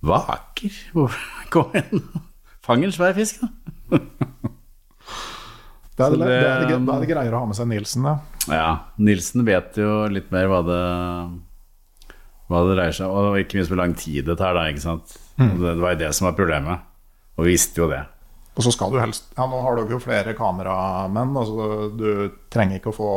Vaker? 0.06 0.78
Kom 1.52 1.74
igjen. 1.76 2.02
Fang 2.66 2.82
en 2.86 2.94
svær 2.94 3.14
fisk, 3.16 3.42
da. 3.42 3.98
Det 5.96 6.04
er 6.04 6.12
det, 6.12 6.18
det, 6.20 6.32
er 6.36 6.64
det, 6.68 6.78
det- 6.84 6.94
er 6.96 7.08
greier 7.08 7.34
å 7.34 7.38
ha 7.40 7.48
med 7.48 7.56
seg 7.56 7.68
Nilsen, 7.70 8.04
da. 8.04 8.16
Ja, 8.52 8.66
Nilsen 9.00 9.46
vet 9.46 9.78
jo 9.80 10.04
litt 10.12 10.28
mer 10.34 10.46
hva 10.50 10.58
det 10.66 10.80
Hva 12.50 12.60
det 12.66 12.74
dreier 12.76 12.94
seg 12.94 13.08
om, 13.10 13.30
og 13.32 13.38
ikke 13.40 13.58
minst 13.58 13.72
hvor 13.72 13.80
lang 13.80 13.94
tid 13.98 14.26
det 14.28 14.36
tar, 14.38 14.54
da, 14.54 14.66
ikke 14.70 14.84
sant. 14.84 15.16
Mm. 15.40 15.54
det, 15.56 15.70
det 15.72 15.80
var 15.82 15.94
jo 15.96 16.00
det 16.04 16.10
som 16.14 16.28
var 16.28 16.36
problemet. 16.38 16.84
Og 17.36 17.46
vi 17.46 17.54
visste 17.56 17.80
jo 17.82 17.88
det. 17.90 18.02
Og 18.56 18.64
så 18.64 18.70
skal 18.72 18.92
du 18.92 19.00
helst 19.00 19.26
Ja, 19.36 19.44
nå 19.50 19.58
har 19.64 19.76
du 19.76 19.90
jo 19.92 19.98
flere 20.00 20.32
kameramenn, 20.36 21.34
altså 21.36 21.88
du 21.92 22.06
trenger 22.52 22.78
ikke 22.78 22.92
å 22.92 22.96
få 22.96 23.10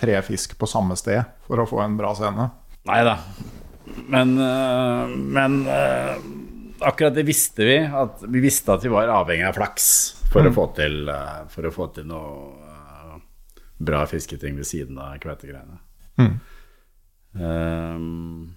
tre 0.00 0.14
fisk 0.24 0.54
på 0.60 0.68
samme 0.70 0.96
sted 0.96 1.20
for 1.48 1.60
å 1.60 1.66
få 1.68 1.82
en 1.84 1.96
bra 1.98 2.14
scene. 2.16 2.46
Nei 2.88 3.00
da. 3.04 3.16
Men, 4.10 4.36
øh, 4.38 5.12
men 5.16 5.60
øh, 5.66 6.14
akkurat 6.80 7.14
det 7.16 7.26
visste 7.28 7.66
vi. 7.66 7.78
At 7.84 8.24
vi 8.26 8.42
visste 8.42 8.72
at 8.72 8.84
vi 8.84 8.92
var 8.92 9.12
avhengig 9.20 9.46
av 9.48 9.58
flaks 9.58 9.86
for, 10.30 10.46
å, 10.46 10.54
få 10.54 10.70
til, 10.78 11.02
øh, 11.10 11.44
for 11.52 11.68
å 11.68 11.74
få 11.74 11.90
til 11.96 12.08
noe 12.10 12.58
bra 13.80 14.04
fisketing 14.06 14.58
ved 14.60 14.68
siden 14.68 14.98
av 15.00 15.16
kveitegreiene. 15.22 15.78
Mm. 16.20 16.34
Um, 17.40 18.56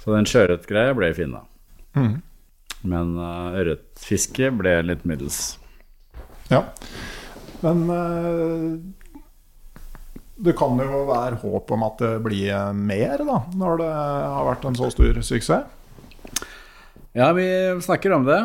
så 0.00 0.16
den 0.16 0.26
sjøørretgreia 0.26 0.96
ble 0.96 1.12
fin, 1.14 1.36
da. 1.36 1.44
Mm. 1.98 2.16
Men 2.88 3.14
uh, 3.18 3.54
ørretfiske 3.58 4.50
ble 4.58 4.74
litt 4.86 5.04
middels. 5.06 5.58
Ja. 6.50 6.64
Men 7.60 7.88
eh, 7.90 8.74
det 10.38 10.54
kan 10.58 10.78
jo 10.78 11.02
være 11.08 11.40
håp 11.42 11.72
om 11.74 11.84
at 11.86 11.98
det 12.02 12.12
blir 12.24 12.72
mer, 12.76 13.24
da, 13.26 13.40
når 13.58 13.80
det 13.82 13.90
har 13.90 14.46
vært 14.46 14.66
en 14.68 14.78
så 14.78 14.90
stor 14.94 15.18
suksess. 15.26 15.74
Ja, 17.16 17.32
vi 17.34 17.46
snakker 17.82 18.12
om 18.14 18.26
det. 18.28 18.38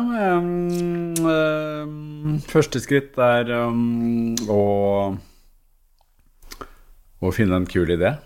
Første 2.50 2.80
skritt 2.82 3.18
er 3.22 3.52
å, 3.54 4.62
å 7.22 7.34
finne 7.36 7.60
en 7.60 7.68
kul 7.70 7.92
idé. 7.94 8.16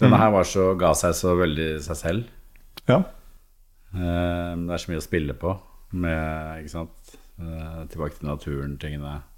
Denne 0.00 0.18
her 0.18 0.32
var 0.34 0.48
så, 0.48 0.72
ga 0.80 0.90
seg 0.98 1.14
så 1.14 1.36
veldig 1.38 1.68
seg 1.84 2.00
selv. 2.00 2.30
Ja. 2.88 3.02
Det 3.92 4.72
er 4.74 4.82
så 4.82 4.90
mye 4.90 5.02
å 5.02 5.04
spille 5.04 5.36
på 5.38 5.54
med 5.92 6.64
ikke 6.64 6.72
sant? 6.72 7.18
Uh, 7.42 7.84
tilbake 7.90 8.18
til 8.18 8.28
naturen-tingene. 8.28 9.12
Um, 9.18 9.31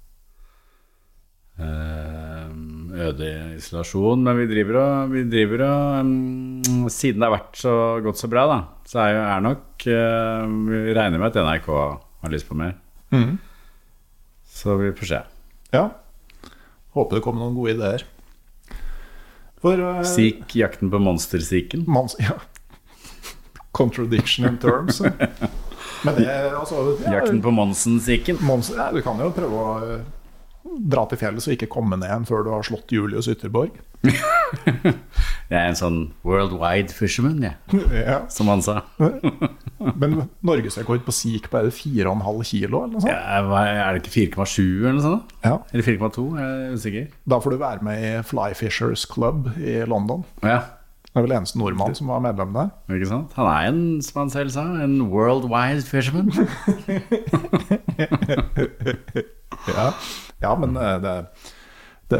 øde 1.59 3.29
isolasjon. 3.55 4.23
Men 4.23 4.39
vi 4.41 4.47
driver 4.49 4.79
og, 4.81 5.11
vi 5.13 5.23
driver 5.29 5.65
og 5.67 5.99
um, 6.05 6.87
Siden 6.91 7.21
det 7.21 7.29
har 7.29 7.35
vært 7.37 7.59
så 7.59 7.75
godt 8.03 8.21
så 8.21 8.29
bra, 8.31 8.45
da, 8.49 8.57
så 8.89 9.03
er, 9.05 9.11
jo, 9.15 9.21
er 9.25 9.45
nok 9.45 9.85
uh, 9.87 10.55
Vi 10.71 10.95
regner 10.97 11.21
med 11.21 11.29
at 11.31 11.39
NRK 11.45 11.69
har 11.71 12.33
lyst 12.33 12.49
på 12.49 12.57
mer. 12.59 12.75
Mm. 13.13 13.37
Så 14.55 14.75
vi 14.81 14.91
får 14.95 15.11
se. 15.13 15.21
ja. 15.75 15.87
Håper 16.95 17.17
det 17.17 17.25
kommer 17.25 17.43
noen 17.43 17.57
gode 17.57 17.73
ideer. 17.75 18.05
For 19.59 19.79
uh, 19.81 20.03
Sik, 20.07 20.47
jakten 20.55 20.91
på 20.93 21.01
monstersiken. 21.03 21.83
Monst 21.91 22.21
ja. 22.23 22.37
Contradiction 23.75 24.47
in 24.47 24.57
terms. 24.57 25.01
Men 26.05 26.15
det 26.15 26.29
altså 26.55 26.97
ja, 27.03 27.17
Jakten 27.17 27.41
på 27.41 27.51
Monsen-siken. 27.51 28.37
Ja, 28.77 28.91
Du 28.93 29.01
kan 29.03 29.19
jo 29.19 29.31
prøve 29.33 29.57
å 29.57 29.73
eh, 29.83 30.03
dra 30.65 31.05
til 31.07 31.19
fjellet 31.21 31.45
og 31.47 31.53
ikke 31.55 31.67
komme 31.71 31.95
ned 31.99 32.07
igjen 32.09 32.25
før 32.27 32.43
du 32.45 32.49
har 32.51 32.63
slått 32.65 32.91
Julius 32.91 33.27
Ytterborg. 33.31 33.75
Jeg 35.45 35.57
er 35.59 35.67
en 35.69 35.77
sånn 35.77 35.97
worldwide 36.25 36.93
fisherman, 36.93 37.41
jeg, 37.45 37.55
Ja. 38.09 38.17
som 38.33 38.47
han 38.49 38.61
sa. 38.65 38.79
Men 40.01 40.15
norgesrekord 40.45 41.03
på 41.05 41.13
sik 41.13 41.49
på 41.51 41.59
er 41.59 41.67
det 41.69 41.75
4,5 41.77 42.41
kilo, 42.49 42.81
eller 42.83 42.95
noe 42.97 43.03
sånt? 43.03 43.11
Ja, 43.13 43.41
er 43.61 43.97
det 43.97 44.01
ikke 44.03 44.15
4,7 44.41 44.63
eller 44.65 44.95
noe 44.97 45.05
sånt? 45.05 45.35
Ja. 45.45 45.55
Eller 45.73 45.85
4,2? 45.85 46.25
Jeg 46.39 46.55
er 46.69 46.73
usikker. 46.79 47.07
Da 47.29 47.39
får 47.43 47.53
du 47.55 47.59
være 47.61 47.85
med 47.85 48.05
i 48.09 48.13
Fly 48.25 48.49
Fishers 48.57 49.05
Club 49.09 49.51
i 49.61 49.77
London. 49.89 50.25
Ja, 50.45 50.63
Det 51.15 51.21
er 51.21 51.27
vel 51.29 51.37
eneste 51.37 51.59
nordmann 51.61 51.93
som 51.95 52.09
var 52.11 52.19
medlem 52.25 52.51
der. 52.57 52.73
ikke 52.91 53.07
sant? 53.13 53.33
Han 53.37 53.47
er 53.47 53.69
en, 53.69 53.83
som 54.03 54.23
han 54.25 54.33
selv 54.33 54.49
sa, 54.57 54.65
en 54.83 54.97
worldwide 55.13 55.85
fisherman. 55.87 56.33
Ja, 59.69 59.89
ja 60.45 60.55
men 60.61 60.77
eh, 60.79 60.97
det, 61.03 61.15
det, 62.13 62.19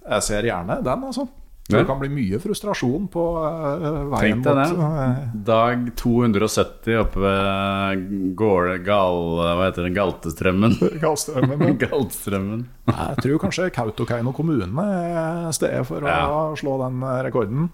jeg 0.00 0.22
ser 0.30 0.48
gjerne 0.50 0.80
den, 0.86 1.10
altså. 1.12 1.28
Det 1.66 1.80
kan 1.82 1.98
bli 1.98 2.06
mye 2.14 2.38
frustrasjon 2.38 3.08
på 3.10 3.22
eh, 3.42 3.86
veien 4.12 4.42
deg 4.44 4.54
det. 4.54 4.66
mot 4.78 4.98
eh, 5.02 5.22
Dag 5.48 5.88
270 5.98 7.00
oppe 7.00 7.22
ved 7.24 8.04
Gårde, 8.38 8.76
gal, 8.86 9.18
hva 9.40 9.64
heter 9.64 9.88
det, 9.88 9.94
Galtestrømmen. 9.96 10.76
Galstrømmen. 11.02 11.74
Galtstrømmen. 11.82 12.62
Jeg 12.86 13.16
tror 13.24 13.42
kanskje 13.48 13.66
Kautokeino 13.74 14.30
kommune 14.36 14.86
er 14.86 15.50
stedet 15.58 15.82
for 15.90 16.06
Ja. 16.06 16.20
å 16.30 16.54
slå 16.60 16.78
den 16.84 17.02
rekorden. 17.26 17.66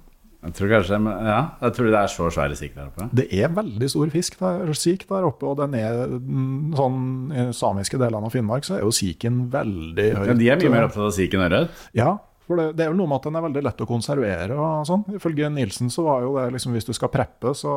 Jeg 0.43 0.57
tror 0.59 0.73
kanskje, 0.73 0.99
men 0.99 1.27
ja, 1.31 1.39
jeg 1.63 1.75
tror 1.77 1.89
det 1.93 1.99
er 2.01 2.11
så 2.11 2.27
svære 2.35 2.57
sik 2.59 2.73
der 2.75 2.89
oppe. 2.89 3.07
Det 3.15 3.29
er 3.39 3.53
veldig 3.55 3.89
stor 3.93 4.11
fisk 4.11 4.41
der, 4.41 4.73
sik 4.75 5.05
der 5.07 5.27
oppe, 5.29 5.47
og 5.47 5.61
den 5.61 5.77
er 5.79 6.17
mm, 6.17 6.73
sånn 6.79 7.05
i 7.31 7.45
samiske 7.55 8.01
delene 8.01 8.27
av 8.27 8.35
Finnmark, 8.35 8.67
så 8.67 8.75
er 8.79 8.83
jo 8.83 8.91
siken 8.97 9.45
veldig 9.53 10.09
høyt. 10.19 10.33
Ja, 10.33 10.37
de 10.41 10.51
er 10.51 10.59
mye 10.65 10.73
mer 10.75 10.89
opptatt 10.89 11.07
av 11.07 11.15
sik 11.15 11.37
enn 11.39 11.47
ørret. 11.47 11.85
Ja, 11.95 12.17
for 12.49 12.59
det, 12.59 12.73
det 12.75 12.85
er 12.85 12.91
jo 12.91 12.99
noe 12.99 13.13
med 13.13 13.21
at 13.21 13.29
den 13.29 13.39
er 13.39 13.47
veldig 13.47 13.63
lett 13.69 13.85
å 13.85 13.89
konservere 13.89 14.59
og 14.59 14.83
sånn. 14.91 15.07
Ifølge 15.15 15.53
Nilsen 15.55 15.95
så 15.95 16.09
var 16.09 16.27
jo 16.27 16.35
det 16.41 16.49
liksom 16.57 16.75
hvis 16.75 16.91
du 16.91 16.93
skal 16.99 17.13
preppe, 17.15 17.55
så, 17.55 17.77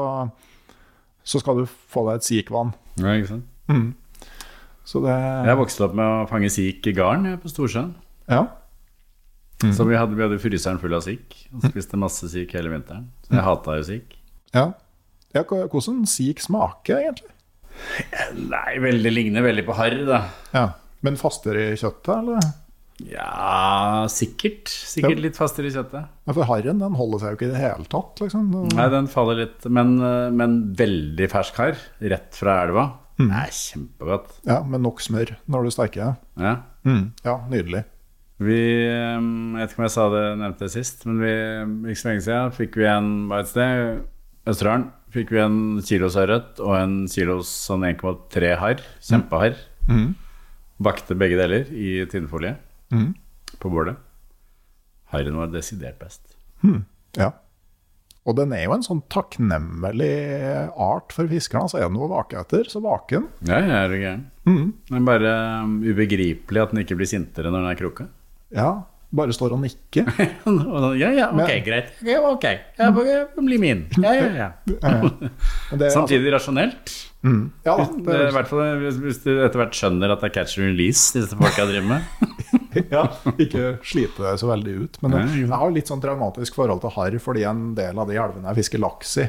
så 1.22 1.44
skal 1.44 1.62
du 1.62 1.70
få 1.70 2.08
deg 2.10 2.18
et 2.18 2.30
sikvann. 2.32 2.74
Ja, 2.98 3.14
ikke 3.14 3.36
sant? 3.36 3.94
Så 4.86 5.02
det 5.06 5.14
Jeg 5.14 5.58
vokste 5.58 5.86
opp 5.88 5.96
med 5.98 6.06
å 6.06 6.26
fange 6.30 6.50
sik 6.54 6.86
i 6.90 6.98
garn 6.98 7.30
på 7.42 7.50
Storsjøen. 7.50 7.94
Ja. 8.30 8.48
Så 9.64 9.86
vi 9.88 9.96
hadde, 9.96 10.18
vi 10.18 10.26
hadde 10.26 10.40
fryseren 10.42 10.80
full 10.82 10.94
av 10.98 11.06
sikk. 11.06 11.36
Og 11.56 11.64
spiste 11.70 12.00
masse 12.00 12.28
sikk 12.32 12.58
hele 12.58 12.74
vinteren. 12.74 13.08
Så 13.26 13.38
jeg 13.38 13.46
hata 13.46 13.78
jo 13.80 13.86
sikk. 13.88 14.18
ja. 14.56 14.66
ja 15.36 15.44
hvordan 15.48 16.04
sikk 16.10 16.44
smaker, 16.44 17.00
egentlig? 17.00 17.32
Nei, 18.52 18.76
veldig 18.84 19.12
ligner 19.12 19.44
veldig 19.44 19.66
på 19.68 19.76
harr, 19.76 19.98
da. 20.08 20.22
Ja. 20.56 20.68
Men 21.06 21.18
fastere 21.20 21.72
i 21.74 21.80
kjøttet, 21.80 22.14
eller? 22.16 22.52
Ja, 23.04 24.06
sikkert. 24.12 24.70
Sikkert 24.72 25.20
litt 25.20 25.36
fastere 25.36 25.68
i 25.68 25.74
kjøttet. 25.74 26.08
Ja, 26.08 26.36
for 26.36 26.48
harren 26.48 26.80
den 26.80 26.96
holder 26.96 27.22
seg 27.22 27.34
jo 27.34 27.40
ikke 27.40 27.50
i 27.50 27.52
det 27.52 27.64
hele 27.64 27.88
tatt, 27.92 28.22
liksom. 28.24 28.54
Nei, 28.72 28.86
den 28.94 29.10
faller 29.12 29.42
litt, 29.42 29.66
men, 29.68 29.98
eh, 30.00 30.30
men 30.32 30.62
veldig 30.80 31.28
fersk 31.32 31.60
harr. 31.60 31.82
Rett 32.00 32.40
fra 32.40 32.62
elva. 32.64 32.86
Det 33.20 33.28
er 33.32 33.52
kjempegodt. 33.56 34.40
Ja, 34.48 34.62
med 34.68 34.84
nok 34.84 35.04
smør 35.04 35.36
når 35.48 35.68
du 35.68 35.72
steker 35.72 36.16
Ja. 36.40 36.56
Mm. 36.86 37.14
Ja, 37.24 37.38
nydelig. 37.50 37.86
Vi 38.44 38.58
eh, 38.90 39.16
Jeg 39.16 39.56
vet 39.56 39.72
ikke 39.72 39.80
om 39.80 39.86
jeg 39.88 39.94
sa 39.96 40.06
det, 40.12 40.24
nevnte 40.42 40.66
det 40.66 40.74
sist, 40.74 41.06
men 41.08 41.22
vi 41.24 41.32
ikke 41.94 42.02
så 42.02 42.10
lenge 42.10 42.26
siden 42.26 42.56
fikk 42.58 42.76
vi 42.82 42.90
en 42.92 43.10
var 43.32 43.46
et 43.46 43.52
sted, 43.52 44.02
Østerdalen, 44.46 44.90
fikk 45.16 45.32
vi 45.34 45.40
en 45.42 45.60
kilos 45.88 46.18
ørret 46.20 46.60
og 46.62 46.76
en 46.78 46.98
kilos 47.10 47.50
sånn 47.70 47.86
1,3 47.88 48.52
harr. 48.62 48.84
Kjempeharr. 49.02 49.56
Bakte 50.86 51.16
begge 51.16 51.40
deler 51.40 51.72
i 51.72 52.04
tinnfolie 52.12 52.58
på 53.62 53.72
bålet. 53.72 53.96
Harren 55.14 55.40
var 55.40 55.48
desidert 55.54 55.98
best. 56.02 56.36
Ja. 57.16 57.32
Og 58.26 58.36
den 58.40 58.52
er 58.58 58.64
jo 58.66 58.74
en 58.74 58.84
sånn 58.84 59.04
takknemlig 59.14 60.12
art 60.82 61.14
for 61.14 61.30
fiskerne. 61.30 61.70
Så 61.70 61.78
er 61.78 61.86
det 61.88 61.94
noe 61.94 62.08
å 62.10 62.14
vake 62.18 62.40
etter, 62.42 62.66
så 62.70 62.82
vake 62.84 63.20
den. 63.20 63.28
Ja, 63.48 63.60
jeg 63.62 63.76
er 63.78 63.94
jo 63.94 64.00
gæren. 64.02 64.24
Det 64.90 64.98
er 65.00 65.06
bare 65.06 65.34
um, 65.64 65.76
ubegripelig 65.86 66.62
at 66.64 66.74
den 66.74 66.82
ikke 66.84 66.98
blir 67.00 67.10
sintere 67.10 67.50
når 67.54 67.62
den 67.62 67.72
er 67.72 67.80
krukka. 67.80 68.08
Ja, 68.54 68.70
bare 69.16 69.34
står 69.36 69.56
og 69.56 69.62
nikker. 69.64 70.10
ja, 71.02 71.10
ja, 71.16 71.30
ok, 71.32 71.40
Men- 71.40 71.66
greit. 71.66 71.92
Ja, 72.06 72.22
ok, 72.30 72.46
jeg 72.78 72.94
blir 73.40 73.62
min. 73.62 73.86
Ja, 74.02 74.14
ja, 74.14 74.30
ja. 74.36 74.50
Det, 75.80 75.92
Samtidig 75.94 76.34
rasjonelt. 76.36 76.94
Mm. 77.26 77.48
ja, 77.66 77.74
da, 77.80 77.86
Det 78.06 78.16
er 78.20 78.28
i 78.30 78.34
hvert 78.36 78.50
fall 78.52 78.84
hvis, 78.84 79.24
du 79.24 79.32
etter 79.42 79.58
hvert 79.58 79.74
skjønner 79.74 80.12
at 80.14 80.22
det 80.22 80.28
er 80.30 80.34
catch 80.36 80.60
and 80.60 80.68
release 80.70 81.16
disse 81.16 81.34
folka 81.40 81.66
driver 81.66 81.88
med. 81.96 82.36
ja, 82.94 83.08
ikke 83.42 83.72
slite 83.88 84.22
det 84.28 84.36
så 84.44 84.52
veldig 84.52 84.76
ut. 84.84 85.00
Men 85.02 85.18
jeg 85.24 85.50
har 85.50 85.74
litt 85.74 85.90
sånn 85.90 86.04
traumatisk 86.04 86.58
forhold 86.60 86.84
til 86.84 86.94
harr, 87.00 87.18
fordi 87.24 87.48
en 87.50 87.72
del 87.78 87.98
av 87.98 88.12
de 88.12 88.20
elvene 88.22 88.52
jeg 88.52 88.62
fisker 88.62 88.84
laks 88.84 89.18
i, 89.24 89.28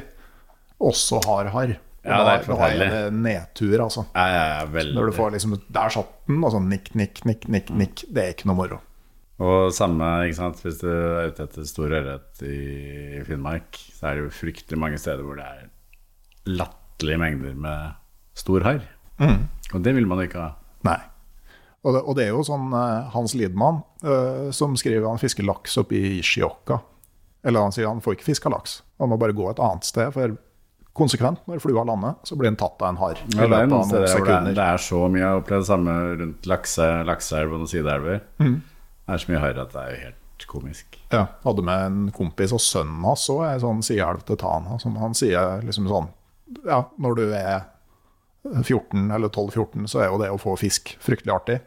også 0.77 1.23
har 1.25 1.49
harr. 1.55 1.77
Ja, 2.07 2.21
det 2.23 2.33
er 2.37 2.43
forferdelig. 2.45 2.85
da 2.87 2.99
er 3.01 3.09
det 3.09 3.17
nedtur, 3.19 3.79
altså. 3.83 4.05
Ja, 4.15 4.27
ja, 4.31 4.43
ja, 4.53 4.59
veldig. 4.71 4.93
Når 4.95 5.09
du 5.09 5.15
får 5.17 5.33
liksom 5.33 5.55
Der 5.75 5.89
satt 5.91 6.13
den, 6.29 6.37
og 6.39 6.53
sånn 6.53 6.69
nikk, 6.71 6.93
nikk, 6.95 7.23
nikk, 7.27 7.49
nikk, 7.51 7.73
nikk. 7.81 8.05
Det 8.13 8.23
er 8.23 8.35
ikke 8.35 8.47
noe 8.51 8.59
moro. 8.61 8.77
Og 9.37 9.69
samme, 9.75 10.05
ikke 10.25 10.39
sant, 10.39 10.61
hvis 10.65 10.79
du 10.81 10.87
er 10.89 11.29
ute 11.29 11.45
etter 11.45 11.65
stor 11.69 11.93
ørret 11.93 12.41
i 12.41 13.21
Finnmark, 13.27 13.77
så 13.93 14.09
er 14.09 14.17
det 14.17 14.23
jo 14.25 14.33
fryktelig 14.33 14.79
mange 14.81 14.97
steder 15.01 15.21
hvor 15.25 15.37
det 15.37 15.45
er 15.45 15.67
latterlige 16.49 17.21
mengder 17.21 17.59
med 17.67 17.93
stor 18.37 18.65
harr. 18.65 18.81
Og 19.21 19.83
det 19.85 19.93
vil 19.97 20.09
man 20.09 20.23
ikke 20.23 20.41
ha. 20.41 20.49
Nei. 20.87 20.97
Og 21.85 21.93
det, 21.93 22.01
og 22.01 22.17
det 22.17 22.25
er 22.25 22.33
jo 22.33 22.43
sånn 22.43 22.71
eh, 22.75 23.11
Hans 23.13 23.35
Lidman 23.37 23.83
øh, 24.03 24.49
som 24.55 24.73
skriver 24.79 25.05
han 25.07 25.21
fisker 25.21 25.45
laks 25.45 25.77
oppe 25.79 25.95
i 25.95 26.17
Shiokka. 26.25 26.79
Eller 27.47 27.63
han 27.63 27.75
sier 27.75 27.87
han 27.87 28.01
får 28.03 28.17
ikke 28.17 28.31
fiska 28.31 28.51
laks. 28.51 28.81
Han 28.99 29.13
må 29.13 29.19
bare 29.21 29.35
gå 29.37 29.45
et 29.51 29.61
annet 29.63 29.85
sted, 29.87 30.09
for 30.15 30.33
konsekvent 30.97 31.43
når 31.47 31.61
flua 31.61 31.83
lander, 31.85 32.17
så 32.25 32.35
blir 32.35 32.49
den 32.49 32.57
tatt 32.59 32.81
av 32.81 32.89
en 32.89 32.99
harr. 32.99 33.21
Ja, 33.35 33.45
det 33.45 33.59
det 33.69 34.55
det 34.57 34.63
er, 34.65 34.81
så 34.81 35.03
mye. 35.05 35.21
Jeg 35.21 35.29
har 35.29 35.43
opplevd 35.43 35.63
det 35.63 35.69
samme 35.69 35.95
rundt 36.23 36.49
lakse, 36.49 36.87
lakseelv 37.07 37.53
og 37.53 37.61
noen 37.61 37.71
sideelver. 37.71 38.23
Mm. 38.41 38.57
Det 39.07 39.15
er 39.15 39.23
så 39.23 39.31
mye 39.31 39.39
harr 39.39 39.59
at 39.63 39.71
det 39.71 39.81
er 39.81 39.93
jo 39.93 39.99
helt 40.03 40.45
komisk. 40.51 40.97
Ja. 41.13 41.23
Hadde 41.45 41.63
med 41.65 41.85
en 41.85 42.11
kompis, 42.15 42.51
og 42.53 42.61
sønnen 42.61 43.05
hans 43.07 43.23
òg 43.31 43.45
er 43.47 43.63
sånn 43.63 43.79
sideelv 43.85 44.25
til 44.27 44.37
Tana. 44.41 44.75
Som 44.83 44.99
han 44.99 45.15
sier 45.17 45.63
liksom 45.63 45.87
sånn 45.89 46.11
Ja, 46.67 46.83
når 46.99 47.17
du 47.17 47.23
er 47.35 47.65
14 48.63 49.09
eller 49.11 49.31
12-14, 49.31 49.87
så 49.91 50.03
er 50.03 50.11
jo 50.11 50.19
det 50.21 50.29
å 50.31 50.39
få 50.39 50.55
fisk 50.59 50.93
fryktelig 51.03 51.33
artig. 51.33 51.57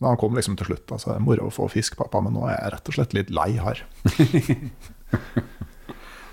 Men 0.00 0.12
han 0.12 0.20
kom 0.20 0.36
liksom 0.36 0.56
til 0.56 0.70
slutt. 0.70 0.92
altså, 0.92 1.18
'Moro 1.18 1.48
å 1.48 1.52
få 1.52 1.68
fisk, 1.68 1.96
pappa, 1.96 2.20
men 2.24 2.32
nå 2.32 2.46
er 2.48 2.56
jeg 2.56 2.72
rett 2.72 2.88
og 2.88 2.96
slett 2.96 3.16
litt 3.16 3.30
lei 3.30 3.50
her'. 3.60 3.82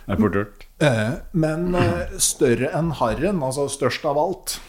det 0.08 0.13
er 0.16 0.22
fort 0.22 0.38
gjort. 0.40 0.68
Eh, 0.80 1.13
men 1.34 1.76
eh, 1.76 2.16
større 2.20 2.72
enn 2.78 2.94
harren, 2.96 3.44
altså 3.44 3.68
størst 3.68 4.08
av 4.08 4.20
alt, 4.22 4.60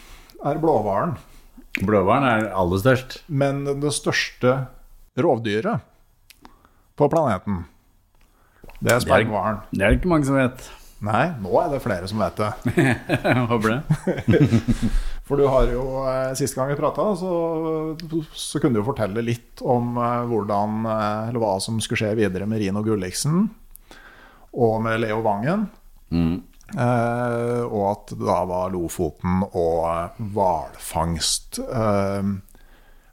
er 0.43 0.59
blåhvalen. 0.59 1.15
Blåhvalen 1.79 2.27
er 2.27 2.51
aller 2.51 2.83
størst. 2.83 3.21
Men 3.27 3.63
det 3.79 3.93
største 3.95 4.67
rovdyret 5.17 5.85
på 6.99 7.07
planeten, 7.09 7.63
det 8.79 8.93
er 8.93 9.01
speilhvalen. 9.03 9.63
Det 9.71 9.83
er 9.83 9.91
det 9.91 9.99
ikke 9.99 10.11
mange 10.11 10.27
som 10.27 10.37
vet. 10.39 10.67
Nei, 11.03 11.29
nå 11.39 11.53
er 11.61 11.69
det 11.71 11.79
flere 11.83 12.07
som 12.11 12.19
vet 12.19 12.39
det. 12.39 12.49
Jeg 12.75 13.45
håper 13.51 13.75
det. 13.75 14.41
For 15.29 15.37
du 15.37 15.45
har 15.45 15.69
jo, 15.69 15.83
eh, 16.09 16.31
Sist 16.39 16.57
gang 16.57 16.71
vi 16.71 16.77
prata, 16.79 17.05
så, 17.19 17.31
så, 18.33 18.59
kunne 18.59 18.79
du 18.79 18.81
jo 18.81 18.87
fortelle 18.87 19.21
litt 19.21 19.61
om 19.61 19.93
eh, 20.01 20.23
hvordan, 20.31 20.79
eh, 20.89 21.29
eller 21.29 21.43
hva 21.43 21.53
som 21.61 21.77
skulle 21.83 22.01
skje 22.01 22.15
videre 22.23 22.47
med 22.49 22.63
Rino 22.63 22.81
Gulliksen 22.85 23.43
og 24.57 24.79
med 24.81 25.03
Leo 25.03 25.19
Vangen. 25.21 25.67
Mm. 26.09 26.39
Eh, 26.73 27.61
og 27.67 27.83
at 27.91 28.15
det 28.15 28.25
da 28.25 28.41
var 28.49 28.73
Lofoten 28.73 29.43
og 29.49 30.19
hvalfangst. 30.33 31.61
Eh, 31.61 32.33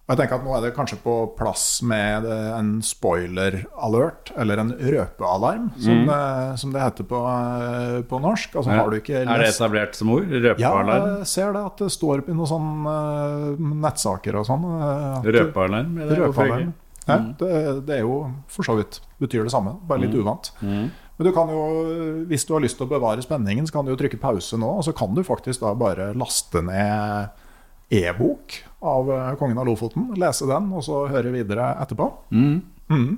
og 0.07 0.12
jeg 0.14 0.21
tenker 0.21 0.38
at 0.38 0.45
Nå 0.47 0.53
er 0.55 0.61
det 0.62 0.69
kanskje 0.77 0.97
på 1.03 1.12
plass 1.35 1.62
med 1.83 2.29
en 2.31 2.69
spoiler-alert, 2.87 4.31
eller 4.38 4.61
en 4.62 4.69
røpealarm, 4.79 5.64
som, 5.83 6.05
mm. 6.05 6.11
det, 6.12 6.59
som 6.62 6.75
det 6.77 6.85
heter 6.85 7.09
på, 7.11 7.23
eh, 7.27 7.97
på 8.07 8.21
norsk. 8.23 8.55
Altså, 8.55 8.71
er, 8.71 9.01
er, 9.25 9.42
det 9.42 9.49
etablert 9.51 9.99
som 9.99 10.12
ord? 10.14 10.29
Røpealarm? 10.31 10.92
Ja, 10.92 11.16
jeg 11.19 11.31
ser 11.33 11.51
det. 11.57 11.62
At 11.73 11.83
det 11.83 11.88
står 11.97 12.23
i 12.23 12.37
noen 12.37 12.51
sånne 12.53 12.95
uh, 13.57 13.73
nettsaker 13.83 14.38
og 14.38 14.47
sånn. 14.47 14.69
Røpealarm? 15.27 15.99
Røpealarm. 16.12 16.71
Ja, 17.07 17.19
mm. 17.25 17.27
det, 17.42 17.51
det, 17.90 17.99
er 17.99 18.07
jo 18.07 18.21
for 18.51 18.66
så 18.66 18.79
vidt 18.79 19.01
betyr 19.23 19.47
det 19.47 19.55
samme, 19.57 19.75
bare 19.90 20.05
litt 20.05 20.14
mm. 20.14 20.23
uvant. 20.23 20.53
Mm. 20.62 20.87
Men 21.16 21.31
du 21.31 21.33
kan 21.35 21.51
jo, 21.51 21.66
hvis 22.31 22.47
du 22.47 22.55
har 22.55 22.62
lyst 22.62 22.79
til 22.79 22.87
å 22.87 22.95
bevare 22.95 23.27
spenningen, 23.27 23.66
så 23.66 23.81
kan 23.81 23.87
du 23.87 23.95
jo 23.97 23.99
trykke 23.99 24.23
pause 24.23 24.59
nå, 24.61 24.71
og 24.79 24.87
så 24.87 24.95
kan 24.95 25.19
du 25.19 25.25
faktisk 25.27 25.66
da 25.66 25.75
bare 25.75 26.12
laste 26.14 26.62
ned 26.62 27.42
e-bok 27.90 28.61
av 28.81 29.11
eh, 29.12 29.35
Kongen 29.41 29.59
av 29.59 29.67
Lofoten. 29.69 30.11
Lese 30.21 30.49
den, 30.49 30.69
og 30.73 30.85
så 30.85 31.07
høre 31.11 31.33
videre 31.35 31.73
etterpå. 31.83 32.11
Mm. 32.31 32.61
Mm. 32.91 33.09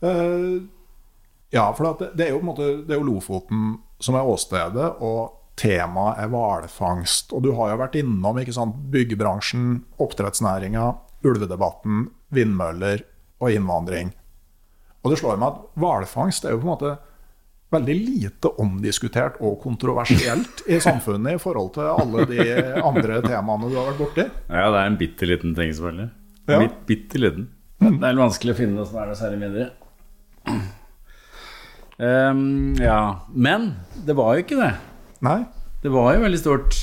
Uh, 0.00 0.62
ja, 1.52 1.66
for 1.76 1.90
det, 1.98 2.12
det, 2.16 2.24
er 2.24 2.30
jo 2.32 2.38
måte 2.46 2.64
Det 2.88 2.94
er 2.94 3.00
jo 3.02 3.04
Lofoten 3.04 3.74
som 4.00 4.16
er 4.16 4.24
åstedet, 4.24 4.86
og 5.04 5.36
temaet 5.60 6.22
er 6.22 6.30
hvalfangst. 6.32 7.34
Og 7.36 7.44
du 7.44 7.52
har 7.58 7.74
jo 7.74 7.80
vært 7.82 7.98
innom 8.00 8.38
ikke 8.40 8.56
sant, 8.56 8.78
byggebransjen, 8.94 9.82
oppdrettsnæringa, 10.00 10.86
ulvedebatten, 11.26 12.06
vindmøller 12.32 13.04
og 13.42 13.52
innvandring. 13.52 14.14
Og 15.04 15.12
det 15.12 15.20
slår 15.20 15.40
meg 15.40 15.52
at 15.52 15.80
hvalfangst 15.80 16.46
er 16.46 16.54
jo 16.54 16.62
på 16.62 16.68
en 16.68 16.72
måte 16.74 16.94
veldig 17.70 17.94
lite 17.94 18.50
omdiskutert 18.62 19.38
og 19.46 19.60
kontroversielt 19.62 20.64
i 20.70 20.80
samfunnet 20.82 21.38
i 21.38 21.42
forhold 21.42 21.72
til 21.76 21.86
alle 21.92 22.26
de 22.30 22.46
andre 22.82 23.20
temaene 23.24 23.70
du 23.70 23.78
har 23.78 23.90
vært 23.92 24.02
borti. 24.02 24.26
Ja, 24.50 24.66
det 24.72 24.82
er 24.82 24.90
en 24.90 24.98
bitte 25.00 25.28
liten 25.30 25.54
ting, 25.58 25.72
selvfølgelig. 25.76 26.10
Ja. 26.50 26.60
Bitt, 26.64 26.78
bitte 26.88 27.22
liten. 27.22 27.48
Det 27.80 27.94
er 27.94 28.14
litt 28.14 28.24
vanskelig 28.24 28.54
å 28.54 28.58
finne 28.58 28.76
noe 28.76 28.88
som 28.88 29.00
er 29.00 29.10
noe 29.10 29.18
særlig 29.18 29.40
mindre. 29.40 29.70
Um, 32.00 32.76
ja. 32.80 33.00
Men 33.30 33.74
det 34.06 34.16
var 34.18 34.34
jo 34.34 34.44
ikke 34.44 34.58
det. 34.58 34.72
Nei. 35.24 35.42
Det 35.80 35.92
var 35.94 36.14
jo 36.16 36.24
veldig 36.24 36.40
stort. 36.40 36.80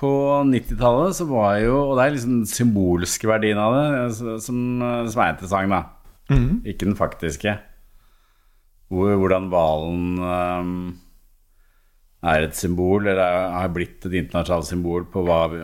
På 0.00 0.10
90-tallet 0.48 1.18
så 1.18 1.26
var 1.28 1.58
jo 1.60 1.74
Og 1.90 1.90
det 1.98 2.04
er 2.06 2.14
liksom 2.14 2.36
den 2.38 2.46
symbolske 2.48 3.28
verdien 3.28 3.58
av 3.60 3.74
det 3.76 3.88
som, 4.16 4.30
som 4.80 5.20
er 5.20 5.34
interessant, 5.34 5.74
da. 5.74 5.82
Mm. 6.30 6.62
Ikke 6.70 6.86
den 6.86 6.96
faktiske 6.96 7.58
hvordan 8.90 9.46
hvalen 9.52 10.18
um, 10.18 10.74
er 12.26 12.44
et 12.44 12.58
symbol, 12.58 13.06
eller 13.06 13.54
har 13.54 13.72
blitt 13.72 14.04
et 14.08 14.18
internasjonalt 14.18 14.68
symbol 14.68 15.06
på 15.12 15.22
hva 15.24 15.44
vi, 15.52 15.62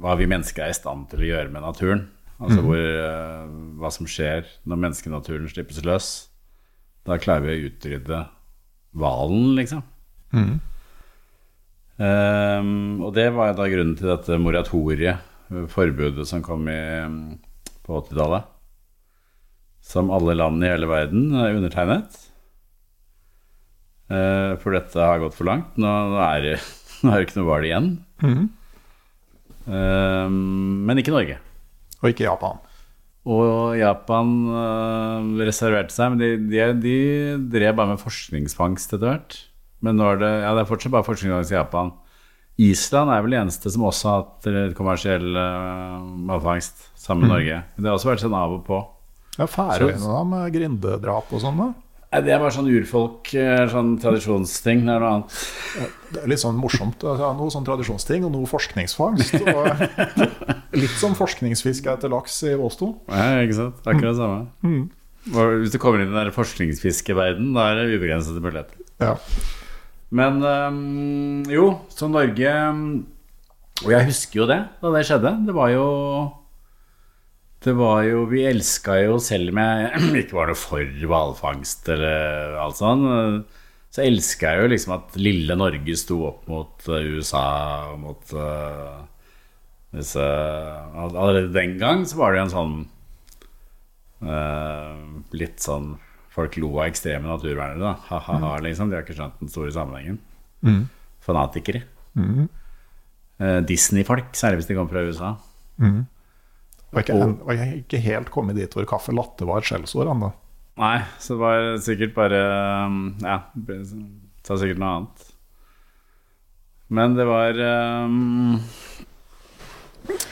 hva 0.00 0.16
vi, 0.16 0.28
mennesker 0.30 0.64
er 0.64 0.72
i 0.72 0.78
stand 0.78 1.08
til 1.10 1.24
å 1.24 1.30
gjøre 1.32 1.52
med 1.52 1.66
naturen. 1.66 2.06
Altså 2.40 2.60
mm. 2.62 2.66
hvor, 2.68 2.84
uh, 3.04 3.56
hva 3.82 3.90
som 3.92 4.08
skjer 4.08 4.46
når 4.64 4.84
menneskenaturen 4.86 5.50
slippes 5.50 5.82
løs. 5.84 6.10
Da 7.08 7.18
klarer 7.20 7.48
vi 7.48 7.56
å 7.56 7.68
utrydde 7.68 8.22
hvalen, 9.00 9.54
liksom. 9.58 9.82
Mm. 10.30 10.54
Um, 12.00 13.02
og 13.04 13.12
det 13.18 13.28
var 13.36 13.52
da 13.58 13.66
grunnen 13.68 13.96
til 13.98 14.08
dette 14.08 14.38
moratoriet, 14.40 15.26
forbudet 15.74 16.24
som 16.28 16.40
kom 16.44 16.68
i, 16.70 16.80
på 17.84 17.98
80-tallet. 17.98 18.48
Som 19.90 20.12
alle 20.14 20.36
land 20.38 20.62
i 20.62 20.70
hele 20.70 20.88
verden 20.88 21.34
undertegnet. 21.34 22.29
Uh, 24.10 24.58
for 24.62 24.74
dette 24.74 24.98
har 24.98 25.22
gått 25.22 25.36
for 25.38 25.46
langt. 25.48 25.76
Nå, 25.80 25.90
er, 26.26 26.42
det, 26.44 26.56
nå 27.02 27.12
er 27.12 27.20
det 27.20 27.28
ikke 27.28 27.38
noe 27.40 27.50
hval 27.50 27.68
igjen. 27.68 27.92
Mm. 28.24 28.48
Men 29.70 30.98
ikke 30.98 31.14
Norge. 31.14 31.36
Og 32.00 32.10
ikke 32.10 32.24
Japan. 32.26 32.58
Og 33.28 33.76
Japan 33.76 34.30
uh, 34.48 35.40
reserverte 35.44 35.92
seg, 35.92 36.14
men 36.14 36.22
de, 36.22 36.30
de, 36.48 36.60
de, 36.80 36.98
drev 37.52 37.76
bare 37.76 37.92
med 37.92 38.00
forskningsfangst 38.00 38.96
etter 38.96 39.10
hvert. 39.10 39.36
Men 39.84 39.98
nå 40.00 40.14
er 40.14 40.22
det, 40.22 40.30
ja, 40.42 40.54
det 40.56 40.64
er 40.64 40.70
fortsatt 40.70 40.94
bare 40.94 41.06
forskningsfangst 41.06 41.52
i 41.52 41.58
Japan. 41.58 41.92
Island 42.60 43.12
er 43.12 43.22
vel 43.24 43.34
det 43.34 43.42
eneste 43.42 43.72
som 43.72 43.84
også 43.88 44.08
har 44.08 44.24
hatt 44.24 44.76
kommersiell 44.76 45.28
uh, 45.36 46.00
matfangst, 46.30 46.88
sammen 46.96 47.26
med 47.26 47.30
mm. 47.30 47.34
Norge. 47.36 47.60
Men 47.74 47.84
det 47.84 47.92
har 47.92 48.00
også 48.00 48.10
vært 48.10 48.24
sånn 48.24 48.40
av 48.40 48.56
og 48.56 48.64
på. 48.66 48.80
Ja, 49.36 49.46
Færøyene 49.48 50.02
da, 50.02 50.24
med 50.32 50.56
grindedrap 50.56 51.30
og 51.32 51.44
sånn? 51.44 51.60
da? 51.60 51.70
Nei, 52.10 52.20
Det 52.26 52.32
er 52.34 52.40
bare 52.42 52.50
sånn 52.50 52.66
urfolk, 52.66 53.28
eh, 53.38 53.68
sånn 53.70 53.92
tradisjonsting. 54.02 54.80
Det 54.82 54.94
er 54.96 55.02
noe 55.02 55.10
annet. 55.14 55.34
Det 56.10 56.22
er 56.24 56.32
litt 56.32 56.42
sånn 56.42 56.56
morsomt. 56.58 57.04
Altså, 57.06 57.28
noe 57.38 57.54
sånn 57.54 57.66
tradisjonsting 57.68 58.26
og 58.26 58.32
noe 58.34 58.50
forskningsfangst. 58.50 59.36
Og 59.46 60.80
litt 60.82 60.96
som 60.98 61.14
forskningsfiske 61.14 61.92
etter 61.92 62.10
laks 62.10 62.40
i 62.50 62.56
Våsto. 62.58 62.96
Ja, 63.06 63.44
ikke 63.44 63.60
sant. 63.60 63.78
Akkurat 63.86 64.10
det 64.10 64.18
samme. 64.18 64.42
Mm. 64.66 64.82
Hvis 65.62 65.70
du 65.70 65.78
kommer 65.78 66.02
inn 66.02 66.10
i 66.10 66.16
den 66.16 66.34
forskningsfiskeverdenen, 66.34 67.54
da 67.54 67.68
er 67.70 67.78
det 67.78 67.94
ubegrensede 67.94 68.42
muligheter. 68.42 68.82
Ja. 68.98 69.14
Men 70.10 70.42
um, 70.42 71.44
jo, 71.46 71.68
så 71.94 72.08
Norge 72.10 72.50
Og 73.84 73.92
jeg 73.94 74.08
husker 74.08 74.42
jo 74.42 74.46
det, 74.50 74.58
da 74.82 74.90
det 74.96 75.06
skjedde. 75.06 75.30
Det 75.46 75.54
var 75.54 75.70
jo 75.70 75.86
det 77.64 77.72
var 77.76 78.04
jo 78.08 78.24
Vi 78.30 78.44
elska 78.48 78.96
jo, 79.02 79.18
selv 79.22 79.52
om 79.52 79.60
jeg 79.60 80.02
ikke 80.22 80.38
var 80.38 80.52
noe 80.52 80.58
for 80.58 81.00
hvalfangst 81.10 81.90
eller 81.92 82.56
alt 82.62 82.78
sånn, 82.80 83.06
så 83.90 84.04
elska 84.04 84.54
jeg 84.54 84.62
jo 84.62 84.70
liksom 84.70 84.94
at 84.94 85.16
lille 85.18 85.56
Norge 85.58 85.96
sto 85.98 86.20
opp 86.28 86.46
mot 86.50 86.86
eh, 86.88 87.08
USA 87.16 87.46
og 87.90 87.96
mot 88.04 88.34
uh, 88.38 89.00
disse 89.90 90.22
Allerede 90.22 91.50
den 91.50 91.74
gang 91.80 92.04
så 92.06 92.20
var 92.20 92.30
det 92.30 92.38
jo 92.38 92.44
en 92.44 92.52
sånn 92.52 92.76
uh, 94.22 95.00
Litt 95.34 95.58
sånn 95.64 95.96
Folk 96.30 96.54
lo 96.62 96.68
av 96.76 96.84
ekstreme 96.86 97.26
naturvernere, 97.26 97.80
da. 97.82 97.96
Ha-ha-ha, 98.06 98.52
mm. 98.60 98.64
liksom. 98.68 98.86
De 98.86 98.94
har 98.94 99.02
ikke 99.02 99.16
skjønt 99.16 99.40
den 99.40 99.48
store 99.50 99.72
sammenhengen. 99.74 100.20
Mm. 100.62 100.84
Fanatikere. 101.26 101.80
Mm. 102.14 102.44
Uh, 103.42 103.58
Disney-folk, 103.66 104.28
særlig 104.38 104.60
hvis 104.60 104.68
de 104.68 104.76
kommer 104.78 104.94
fra 104.94 105.02
USA. 105.08 105.32
Mm. 105.82 106.04
Og 106.90 107.02
ikke, 107.02 107.16
og 107.16 107.50
jeg 107.54 107.60
har 107.60 107.74
ikke 107.78 108.02
helt 108.02 108.30
kommet 108.34 108.58
dit 108.58 108.72
hvor 108.74 108.88
kaffe 108.88 109.14
latte 109.14 109.46
var 109.46 109.62
et 109.62 109.68
skjellsord 109.68 110.10
ennå. 110.10 110.32
Nei, 110.80 110.96
så 111.20 111.36
det 111.36 111.42
var 111.42 111.66
sikkert 111.84 112.14
bare 112.16 112.40
um, 112.88 113.00
Ja, 113.20 113.42
sa 114.46 114.56
sikkert 114.58 114.80
noe 114.80 114.94
annet. 114.96 115.26
Men 116.90 117.14
det 117.14 117.26
var 117.28 117.60
um, 118.06 118.58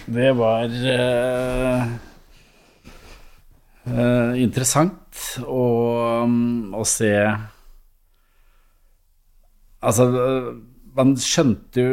Det 0.08 0.30
var 0.38 0.74
uh, 0.94 1.84
uh, 3.92 4.32
interessant 4.40 5.22
å, 5.44 5.66
um, 6.24 6.74
å 6.74 6.82
se 6.88 7.12
Altså, 9.78 10.08
man 10.98 11.14
skjønte 11.22 11.84
jo 11.84 11.92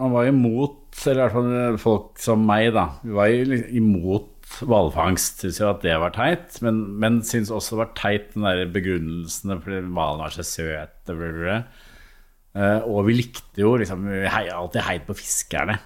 Man 0.00 0.16
var 0.16 0.26
jo 0.26 0.34
imot 0.34 0.79
eller 1.08 1.20
i 1.20 1.24
hvert 1.24 1.36
fall 1.36 1.78
folk 1.80 2.20
som 2.20 2.42
meg, 2.46 2.72
da. 2.76 2.86
Vi 3.04 3.14
var 3.16 3.54
imot 3.80 4.56
hvalfangst. 4.66 5.44
Syns 5.44 5.60
jo 5.62 5.70
at 5.70 5.84
det 5.84 5.96
var 6.02 6.14
teit, 6.16 6.58
men, 6.64 6.82
men 7.00 7.20
syns 7.26 7.52
også 7.54 7.76
det 7.76 7.82
var 7.84 7.92
teit 7.98 8.32
den 8.34 8.46
der 8.48 8.64
begrunnelsen 8.74 9.54
fordi 9.62 9.82
hvalen 9.86 10.24
var 10.24 10.34
så 10.34 10.46
søt. 10.46 11.10
Eh, 11.10 12.80
og 12.82 13.04
vi 13.06 13.14
likte 13.20 13.62
jo 13.62 13.76
liksom 13.78 14.08
Vi 14.10 14.24
har 14.26 14.50
alltid 14.56 14.82
heid 14.88 15.06
på 15.06 15.16
fiskerne. 15.18 15.78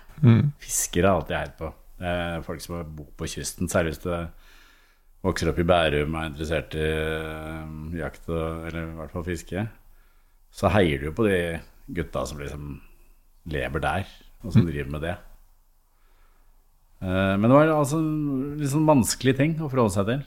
Fiskere 0.62 1.11
har 1.11 1.20
alltid 1.20 1.37
heid 1.37 1.55
på. 1.61 1.70
Er 2.05 2.42
folk 2.44 2.62
som 2.64 2.81
bor 2.96 3.12
på 3.18 3.29
kysten, 3.31 3.68
du 3.68 4.11
vokser 5.24 5.48
opp 5.48 5.61
i 5.62 5.64
Bærum 5.64 6.14
og 6.14 6.20
er 6.20 6.31
interessert 6.33 6.74
i 6.77 6.85
eh, 6.85 8.00
jakt 8.00 8.29
eller 8.29 8.81
i 8.83 8.96
hvert 8.98 9.14
fall 9.14 9.24
fiske. 9.24 9.62
Så 10.55 10.70
heier 10.70 11.00
du 11.00 11.09
jo 11.09 11.14
på 11.16 11.27
de 11.27 11.38
gutta 11.96 12.24
som 12.29 12.40
liksom 12.42 12.77
lever 13.50 13.83
der, 13.83 14.11
og 14.44 14.52
som 14.52 14.66
driver 14.68 14.90
med 14.92 15.02
det. 15.09 15.14
Eh, 17.04 17.35
men 17.40 17.48
det 17.48 17.57
var 17.57 17.72
altså 17.74 17.98
litt 18.61 18.70
sånn 18.72 18.87
vanskelig 18.88 19.37
ting 19.40 19.57
å 19.61 19.70
forholde 19.72 19.96
seg 19.96 20.09
til. 20.12 20.22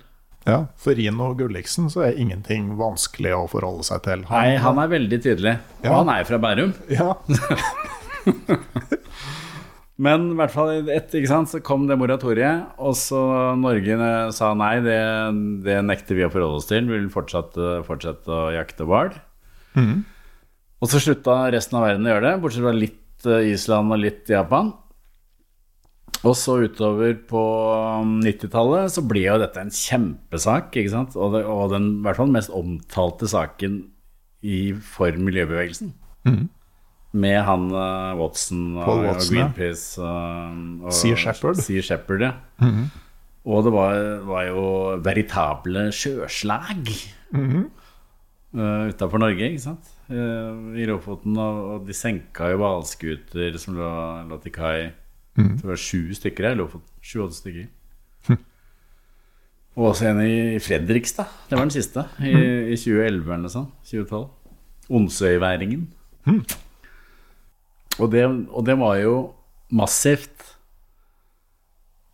Ja, 0.47 0.62
For 0.80 0.95
Rino 0.95 1.34
Gulliksen 1.36 1.89
så 1.91 2.06
er 2.08 2.19
ingenting 2.21 2.69
vanskelig 2.80 3.34
å 3.36 3.47
forholde 3.51 3.84
seg 3.84 4.03
til. 4.06 4.21
Nei, 4.30 4.56
han 4.63 4.77
er 4.80 4.88
veldig 4.93 5.17
tydelig. 5.25 5.58
Og 5.82 5.89
Ja. 5.89 5.95
han 5.99 6.10
er 6.13 6.23
fra 6.30 6.38
Bærum. 6.39 6.73
Ja, 6.93 7.13
Men 9.97 10.27
i 10.30 10.36
hvert 10.38 10.53
fall 10.53 10.86
etter, 10.93 11.17
ikke 11.17 11.32
sant, 11.32 11.49
så 11.49 11.60
kom 11.65 11.88
det 11.89 11.95
moratoriet, 11.97 12.67
og 12.77 12.93
så 12.99 13.19
Norge 13.58 13.95
eh, 13.97 14.30
sa 14.36 14.51
nei, 14.53 14.75
det, 14.86 14.97
det 15.65 15.80
nekter 15.88 16.19
vi 16.19 16.25
å 16.27 16.30
forholde 16.30 16.60
oss 16.62 16.69
til. 16.69 16.86
Vi 16.86 16.99
vil 16.99 17.10
fortsette, 17.13 17.80
fortsette 17.88 18.30
å 18.30 18.51
jakte 18.53 18.86
hval. 18.88 19.10
Og 19.77 20.89
så 20.91 21.01
slutta 21.01 21.39
resten 21.53 21.80
av 21.80 21.88
verden 21.88 22.06
å 22.06 22.12
gjøre 22.13 22.27
det, 22.30 22.36
bortsett 22.43 22.63
fra 22.65 22.75
litt 22.77 22.99
eh, 23.25 23.53
Island 23.53 23.95
og 23.95 24.03
litt 24.03 24.30
Japan. 24.30 24.73
Og 26.25 26.34
så 26.38 26.58
utover 26.65 27.13
på 27.30 27.41
90-tallet 28.23 28.93
så 28.95 29.03
ble 29.06 29.23
jo 29.27 29.38
dette 29.41 29.62
en 29.62 29.73
kjempesak, 29.73 30.71
ikke 30.73 30.93
sant? 30.93 31.17
Og, 31.17 31.36
det, 31.36 31.43
og 31.45 31.71
den 31.73 31.89
i 31.99 32.06
hvert 32.06 32.19
fall 32.19 32.32
mest 32.34 32.53
omtalte 32.56 33.30
saken 33.30 33.80
i, 34.41 34.73
for 34.73 35.13
miljøbevegelsen. 35.13 35.93
Med 37.17 37.38
han 37.47 37.69
uh, 37.71 38.17
Watson 38.19 38.75
og, 38.75 39.03
Watson, 39.06 39.13
og. 39.13 39.27
Greenpeace 39.32 40.01
og, 40.01 40.63
og 40.89 40.95
Sea 40.95 41.17
Shepherd. 41.17 41.62
Sea 41.63 41.86
Shepherd, 41.86 42.25
ja. 42.25 42.34
Og 43.47 43.63
det 43.63 43.71
var, 43.71 44.01
var 44.27 44.47
jo 44.49 44.63
veritable 45.06 45.88
sjøslag 45.95 46.89
uh, 47.38 48.89
utafor 48.89 49.21
Norge, 49.23 49.53
ikke 49.53 49.67
sant? 49.69 49.93
Eh, 50.10 50.82
I 50.82 50.86
Lofoten. 50.88 51.38
Og, 51.38 51.86
de 51.88 51.96
senka 51.96 52.52
jo 52.54 52.62
hvalskuter 52.62 53.58
som 53.62 53.76
lå, 53.78 53.89
lå 54.30 54.39
til 54.43 54.54
kai. 54.56 54.91
Det 55.38 55.67
var 55.67 55.78
sju 55.78 56.13
stykker 56.17 56.48
her 56.50 56.56
i 56.56 56.60
Lofoten. 56.62 56.88
Sju-åtte 57.04 57.38
stykker. 57.38 57.67
Og 59.78 59.91
også 59.91 60.08
en 60.10 60.22
i 60.26 60.58
Fredrikstad. 60.63 61.30
Det 61.50 61.58
var 61.58 61.67
den 61.67 61.76
siste. 61.76 62.02
I, 62.26 62.32
i 62.74 62.78
2011 62.80 63.28
eller 63.28 63.43
noe 63.43 63.54
sånt. 63.54 63.76
2012. 63.86 64.24
Onsøyværingen. 64.98 65.84
Og 68.00 68.10
det, 68.13 68.24
og 68.50 68.65
det 68.65 68.78
var 68.80 68.96
jo 69.04 69.13
massivt. 69.70 70.56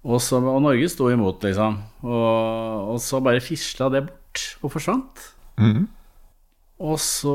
Og, 0.04 0.20
så, 0.20 0.42
og 0.44 0.60
Norge 0.66 0.90
sto 0.92 1.08
imot, 1.14 1.44
liksom. 1.48 1.78
Og, 2.04 2.92
og 2.92 3.00
så 3.00 3.22
bare 3.24 3.40
fisla 3.40 3.88
det 3.94 4.04
bort 4.10 4.44
og 4.62 4.74
forsvant. 4.76 5.24
Og 6.84 6.98
så 7.00 7.34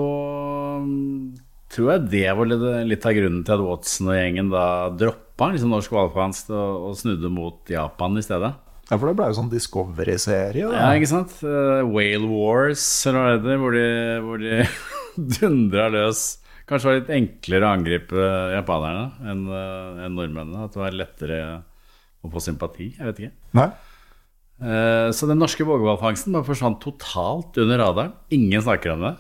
mm, 0.85 1.37
tror 1.73 1.93
jeg 1.95 2.07
det 2.13 2.25
var 2.37 2.51
litt, 2.53 3.07
av 3.09 3.17
grunnen 3.17 3.45
til 3.47 3.55
at 3.57 3.65
Watson 3.65 4.11
og 4.13 4.19
gjengen 4.19 4.51
da 4.53 4.65
droppa 4.93 5.53
liksom 5.55 5.73
norsk 5.73 5.95
hvalfangst 5.95 6.51
og, 6.53 6.89
og 6.91 6.99
snudde 7.01 7.31
mot 7.33 7.71
Japan 7.73 8.19
i 8.21 8.25
stedet. 8.25 8.53
Ja, 8.89 8.97
for 8.97 9.11
det 9.11 9.17
ble 9.19 9.29
jo 9.29 9.37
sånn 9.37 9.51
Discovery-serie. 9.53 10.69
Ja, 10.73 10.91
ikke 10.97 11.11
sant? 11.11 11.35
Uh, 11.45 11.85
Whale 11.89 12.29
Wars, 12.29 12.85
eller 13.09 13.21
hva 13.21 13.33
det 13.33 13.41
heter, 13.43 13.59
hvor 13.63 13.77
de, 13.77 13.89
hvor 14.25 14.45
de 14.45 14.61
dundra 15.39 15.89
løs. 15.93 16.23
Kanskje 16.69 16.85
det 16.85 16.91
var 16.93 16.99
litt 17.01 17.13
enklere 17.17 17.65
å 17.65 17.73
angripe 17.73 18.25
japanerne 18.53 19.31
enn 19.33 19.45
eh, 19.57 20.01
enn 20.05 20.17
nordmennene. 20.19 20.67
At 20.67 20.75
det 20.75 20.81
var 20.83 20.97
lettere 20.97 21.39
å 22.21 22.29
få 22.33 22.43
sympati. 22.45 22.91
Jeg 22.99 23.07
vet 23.09 23.23
ikke. 23.23 23.37
Nei? 23.57 23.69
Eh, 24.61 25.09
Så 25.17 25.29
den 25.31 25.41
norske 25.41 25.65
vågehvalfangsten 25.65 26.37
bare 26.37 26.45
forsvant 26.45 26.77
totalt 26.85 27.57
under 27.63 27.81
radaren. 27.81 28.13
Ingen 28.37 28.65
snakker 28.67 28.93
om 28.99 29.07
det. 29.07 29.15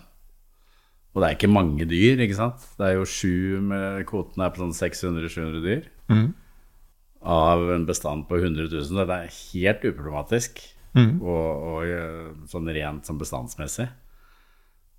Og 1.15 1.23
det 1.23 1.29
er 1.29 1.37
ikke 1.39 1.51
mange 1.51 1.87
dyr, 1.89 2.21
ikke 2.21 2.37
sant. 2.39 2.65
Det 2.79 2.87
er 2.87 2.99
jo 2.99 3.07
sju 3.09 3.61
med 3.65 4.05
Kvoten 4.07 4.43
er 4.45 4.53
på 4.55 4.61
sånn 4.63 4.77
600-700 4.77 5.63
dyr. 5.65 5.87
Av 7.29 7.65
en 7.75 7.87
bestand 7.89 8.29
på 8.29 8.39
100 8.39 8.69
000. 8.71 8.85
så 8.87 9.07
Det 9.09 9.17
er 9.17 9.39
helt 9.39 9.87
uproblematisk. 9.89 10.61
Og, 11.21 11.49
og 11.73 11.85
eh, 11.87 12.29
sånn 12.51 12.71
rent 12.75 13.09
sånn 13.09 13.19
bestandsmessig. 13.21 13.89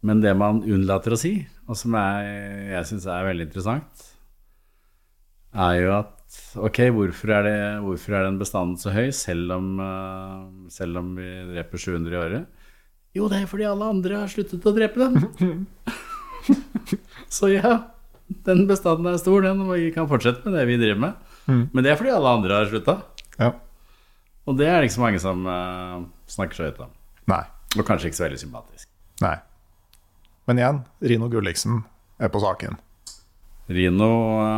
Men 0.06 0.22
det 0.24 0.32
man 0.38 0.62
unnlater 0.64 1.12
å 1.12 1.20
si, 1.20 1.34
og 1.68 1.76
som 1.76 1.96
er, 2.00 2.28
jeg 2.72 2.88
syns 2.88 3.08
er 3.12 3.26
veldig 3.28 3.50
interessant, 3.50 4.06
er 5.52 5.74
jo 5.82 5.90
at 5.98 6.38
ok, 6.62 6.80
hvorfor 6.96 7.34
er, 7.36 7.48
det, 7.48 7.58
hvorfor 7.84 8.16
er 8.16 8.28
den 8.28 8.38
bestanden 8.40 8.78
så 8.80 8.94
høy, 8.96 9.10
selv 9.16 9.56
om, 9.58 9.74
eh, 9.84 10.70
selv 10.72 11.02
om 11.02 11.16
vi 11.18 11.28
dreper 11.52 11.84
700 11.84 12.16
i 12.16 12.20
året? 12.22 12.59
Jo, 13.20 13.28
det 13.28 13.42
er 13.42 13.50
fordi 13.52 13.66
alle 13.68 13.88
andre 13.92 14.22
har 14.22 14.30
sluttet 14.32 14.64
å 14.64 14.72
drepe 14.72 15.02
dem. 15.02 15.66
så 17.38 17.50
ja, 17.52 17.74
den 18.48 18.64
bestanden 18.70 19.10
er 19.12 19.20
stor, 19.20 19.44
den, 19.44 19.66
og 19.66 19.74
vi 19.76 19.90
kan 19.96 20.08
fortsette 20.08 20.46
med 20.46 20.56
det 20.56 20.68
vi 20.70 20.78
driver 20.80 21.02
med. 21.04 21.26
Men 21.50 21.84
det 21.84 21.92
er 21.92 22.00
fordi 22.00 22.14
alle 22.14 22.32
andre 22.38 22.62
har 22.62 22.70
slutta. 22.70 22.96
Ja. 23.42 23.52
Og 24.48 24.56
det 24.58 24.70
er 24.70 24.80
det 24.80 24.90
ikke 24.90 24.96
så 24.96 25.04
mange 25.04 25.22
som 25.22 25.44
uh, 25.50 26.06
snakker 26.32 26.58
så 26.58 26.70
høyt 26.70 26.80
om. 26.86 26.94
Nei. 27.30 27.44
Og 27.76 27.84
kanskje 27.86 28.10
ikke 28.10 28.22
så 28.22 28.26
veldig 28.28 28.42
sympatisk. 28.42 28.88
Nei. 29.22 29.36
Men 30.50 30.62
igjen, 30.62 30.80
Rino 31.12 31.28
Gulliksen 31.30 31.84
er 32.24 32.32
på 32.32 32.42
saken. 32.42 32.80
Rino, 33.70 34.12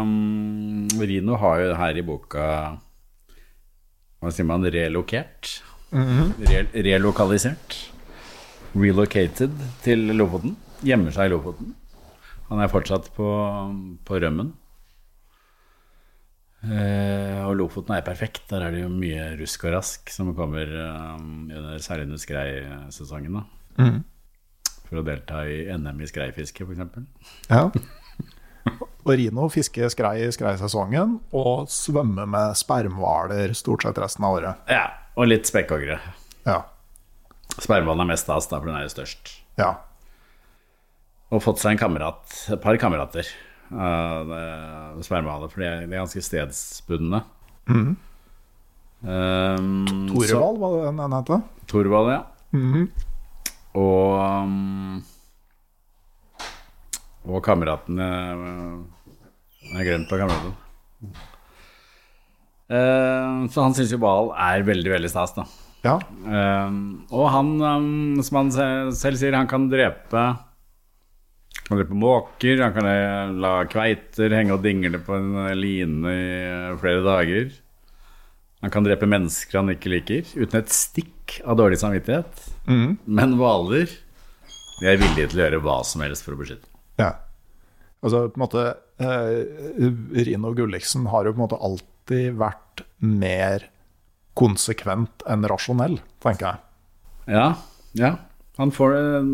um, 0.06 0.86
Rino 1.02 1.40
har 1.42 1.66
jo 1.66 1.74
her 1.76 1.98
i 2.00 2.04
boka 2.08 2.46
Hva 4.22 4.32
sier 4.32 4.48
man? 4.48 4.64
Relokert? 4.72 5.58
Re 5.92 6.62
relokalisert? 6.72 7.91
Relocated 8.76 9.56
til 9.84 10.12
Lofoten. 10.16 10.56
Gjemmer 10.86 11.14
seg 11.14 11.30
i 11.30 11.34
Lofoten. 11.34 11.74
Han 12.52 12.60
er 12.64 12.72
fortsatt 12.72 13.10
på, 13.16 13.28
på 14.08 14.20
rømmen. 14.24 14.54
Eh, 16.62 17.42
og 17.48 17.56
Lofoten 17.58 17.96
er 17.96 18.06
perfekt. 18.06 18.44
Der 18.52 18.68
er 18.68 18.76
det 18.76 18.84
jo 18.84 18.92
mye 18.94 19.32
rusk 19.40 19.66
og 19.68 19.76
rask 19.78 20.12
som 20.14 20.34
kommer 20.38 20.72
um, 21.18 21.50
særlig 21.82 22.10
under 22.10 22.22
skreisesongen. 22.22 23.42
Mm. 23.80 24.02
For 24.88 25.02
å 25.02 25.06
delta 25.08 25.46
i 25.48 25.64
NM 25.72 26.04
i 26.04 26.10
skreifiske, 26.12 26.68
f.eks. 26.68 27.08
Ja. 27.50 27.68
Og 29.02 29.16
Rino 29.18 29.48
fisker 29.50 29.90
skrei 29.90 30.20
i 30.22 30.34
skreisesongen 30.34 31.16
og 31.34 31.64
svømmer 31.74 32.28
med 32.30 32.58
spermhvaler 32.60 33.56
stort 33.58 33.88
sett 33.88 33.98
resten 33.98 34.28
av 34.28 34.36
året. 34.36 34.60
Ja, 34.70 34.84
og 35.18 35.32
litt 35.32 35.50
spekkhoggere. 35.50 35.98
Ja. 36.46 36.60
Spermhvalen 37.58 38.06
er 38.06 38.12
mest 38.14 38.28
stas, 38.28 38.48
da, 38.50 38.60
for 38.62 38.70
den 38.72 38.78
er 38.80 38.86
jo 38.88 38.94
størst. 38.96 39.38
ja. 39.60 39.74
Og 41.32 41.40
fått 41.40 41.62
seg 41.62 41.72
en 41.78 41.80
kamerat, 41.80 42.26
et 42.52 42.60
par 42.60 42.76
kamerater 42.76 43.24
av 43.72 44.28
uh, 44.36 44.98
spermhvaler, 45.00 45.48
for 45.48 45.64
de 45.64 45.68
er, 45.70 45.86
de 45.86 45.96
er 45.96 46.02
ganske 46.02 46.24
stedsbundne. 46.28 47.22
Um, 47.72 47.96
Torvald, 50.12 50.60
var 50.60 50.76
det 50.76 50.90
den 51.00 51.16
het? 51.16 51.32
Torvald, 51.72 52.12
ja. 52.12 52.20
Og 53.80 54.20
um, 54.20 55.00
Og 57.32 57.40
kameratene 57.46 58.08
Jeg 59.70 59.78
har 59.78 59.88
glemt 59.88 60.12
av 60.12 60.26
kameraten. 60.26 60.54
Uh, 62.72 63.48
så 63.52 63.64
han 63.64 63.76
syns 63.78 63.96
jo 63.96 64.00
hval 64.04 64.36
er 64.36 64.68
veldig, 64.68 64.92
veldig 64.98 65.12
stas, 65.16 65.32
da. 65.40 65.48
Ja. 65.82 65.96
Um, 66.22 66.76
og 67.10 67.26
han, 67.34 67.48
um, 67.62 68.22
som 68.22 68.38
han 68.38 68.52
se- 68.54 68.92
selv 69.00 69.18
sier, 69.18 69.34
han 69.34 69.48
kan 69.50 69.64
drepe 69.72 70.22
Han 70.22 71.72
kan 71.72 71.80
drepe 71.80 71.98
måker, 71.98 72.60
han 72.62 72.74
kan 72.76 72.86
eh, 72.90 73.32
la 73.42 73.54
kveiter 73.70 74.34
henge 74.36 74.54
og 74.58 74.62
dingle 74.66 75.00
på 75.02 75.16
en 75.18 75.32
eh, 75.48 75.56
line 75.58 76.12
i 76.12 76.22
eh, 76.44 76.76
flere 76.82 77.02
dager. 77.06 77.50
Han 78.62 78.74
kan 78.74 78.86
drepe 78.86 79.08
mennesker 79.10 79.58
han 79.62 79.72
ikke 79.74 79.90
liker, 79.94 80.28
uten 80.36 80.60
et 80.60 80.70
stikk 80.76 81.40
av 81.48 81.58
dårlig 81.58 81.80
samvittighet. 81.82 82.44
Men 82.68 83.38
hvaler 83.40 83.88
de 83.90 84.90
er 84.92 85.00
villige 85.02 85.32
til 85.32 85.40
å 85.40 85.46
gjøre 85.48 85.62
hva 85.64 85.80
som 85.88 86.04
helst 86.06 86.26
for 86.28 86.36
å 86.38 86.42
beskytte. 86.44 86.68
ja. 87.02 87.14
Altså, 88.02 88.24
på 88.34 88.40
en 88.40 88.42
måte 88.42 88.62
eh, 88.98 90.22
Rino 90.26 90.52
Gulliksen 90.58 91.04
har 91.12 91.28
jo 91.28 91.34
på 91.36 91.38
en 91.38 91.44
måte 91.44 91.60
alltid 91.62 92.32
vært 92.42 92.82
mer 93.06 93.68
konsekvent 94.38 95.26
enn 95.30 95.48
rasjonell, 95.50 96.00
tenker 96.24 96.48
jeg. 96.52 97.36
Ja, 97.36 97.48
ja. 97.98 98.16
Han 98.60 98.72
får 98.76 98.94
eh, 98.98 99.28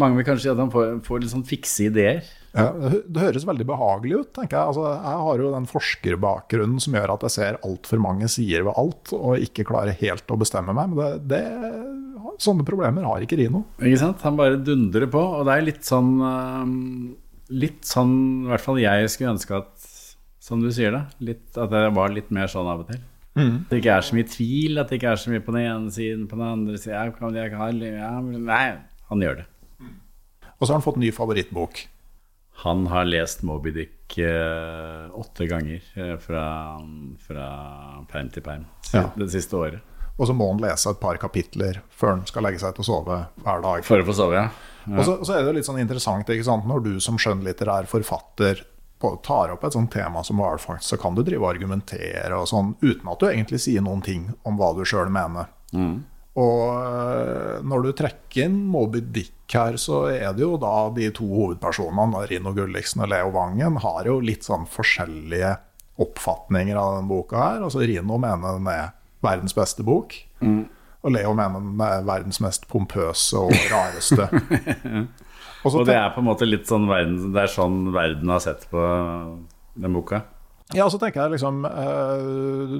Mange 0.00 0.18
vil 0.18 0.26
kanskje 0.26 0.48
si 0.48 0.50
at 0.50 0.60
han 0.60 0.72
får, 0.72 0.98
får 1.06 1.22
litt 1.22 1.32
sånn 1.32 1.46
fikse 1.46 1.86
ideer. 1.88 2.26
Ja, 2.56 2.72
det 2.74 3.22
høres 3.22 3.44
veldig 3.46 3.66
behagelig 3.68 4.22
ut, 4.22 4.30
tenker 4.34 4.56
jeg. 4.56 4.70
Altså, 4.72 4.86
jeg 4.88 5.22
har 5.26 5.42
jo 5.42 5.52
den 5.52 5.68
forskerbakgrunnen 5.70 6.82
som 6.82 6.96
gjør 6.96 7.12
at 7.14 7.26
jeg 7.28 7.34
ser 7.36 7.60
altfor 7.66 8.02
mange 8.02 8.30
sider 8.32 8.64
ved 8.66 8.80
alt, 8.80 9.12
og 9.14 9.44
ikke 9.44 9.66
klarer 9.68 9.94
helt 10.00 10.34
å 10.34 10.38
bestemme 10.40 10.74
meg. 10.74 10.90
Men 10.90 11.22
det, 11.30 11.38
det, 11.38 12.34
sånne 12.42 12.66
problemer 12.66 13.06
har 13.06 13.22
ikke 13.22 13.38
Rino. 13.38 13.62
Ikke 13.78 14.00
sant? 14.00 14.24
Han 14.26 14.40
bare 14.40 14.58
dundrer 14.64 15.06
på, 15.12 15.22
og 15.22 15.46
det 15.46 15.54
er 15.54 15.68
litt 15.68 15.86
sånn 15.86 16.12
eh, 16.18 16.74
litt 17.48 17.86
sånn 17.88 18.16
I 18.44 18.50
hvert 18.52 18.64
fall 18.64 18.80
jeg 18.82 19.12
skulle 19.12 19.34
ønske 19.36 19.56
at 19.56 19.86
Som 20.44 20.60
du 20.60 20.68
sier, 20.74 20.92
det, 20.92 21.04
Litt, 21.30 21.46
at 21.56 21.70
det 21.72 21.86
var 21.96 22.12
litt 22.12 22.32
mer 22.34 22.50
sånn 22.50 22.68
av 22.68 22.84
og 22.84 22.90
til. 22.90 23.00
At 23.38 23.70
det 23.70 23.78
ikke 23.82 23.94
er 23.96 24.06
så 24.08 24.16
mye 24.18 24.28
tvil, 24.28 24.78
at 24.82 24.88
det 24.90 24.98
ikke 25.00 25.12
er 25.12 25.20
så 25.22 25.30
mye 25.32 25.44
på 25.46 25.54
den 25.54 25.66
ene 25.66 25.92
siden, 25.94 26.26
på 26.30 26.36
den 26.38 26.46
andre 26.48 26.78
siden 26.80 26.96
jeg 26.98 27.14
kan, 27.18 27.34
jeg 27.38 27.52
kan, 27.54 27.80
jeg, 27.82 28.42
Nei, 28.48 28.64
han 29.10 29.22
gjør 29.24 29.40
det. 29.42 29.46
Og 30.58 30.66
så 30.66 30.72
har 30.72 30.78
han 30.80 30.84
fått 30.88 30.96
en 30.98 31.04
ny 31.06 31.12
favorittbok. 31.14 31.84
Han 32.64 32.86
har 32.90 33.04
lest 33.06 33.44
Moby 33.46 33.70
Dick 33.70 34.16
eh, 34.18 35.04
åtte 35.14 35.46
ganger 35.46 35.78
eh, 35.94 36.16
fra, 36.18 36.46
fra 37.22 37.44
perm 38.10 38.32
til 38.34 38.42
perm 38.42 38.64
Ja. 38.90 39.04
det 39.14 39.28
siste 39.30 39.54
året. 39.54 39.84
Og 40.18 40.26
så 40.26 40.34
må 40.34 40.48
han 40.50 40.58
lese 40.64 40.90
et 40.90 40.98
par 40.98 41.14
kapitler 41.22 41.78
før 41.94 42.16
han 42.16 42.24
skal 42.26 42.42
legge 42.48 42.58
seg 42.58 42.74
til 42.74 42.82
å 42.82 42.88
sove 42.88 43.18
hver 43.44 43.62
dag. 43.62 43.84
For 43.86 44.02
å 44.02 44.08
få 44.08 44.16
sove, 44.18 44.34
ja. 44.40 44.48
Og 44.88 45.04
så, 45.06 45.14
så 45.22 45.36
er 45.36 45.44
det 45.44 45.52
jo 45.52 45.56
litt 45.60 45.68
sånn 45.68 45.78
interessant 45.78 46.26
når 46.66 46.82
du 46.82 46.92
som 47.04 47.18
skjønnlitterær 47.20 47.86
forfatter 47.86 48.64
tar 48.98 49.52
opp 49.54 49.64
et 49.64 49.74
sånt 49.76 49.92
tema 49.94 50.24
som 50.26 50.40
hvalfangst, 50.42 50.90
så 50.90 50.98
kan 51.00 51.14
du 51.14 51.22
drive 51.22 51.44
og 51.44 51.52
argumentere 51.52 52.34
og 52.34 52.48
sånn 52.50 52.74
uten 52.82 53.10
at 53.10 53.20
du 53.20 53.28
egentlig 53.30 53.60
sier 53.62 53.84
noen 53.84 54.02
ting 54.04 54.28
om 54.48 54.58
hva 54.58 54.72
du 54.76 54.84
sjøl 54.88 55.10
mener. 55.12 55.50
Og 56.38 56.64
øh, 56.70 57.62
når 57.66 57.82
du 57.82 57.92
trekker 57.98 58.44
inn 58.46 58.58
Moby 58.70 59.00
Dick 59.02 59.34
her, 59.54 59.78
så 59.80 60.04
er 60.12 60.34
det 60.36 60.44
jo 60.44 60.58
da 60.60 60.90
de 60.94 61.08
to 61.14 61.26
hovedpersonene, 61.26 62.26
Rino 62.30 62.52
Gulliksen 62.54 63.02
og 63.02 63.10
Leo 63.10 63.32
Vangen, 63.34 63.80
har 63.82 64.06
jo 64.06 64.18
litt 64.22 64.46
sånn 64.46 64.68
forskjellige 64.70 65.56
oppfatninger 65.98 66.78
av 66.78 66.98
denne 66.98 67.10
boka 67.10 67.40
her. 67.40 67.62
Altså 67.66 67.82
Rino 67.82 68.20
mener 68.22 68.60
den 68.60 68.68
er 68.70 68.92
verdens 69.24 69.56
beste 69.56 69.82
bok. 69.86 70.14
Og 71.02 71.14
Leo 71.14 71.32
mener 71.34 71.62
den 71.64 71.80
er 71.82 72.04
verdens 72.06 72.38
mest 72.44 72.68
pompøse 72.70 73.38
og 73.38 73.54
rareste. 73.72 74.28
Og 75.64 75.74
Og 75.74 75.86
det 75.88 75.96
er 75.98 76.10
på 76.14 76.22
en 76.22 76.28
måte 76.28 76.46
litt 76.46 76.68
sånn 76.68 76.86
verden, 76.88 77.32
Det 77.34 77.40
er 77.42 77.50
sånn 77.50 77.92
verden 77.92 78.30
har 78.30 78.42
sett 78.44 78.68
på 78.70 78.82
den 79.74 79.96
boka. 79.96 80.22
Ja, 80.74 80.84
og 80.84 80.92
så 80.92 80.98
tenker 81.00 81.24
jeg 81.24 81.38
liksom 81.38 81.64
eh, 81.64 82.74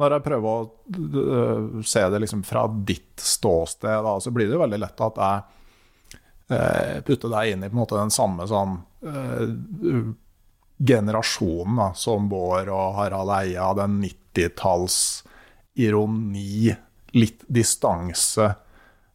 Når 0.00 0.16
jeg 0.16 0.24
prøver 0.24 0.48
å 0.48 0.62
eh, 0.96 1.82
se 1.84 2.02
det 2.10 2.22
liksom 2.24 2.42
fra 2.46 2.64
ditt 2.88 3.20
ståsted, 3.20 4.00
da, 4.06 4.16
så 4.20 4.32
blir 4.34 4.48
det 4.48 4.56
jo 4.56 4.62
veldig 4.64 4.80
lett 4.80 5.04
at 5.04 5.20
jeg 5.24 6.18
eh, 6.56 7.00
putter 7.06 7.34
deg 7.36 7.52
inn 7.52 7.66
i 7.66 7.68
på 7.70 7.76
en 7.76 7.82
måte 7.82 8.00
den 8.00 8.14
samme 8.14 8.48
sånn 8.48 8.78
eh, 9.04 10.08
generasjonen 10.84 11.76
da, 11.78 11.90
som 11.94 12.26
Bård 12.28 12.72
og 12.72 12.96
Harald 12.98 13.30
Eia, 13.36 13.68
den 13.78 14.00
90-talls 14.02 14.96
ironi, 15.78 16.72
litt 17.14 17.44
distanse. 17.46 18.48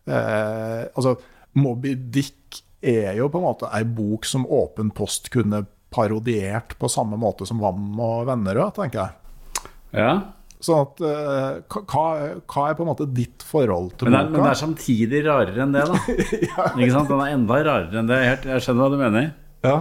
Eh, 0.05 0.85
altså, 0.93 1.17
Moby 1.57 1.95
Dick 1.95 2.61
er 2.79 3.17
jo 3.17 3.27
på 3.31 3.41
en 3.41 3.47
måte 3.47 3.69
ei 3.75 3.83
bok 3.83 4.27
som 4.27 4.45
Åpen 4.45 4.91
post 4.95 5.31
kunne 5.33 5.65
parodiert 5.89 6.75
på 6.79 6.89
samme 6.91 7.17
måte 7.19 7.47
som 7.49 7.61
Vam 7.63 7.97
og 7.99 8.27
Vennerød, 8.29 8.75
tenker 8.77 9.01
jeg. 9.01 9.65
Ja, 9.97 10.11
Sånn 10.59 10.81
at 10.83 10.97
uh, 10.99 11.77
hva, 11.87 12.01
hva 12.43 12.63
er 12.67 12.73
på 12.75 12.83
en 12.83 12.89
måte 12.89 13.05
ditt 13.15 13.45
forhold 13.47 13.93
til 13.95 14.09
men 14.09 14.17
det, 14.17 14.23
er, 14.25 14.31
men 14.33 14.43
det 14.43 14.49
er 14.49 14.59
samtidig 14.59 15.21
rarere 15.23 15.63
enn 15.63 15.71
det, 15.71 15.85
da. 15.87 15.99
Ikke 16.81 16.91
sant? 16.91 17.07
Den 17.07 17.23
er 17.23 17.31
enda 17.37 17.59
rarere 17.63 18.01
enn 18.01 18.09
det. 18.11 18.17
Jeg, 18.25 18.41
jeg 18.49 18.65
skjønner 18.65 18.83
hva 18.83 18.89
du 18.91 18.99
mener. 18.99 19.29
Ja, 19.63 19.77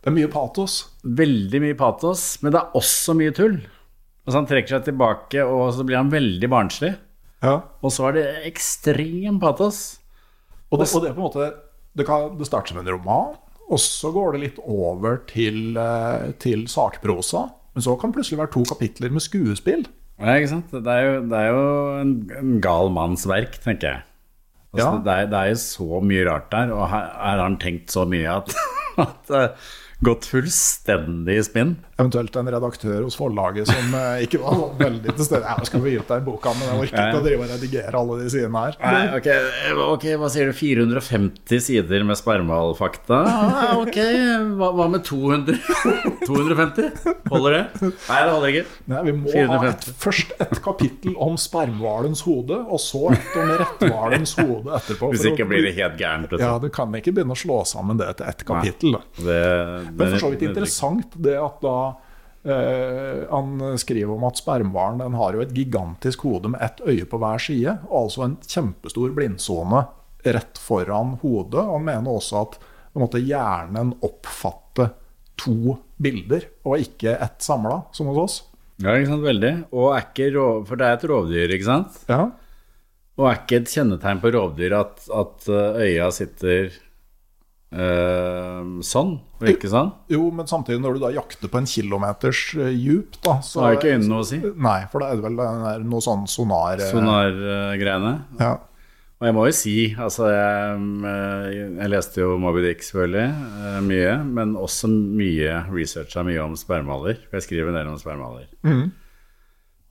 det 0.00 0.08
er 0.12 0.14
mye 0.14 0.30
patos. 0.30 0.76
Veldig 1.02 1.60
mye 1.64 1.78
patos, 1.78 2.22
men 2.44 2.54
det 2.54 2.60
er 2.62 2.78
også 2.78 3.16
mye 3.18 3.34
tull. 3.34 3.58
Altså 4.22 4.36
Han 4.38 4.46
trekker 4.52 4.76
seg 4.76 4.86
tilbake, 4.86 5.42
og 5.42 5.74
så 5.74 5.86
blir 5.88 5.98
han 5.98 6.12
veldig 6.14 6.52
barnslig. 6.52 6.92
Ja. 7.42 7.56
Og 7.82 7.90
så 7.90 8.06
er 8.08 8.20
det 8.20 8.24
ekstrem 8.52 9.42
patos. 9.42 9.82
Og 10.70 10.78
det, 10.80 10.88
og 10.94 11.02
det 11.04 11.14
på 11.16 11.20
en 11.20 11.26
måte 11.26 11.46
det, 11.98 12.06
kan, 12.06 12.36
det 12.38 12.46
starter 12.46 12.74
som 12.74 12.80
en 12.82 12.90
roman, 12.92 13.32
og 13.70 13.78
så 13.82 14.10
går 14.14 14.34
det 14.36 14.40
litt 14.44 14.60
over 14.62 15.20
til, 15.30 15.76
eh, 15.78 16.28
til 16.42 16.66
sakprosa. 16.70 17.48
Men 17.74 17.82
så 17.86 17.96
kan 17.98 18.10
det 18.10 18.18
plutselig 18.20 18.38
være 18.40 18.52
to 18.54 18.62
kapitler 18.66 19.10
med 19.14 19.22
skuespill. 19.22 19.84
Ja, 20.20 20.36
ikke 20.36 20.50
sant? 20.52 20.70
Det 20.74 20.90
er 20.94 21.04
jo, 21.06 21.12
det 21.30 21.38
er 21.38 21.50
jo 21.54 21.66
en, 22.02 22.14
en 22.38 22.56
gal 22.62 22.90
manns 22.94 23.26
verk, 23.30 23.58
tenker 23.62 23.88
jeg. 23.94 24.02
Altså, 24.70 24.86
Ja. 24.86 24.98
det, 25.02 25.12
er, 25.14 25.28
det 25.32 25.38
er 25.38 25.48
jo 25.50 25.60
så 25.64 26.00
mye 26.06 26.24
rart 26.28 26.50
der, 26.52 26.70
og 26.76 26.84
her, 26.92 27.06
her 27.14 27.38
har 27.38 27.44
han 27.46 27.56
tenkt 27.62 27.90
så 27.94 28.04
mye 28.06 28.28
at, 28.38 28.52
at 29.06 29.16
det 29.30 29.38
har 29.40 29.54
gått 30.06 30.28
fullstendig 30.30 31.38
i 31.40 31.46
spinn. 31.46 31.72
Eventuelt 32.00 32.36
en 32.40 32.48
redaktør 32.54 33.02
hos 33.06 33.16
forlaget 33.20 33.68
som 33.70 33.94
eh, 33.98 34.24
ikke 34.26 34.40
var 34.42 34.62
veldig 34.84 35.14
til 35.18 35.26
stede. 35.28 35.44
Ja, 35.44 35.56
skal 35.68 35.82
vi 35.84 35.94
gi 35.94 36.00
ut 36.00 36.08
den 36.10 36.24
boka, 36.26 36.54
men 36.56 36.70
jeg 36.70 36.80
orker 36.86 37.02
ikke 37.10 37.20
å 37.20 37.24
drive 37.26 37.44
og 37.46 37.52
redigere 37.54 38.00
alle 38.00 38.18
de 38.22 38.30
sidene 38.32 38.64
her. 38.64 38.78
Nei, 38.80 39.02
ok, 39.18 39.28
ok, 39.94 40.06
hva 40.22 40.30
sier 40.32 40.50
du? 40.50 40.56
450 40.56 41.60
sider 41.68 42.04
med 42.08 42.18
spermalfakta? 42.20 43.20
Ah, 43.28 43.74
ok, 43.84 43.98
hva, 44.58 44.72
hva 44.80 44.88
med 44.96 45.04
200? 45.06 45.58
250? 46.26 46.90
Holder 47.30 47.54
det? 47.56 47.62
Nei, 47.84 48.20
det 48.24 48.32
holder 48.32 48.50
ikke. 48.54 48.64
Nei, 48.90 49.00
vi 49.06 49.12
må 49.20 49.34
ha 49.52 49.60
et, 49.70 49.84
først 50.02 50.32
et 50.42 50.56
kapittel 50.64 51.14
om 51.22 51.36
spermhvalens 51.40 52.24
hode, 52.26 52.56
og 52.66 52.80
så 52.82 53.04
et 53.14 53.36
om 53.38 53.52
retthvalens 53.60 54.34
hode 54.40 54.74
etterpå. 54.80 55.12
Hvis 55.14 55.26
å- 55.26 55.32
ikke 55.34 55.46
blir 55.50 55.66
det 55.68 55.74
helt 55.78 55.98
gærent. 56.00 56.34
Ja, 56.40 56.56
du 56.62 56.68
kan 56.74 56.92
ikke 56.98 57.12
begynne 57.14 57.36
å 57.36 57.38
slå 57.38 57.60
sammen 57.68 58.00
det 58.00 58.10
til 58.18 58.26
ett 58.30 58.44
kapittel. 58.48 58.96
Det, 59.18 59.26
Det, 59.30 59.92
Men 59.96 60.14
for 60.16 60.24
så 60.24 60.30
vidt 60.34 60.42
interessant 60.48 61.14
det 61.22 61.36
at 61.38 61.60
da 61.62 61.76
Han 62.44 63.64
skriver 63.76 64.14
om 64.14 64.22
at 64.24 64.38
spermhvalen 64.40 65.16
har 65.20 65.36
jo 65.36 65.42
et 65.44 65.52
gigantisk 65.52 66.22
hode 66.24 66.54
med 66.54 66.62
ett 66.64 66.78
øye 66.86 67.04
på 67.04 67.20
hver 67.20 67.42
side, 67.42 67.74
og 67.90 68.06
altså 68.06 68.24
en 68.24 68.36
kjempestor 68.40 69.12
blindsone 69.16 69.82
rett 70.24 70.60
foran 70.60 71.18
hodet. 71.20 71.60
Og 71.60 71.74
han 71.76 71.86
mener 71.90 72.14
også 72.14 72.40
at 72.46 72.56
måte, 72.98 73.20
hjernen 73.22 73.92
oppfatter 74.04 74.94
to 75.40 75.76
bilder, 76.00 76.46
og 76.66 76.82
ikke 76.84 77.16
ett 77.16 77.44
samla, 77.44 77.82
som 77.96 78.10
hos 78.10 78.20
oss. 78.24 78.36
Ja, 78.80 78.94
ikke 78.96 79.12
sant, 79.12 79.24
veldig. 79.26 79.52
Og 79.76 79.90
er 79.94 80.06
ikke 80.06 80.30
rov, 80.36 80.62
for 80.68 80.80
det 80.80 80.86
er 80.86 80.96
et 80.96 81.08
rovdyr, 81.10 81.56
ikke 81.56 81.68
sant? 81.68 81.98
Ja, 82.08 82.22
Og 83.20 83.26
er 83.28 83.42
ikke 83.42 83.60
et 83.60 83.72
kjennetegn 83.72 84.22
på 84.22 84.32
rovdyr 84.32 84.76
at, 84.78 85.02
at 85.12 85.48
uh, 85.52 85.80
øya 85.80 86.08
sitter 86.16 86.70
uh, 87.72 88.80
sånn, 88.84 89.12
og 89.40 89.50
ikke 89.50 89.70
sånn? 89.72 89.92
Jo, 90.12 90.24
men 90.34 90.48
samtidig, 90.50 90.80
når 90.84 90.96
du 90.98 91.04
da 91.04 91.12
jakter 91.14 91.50
på 91.52 91.60
en 91.60 91.68
kilometers 91.70 92.40
eh, 92.58 92.72
djup, 92.74 93.18
da 93.24 93.38
Så 93.44 93.62
har 93.64 93.76
ikke 93.78 93.92
øynene 93.94 94.10
noe 94.10 94.24
å 94.24 94.28
si. 94.30 94.40
Nei, 94.40 94.80
for 94.92 95.04
da 95.04 95.12
er 95.12 95.20
det 95.20 95.26
vel 95.28 95.38
der, 95.40 95.86
noe 95.86 96.02
sånn 96.04 96.26
sonar... 96.30 96.80
eh, 96.82 96.90
Sonar-greiene. 96.90 98.12
Ja. 98.40 98.56
Og 99.20 99.26
jeg 99.28 99.34
må 99.36 99.42
jo 99.44 99.52
si, 99.52 99.74
altså 100.00 100.30
jeg, 100.32 100.84
eh, 101.04 101.46
jeg 101.82 101.90
leste 101.92 102.22
jo 102.22 102.38
Moby 102.40 102.62
Dick 102.64 102.84
selvfølgelig, 102.86 103.24
eh, 103.68 103.80
mye, 103.84 104.14
men 104.24 104.54
også 104.56 104.88
mye 104.92 105.58
researcha 105.68 106.24
mye 106.24 106.40
om 106.40 106.54
spermhaler. 106.56 107.18
For 107.28 107.36
jeg 107.36 107.48
skriver 107.50 107.68
en 107.72 107.76
del 107.82 107.90
om 107.92 107.98
spermhaler. 108.00 108.48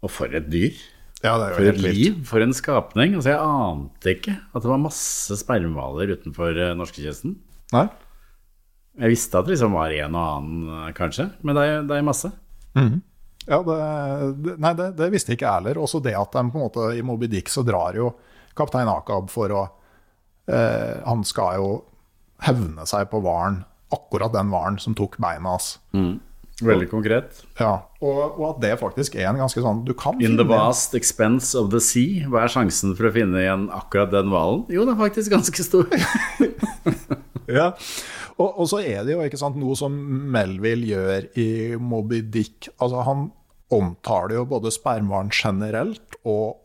Og 0.02 0.10
for 0.14 0.34
et 0.34 0.48
dyr! 0.50 0.74
ja, 1.22 1.34
For 1.52 1.68
et 1.68 1.78
liv! 1.84 2.22
For 2.26 2.40
en 2.42 2.54
skapning! 2.56 3.18
Altså 3.20 3.34
Jeg 3.34 3.44
ante 3.44 4.14
ikke 4.16 4.38
at 4.56 4.64
det 4.64 4.70
var 4.72 4.80
masse 4.82 5.36
spermhaler 5.42 6.14
utenfor 6.16 6.56
eh, 6.56 6.74
norskekysten. 6.80 7.36
Nei? 7.76 7.86
Jeg 9.00 9.14
visste 9.14 9.40
at 9.40 9.48
det 9.48 9.56
liksom 9.56 9.76
var 9.78 9.94
en 9.96 10.18
og 10.18 10.26
annen, 10.26 10.94
kanskje, 10.98 11.30
men 11.46 11.56
det 11.56 11.66
er, 11.68 11.84
det 11.88 12.00
er 12.00 12.08
masse. 12.08 12.32
Ja, 13.50 13.62
det, 13.66 13.78
det, 14.44 14.56
nei, 14.62 14.74
det, 14.78 14.90
det 15.00 15.10
visste 15.14 15.34
ikke 15.34 15.48
jeg 15.48 15.62
heller. 15.62 15.80
Også 15.82 16.02
det 16.04 16.14
at 16.18 16.36
de 16.36 16.44
på 16.52 16.60
en 16.60 16.66
måte 16.68 16.90
i 16.98 17.04
Moby 17.06 17.30
Dick 17.32 17.50
så 17.50 17.64
drar 17.66 17.96
jo 17.98 18.12
kaptein 18.58 18.90
Akab 18.92 19.30
for 19.32 19.54
å 19.56 19.62
eh, 20.52 21.00
Han 21.08 21.24
skal 21.28 21.62
jo 21.62 21.70
hevne 22.44 22.86
seg 22.88 23.08
på 23.12 23.22
hvalen, 23.24 23.64
akkurat 23.96 24.36
den 24.36 24.52
hvalen 24.52 24.78
som 24.82 24.96
tok 24.98 25.18
beina 25.22 25.56
hans. 25.56 25.78
Veldig 26.60 26.90
konkret. 26.92 27.40
Ja, 27.60 27.86
og, 28.04 28.20
og 28.36 28.46
at 28.50 28.62
det 28.66 28.74
faktisk 28.82 29.16
er 29.16 29.30
en 29.30 29.40
ganske 29.40 29.62
sånn 29.64 29.86
Du 29.88 29.94
kan 29.98 30.20
In 30.24 30.36
the 30.36 30.44
vast 30.48 30.92
expense 30.98 31.56
of 31.56 31.70
the 31.72 31.80
sea, 31.84 32.28
hva 32.28 32.44
er 32.44 32.52
sjansen 32.52 32.98
for 33.00 33.08
å 33.08 33.14
finne 33.16 33.40
igjen 33.46 33.70
akkurat 33.76 34.12
den 34.12 34.28
hvalen? 34.32 34.66
Jo, 34.72 34.84
det 34.88 34.98
er 34.98 35.00
faktisk 35.00 35.32
ganske 35.38 35.66
stor. 35.66 35.88
Ja. 37.60 37.72
Og, 38.40 38.62
og 38.62 38.70
så 38.72 38.80
er 38.86 39.04
det 39.04 39.16
jo 39.16 39.40
sant, 39.40 39.58
noe 39.60 39.76
som 39.76 39.96
Melville 40.32 40.88
gjør 40.94 41.28
i 41.40 41.50
Moby 41.82 42.22
Dick. 42.24 42.70
Altså, 42.78 43.04
han 43.08 43.30
omtaler 43.74 44.38
jo 44.40 44.48
både 44.50 44.72
spermhvalen 44.74 45.32
generelt 45.34 46.16
og 46.24 46.60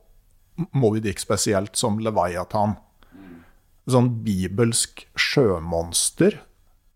Moby 0.77 1.03
Dick 1.03 1.19
spesielt 1.23 1.75
som 1.77 1.99
Leviathan. 2.03 2.77
Sånn 3.91 4.11
bibelsk 4.25 5.05
sjømonster. 5.19 6.39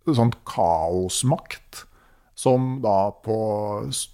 Sånn 0.07 0.33
kaosmakt. 0.49 1.85
Som 2.39 2.79
da 2.85 3.11
på, 3.25 3.37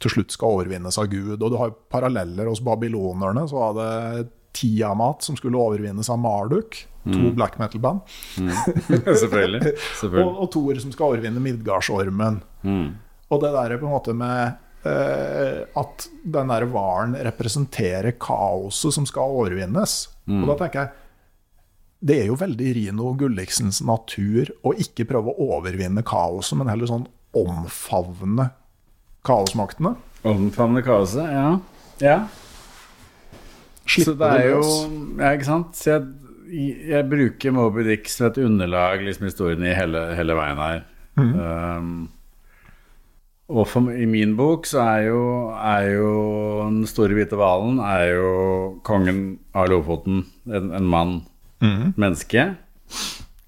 til 0.01 0.15
slutt 0.15 0.33
skal 0.33 0.57
overvinnes 0.59 0.97
av 0.99 1.11
Gud. 1.13 1.37
Og 1.37 1.53
du 1.53 1.59
har 1.61 1.77
paralleller 1.93 2.49
hos 2.49 2.65
babylonerne. 2.65 3.45
Så 3.51 3.61
var 3.61 3.77
det 3.77 4.27
Tiamat 4.57 5.27
som 5.27 5.37
skulle 5.39 5.61
overvinnes 5.61 6.09
av 6.11 6.23
Marduk. 6.23 6.81
To 7.05 7.31
black 7.37 7.59
metal-band. 7.61 8.01
Selvfølgelig. 9.23 9.75
Selvfølgelig. 10.01 10.25
Og, 10.25 10.43
og 10.45 10.51
Thor 10.55 10.81
som 10.81 10.93
skal 10.95 11.13
overvinne 11.13 11.43
Midgardsormen. 11.45 12.43
Og 13.31 13.43
det 13.43 13.55
der 13.55 13.77
på 13.81 13.89
en 13.89 13.93
måte 13.93 14.15
med 14.17 14.55
eh, 14.89 15.65
at 15.81 16.09
den 16.25 16.53
der 16.53 16.67
hvalen 16.71 17.17
representerer 17.29 18.17
kaoset 18.21 18.97
som 18.97 19.09
skal 19.09 19.37
overvinnes. 19.43 19.97
Og 20.29 20.47
da 20.53 20.61
tenker 20.65 20.85
jeg 20.85 21.01
det 22.05 22.19
er 22.21 22.27
jo 22.29 22.35
veldig 22.37 22.71
Rino 22.77 23.15
Gulliksens 23.17 23.79
natur 23.87 24.51
å 24.67 24.75
ikke 24.77 25.07
prøve 25.09 25.33
å 25.33 25.47
overvinne 25.57 26.03
kaoset, 26.05 26.59
men 26.61 26.69
heller 26.69 26.91
sånn 26.91 27.07
omfavne 27.35 28.51
kaosmaktene. 29.25 29.95
Omfavne 30.29 30.83
kaoset, 30.85 31.25
ja. 31.33 31.47
ja. 32.05 32.19
Slippe 33.85 34.11
Så 34.11 34.15
det 34.21 34.29
er 34.37 34.51
jo. 34.51 34.61
Ja, 35.17 35.33
ikke 35.33 35.49
sant. 35.49 35.81
Så 35.81 35.95
jeg, 35.95 36.05
jeg 36.51 37.07
bruker 37.11 37.55
Moby 37.55 37.85
Dick 37.87 38.11
som 38.13 38.29
et 38.29 38.41
underlag, 38.43 39.05
liksom 39.05 39.29
historien 39.29 39.65
i 39.65 39.77
hele, 39.77 40.11
hele 40.19 40.37
veien 40.39 40.61
her. 40.61 40.83
Um, 41.15 41.95
og 43.55 43.69
for, 43.71 43.93
i 43.93 44.07
min 44.09 44.33
bok 44.39 44.67
så 44.67 44.81
er 44.83 45.03
jo, 45.11 45.21
er 45.55 45.91
jo 45.93 46.11
Den 46.73 46.87
store 46.91 47.15
hvite 47.15 47.39
hvalen 47.39 47.79
er 47.85 48.15
jo 48.17 48.31
kongen 48.87 49.39
av 49.55 49.69
Lofoten. 49.71 50.25
En, 50.49 50.73
en 50.75 50.89
mann. 50.89 51.17
Menneske. 51.97 52.49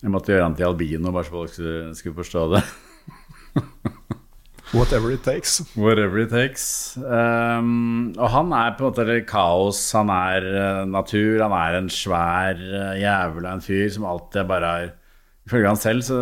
Jeg 0.03 0.13
måtte 0.13 0.33
gjøre 0.33 0.47
han 0.47 0.57
til 0.57 0.69
albino, 0.69 1.13
bare 1.13 1.27
så 1.27 1.35
folk 1.35 1.53
skulle, 1.53 1.95
skulle 1.97 2.19
forstå 2.21 2.49
det. 2.55 2.65
Whatever 4.75 5.13
it 5.15 5.23
takes. 5.23 5.61
Whatever 5.77 6.19
it 6.25 6.31
takes. 6.31 6.97
Um, 6.99 8.13
og 8.19 8.31
han 8.33 8.53
er 8.57 8.75
på 8.75 8.83
en 8.83 8.91
måte 8.91 9.19
kaos, 9.29 9.79
han 9.95 10.11
er 10.11 10.47
uh, 10.51 10.85
natur, 10.91 11.39
han 11.45 11.55
er 11.55 11.79
en 11.79 11.91
svær 11.93 12.59
uh, 12.59 12.95
jævel 12.99 13.47
av 13.47 13.59
en 13.59 13.63
fyr 13.65 13.91
som 13.95 14.09
alltid 14.11 14.49
bare 14.51 14.73
har 14.77 14.95
Ifølge 15.47 15.71
han 15.71 15.79
selv 15.79 16.03
så, 16.03 16.17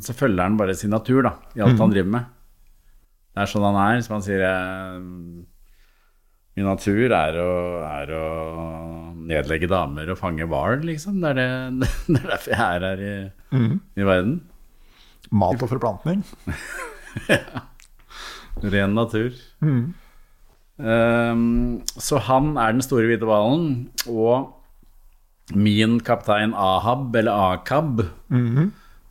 så 0.00 0.14
følger 0.16 0.40
han 0.40 0.56
bare 0.56 0.72
sin 0.72 0.88
natur 0.94 1.20
da, 1.26 1.34
i 1.52 1.60
alt 1.60 1.76
han 1.82 1.90
driver 1.92 2.14
med. 2.14 2.28
Det 3.34 3.42
er 3.42 3.50
sånn 3.52 3.66
han 3.68 3.76
er. 3.76 3.98
Som 4.04 4.16
han 4.16 4.24
sier 4.24 4.44
eh, 4.46 4.94
Min 6.56 6.66
natur 6.66 7.12
er 7.12 7.36
å, 7.42 7.50
er 7.84 8.14
å 8.16 8.24
nedlegge 9.28 9.68
damer 9.70 10.08
og 10.14 10.18
fange 10.18 10.48
hval, 10.48 10.80
liksom. 10.88 11.20
Det 11.20 11.34
er, 11.34 11.42
det, 11.76 11.90
det 12.08 12.22
er 12.22 12.30
derfor 12.32 12.56
jeg 12.56 12.80
er 12.80 12.86
her 12.88 13.04
i, 13.04 13.14
i 14.00 14.08
verden. 14.08 14.38
Mat 15.30 15.60
og 15.60 15.74
forplantning. 15.76 16.24
Ren 18.62 18.94
natur. 18.94 19.32
Ehm, 20.80 21.82
så 22.00 22.20
han 22.24 22.54
er 22.56 22.72
den 22.74 22.84
store 22.84 23.08
hvite 23.08 23.28
hvalen, 23.28 23.90
og 24.08 24.56
min 25.54 25.98
kaptein 26.06 26.54
Ahab, 26.54 27.14
eller 27.16 27.56
Akab 27.56 28.04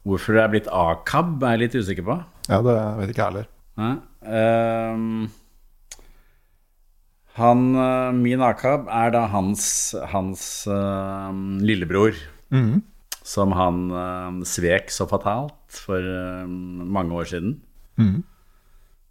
Hvorfor 0.07 0.33
det 0.33 0.41
er 0.41 0.53
blitt 0.53 0.69
Akab, 0.71 1.43
er 1.43 1.57
jeg 1.57 1.59
litt 1.65 1.75
usikker 1.75 2.05
på. 2.07 2.15
Ja, 2.47 2.61
det 2.65 2.77
vet 2.97 3.11
ikke 3.11 3.25
jeg 3.25 3.33
heller. 3.33 3.49
Ehm, 4.25 5.27
han, 7.39 7.75
eh, 7.75 8.11
min 8.15 8.41
Akab 8.41 8.87
er 8.87 9.11
da 9.11 9.27
hans, 9.27 9.93
hans 10.11 10.67
uh, 10.67 11.29
lillebror, 11.61 12.17
som 13.23 13.53
han 13.53 13.91
uh, 13.91 14.41
svek 14.47 14.89
så 14.91 15.05
fatalt 15.07 15.53
for 15.85 15.99
uh, 16.01 16.47
mange 16.47 17.13
år 17.13 17.29
siden 17.29 17.59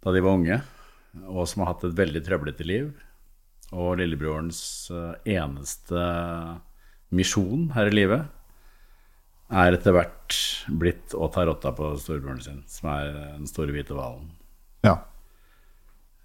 da 0.03 0.13
de 0.15 0.23
var 0.23 0.37
unge, 0.39 0.59
og 1.27 1.45
som 1.49 1.63
har 1.63 1.73
hatt 1.73 1.85
et 1.87 1.97
veldig 1.97 2.23
trøblete 2.25 2.67
liv. 2.67 2.91
Og 3.69 3.99
lillebrorens 3.99 4.61
eh, 4.93 5.35
eneste 5.37 6.03
misjon 7.13 7.69
her 7.75 7.89
i 7.89 7.95
livet 7.95 8.25
er 9.49 9.73
etter 9.73 9.95
hvert 9.95 10.37
blitt 10.81 11.15
å 11.17 11.27
ta 11.33 11.43
rotta 11.47 11.71
på 11.73 11.91
storebroren 12.01 12.41
sin, 12.41 12.61
som 12.69 12.91
er 12.93 13.11
den 13.13 13.49
store 13.49 13.73
hvite 13.73 13.95
hvalen. 13.97 14.29
Ja. 14.85 14.99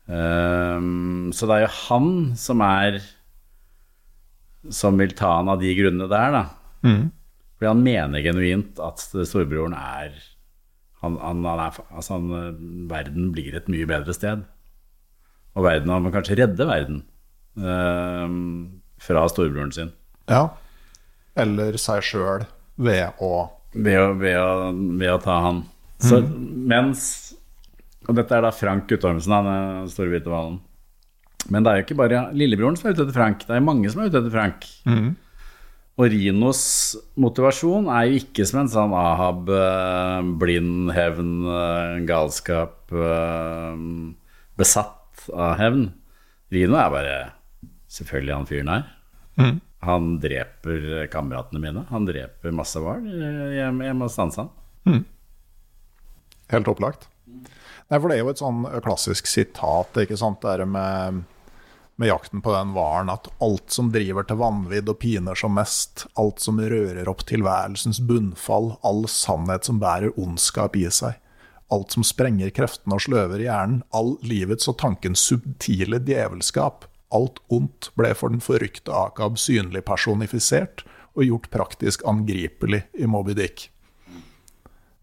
Um, 0.05 1.33
så 1.33 1.49
det 1.49 1.57
er 1.57 1.65
jo 1.65 1.77
han 1.89 2.09
som 2.37 2.61
er 2.61 2.99
Som 4.69 4.99
vil 5.01 5.15
ta 5.17 5.31
han 5.39 5.49
av 5.49 5.63
de 5.63 5.71
grunnene 5.77 6.09
der, 6.09 6.31
da. 6.33 6.43
Fordi 7.57 7.69
han 7.69 7.83
mener 7.85 8.25
genuint 8.25 8.79
at 8.81 9.01
storebroren 9.01 9.77
er 9.77 10.15
han, 11.05 11.19
han, 11.23 11.45
han 11.47 11.63
er, 11.69 11.79
altså 11.95 12.19
eh, 12.41 12.51
Verden 12.91 13.31
blir 13.35 13.55
et 13.59 13.69
mye 13.73 13.87
bedre 13.89 14.15
sted. 14.17 14.45
Og 15.55 15.63
verden, 15.69 15.93
han 15.93 16.03
må 16.03 16.11
kanskje 16.15 16.41
redde 16.41 16.67
verden 16.67 17.03
eh, 17.61 18.35
fra 19.05 19.27
storebroren 19.31 19.75
sin. 19.77 19.93
ja. 20.33 20.47
Eller 21.35 21.75
seg 21.83 22.05
sjøl 22.07 22.45
ved 22.79 23.17
å 23.19 23.31
Ved 23.75 23.97
å, 23.99 24.11
ved 24.21 24.37
å, 24.39 24.69
ved 25.01 25.09
å 25.11 25.17
ta 25.19 25.41
han. 25.43 25.57
Så 25.99 26.21
mens 26.23 27.01
Og 28.07 28.15
dette 28.15 28.37
er 28.37 28.45
da 28.45 28.53
Frank 28.55 28.85
Guttormsen, 28.87 29.33
han 29.35 29.89
store 29.91 30.13
hvite 30.13 30.31
hvalen. 30.31 30.61
Men 31.51 31.65
det 31.67 31.73
er 31.73 31.81
jo 31.81 31.85
ikke 31.89 31.97
bare 31.99 32.21
lillebroren 32.39 32.77
som 32.79 32.87
er 32.87 32.95
ute 32.95 33.03
etter 33.09 33.17
Frank, 33.17 33.43
det 33.49 33.57
er 33.57 33.65
mange 33.67 33.91
som 33.91 34.05
er 34.05 34.13
ute 34.13 34.21
etter 34.21 34.31
Frank. 34.35 34.69
Og 35.95 36.11
Rinos 36.11 36.61
motivasjon 37.23 37.87
er 37.95 38.09
jo 38.09 38.19
ikke 38.19 38.47
som 38.49 38.65
en 38.65 38.71
sånn 38.73 38.95
Ahab, 38.99 39.47
eh, 39.47 40.31
blind 40.41 40.91
hevn, 40.91 41.35
eh, 41.47 42.01
galskap, 42.09 42.91
eh, 42.91 43.77
besatt 44.59 45.29
av 45.31 45.55
hevn. 45.61 45.93
Rino 46.51 46.75
er 46.75 46.91
bare 46.91 47.15
selvfølgelig 47.89 48.35
han 48.35 48.51
fyren 48.51 48.73
her. 48.75 48.85
Han 49.85 50.19
dreper 50.19 51.07
kameratene 51.13 51.61
mine. 51.61 51.87
Han 51.91 52.07
dreper 52.09 52.55
masse 52.57 52.81
hval. 52.81 53.05
Jeg, 53.05 53.79
jeg 53.85 53.97
må 53.99 54.09
stanse 54.11 54.41
han. 54.43 54.51
Helt 56.51 56.71
opplagt. 56.71 57.07
Nei, 57.91 57.99
for 57.99 58.09
det 58.09 58.17
er 58.17 58.23
jo 58.25 58.33
et 58.33 58.41
sånn 58.41 58.65
klassisk 58.83 59.29
sitat, 59.29 59.93
ikke 60.01 60.17
sant, 60.19 60.41
det 60.41 60.59
der 60.59 60.67
med, 60.67 61.25
med 61.97 62.09
jakten 62.09 62.43
på 62.43 62.53
den 62.55 62.73
hvalen, 62.75 63.13
at 63.13 63.29
alt 63.45 63.71
som 63.71 63.91
driver 63.95 64.27
til 64.27 64.41
vanvidd 64.41 64.89
og 64.91 64.99
piner 65.03 65.39
som 65.39 65.55
mest, 65.59 66.07
alt 66.19 66.43
som 66.43 66.59
rører 66.59 67.09
opp 67.11 67.23
tilværelsens 67.29 68.01
bunnfall, 68.09 68.73
all 68.83 69.05
sannhet 69.11 69.69
som 69.69 69.79
bærer 69.83 70.17
ondskap 70.19 70.77
i 70.81 70.89
seg, 70.91 71.21
alt 71.73 71.95
som 71.95 72.07
sprenger 72.07 72.51
kreftene 72.55 72.99
og 72.99 73.05
sløver 73.07 73.45
hjernen, 73.45 73.85
all 73.95 74.17
livets 74.27 74.69
og 74.71 74.79
tankens 74.83 75.23
subtile 75.23 76.03
djevelskap, 76.03 76.89
alt 77.15 77.39
ondt 77.53 77.93
ble 77.99 78.11
for 78.19 78.35
den 78.35 78.43
forrykte 78.43 78.91
Akab 78.91 79.39
synlig 79.39 79.85
personifisert 79.87 80.83
og 81.15 81.23
gjort 81.29 81.51
praktisk 81.55 82.03
angripelig 82.11 82.83
i 82.99 83.07
Moby 83.07 83.37
Dick. 83.39 83.69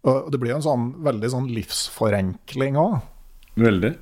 Og 0.03 0.31
det 0.33 0.39
blir 0.41 0.51
jo 0.51 0.59
en 0.59 0.65
sånn 0.65 0.87
veldig 1.05 1.29
sånn 1.31 1.51
livsforenkling 1.55 2.79
òg. 2.81 2.97
Veldig. 3.61 3.93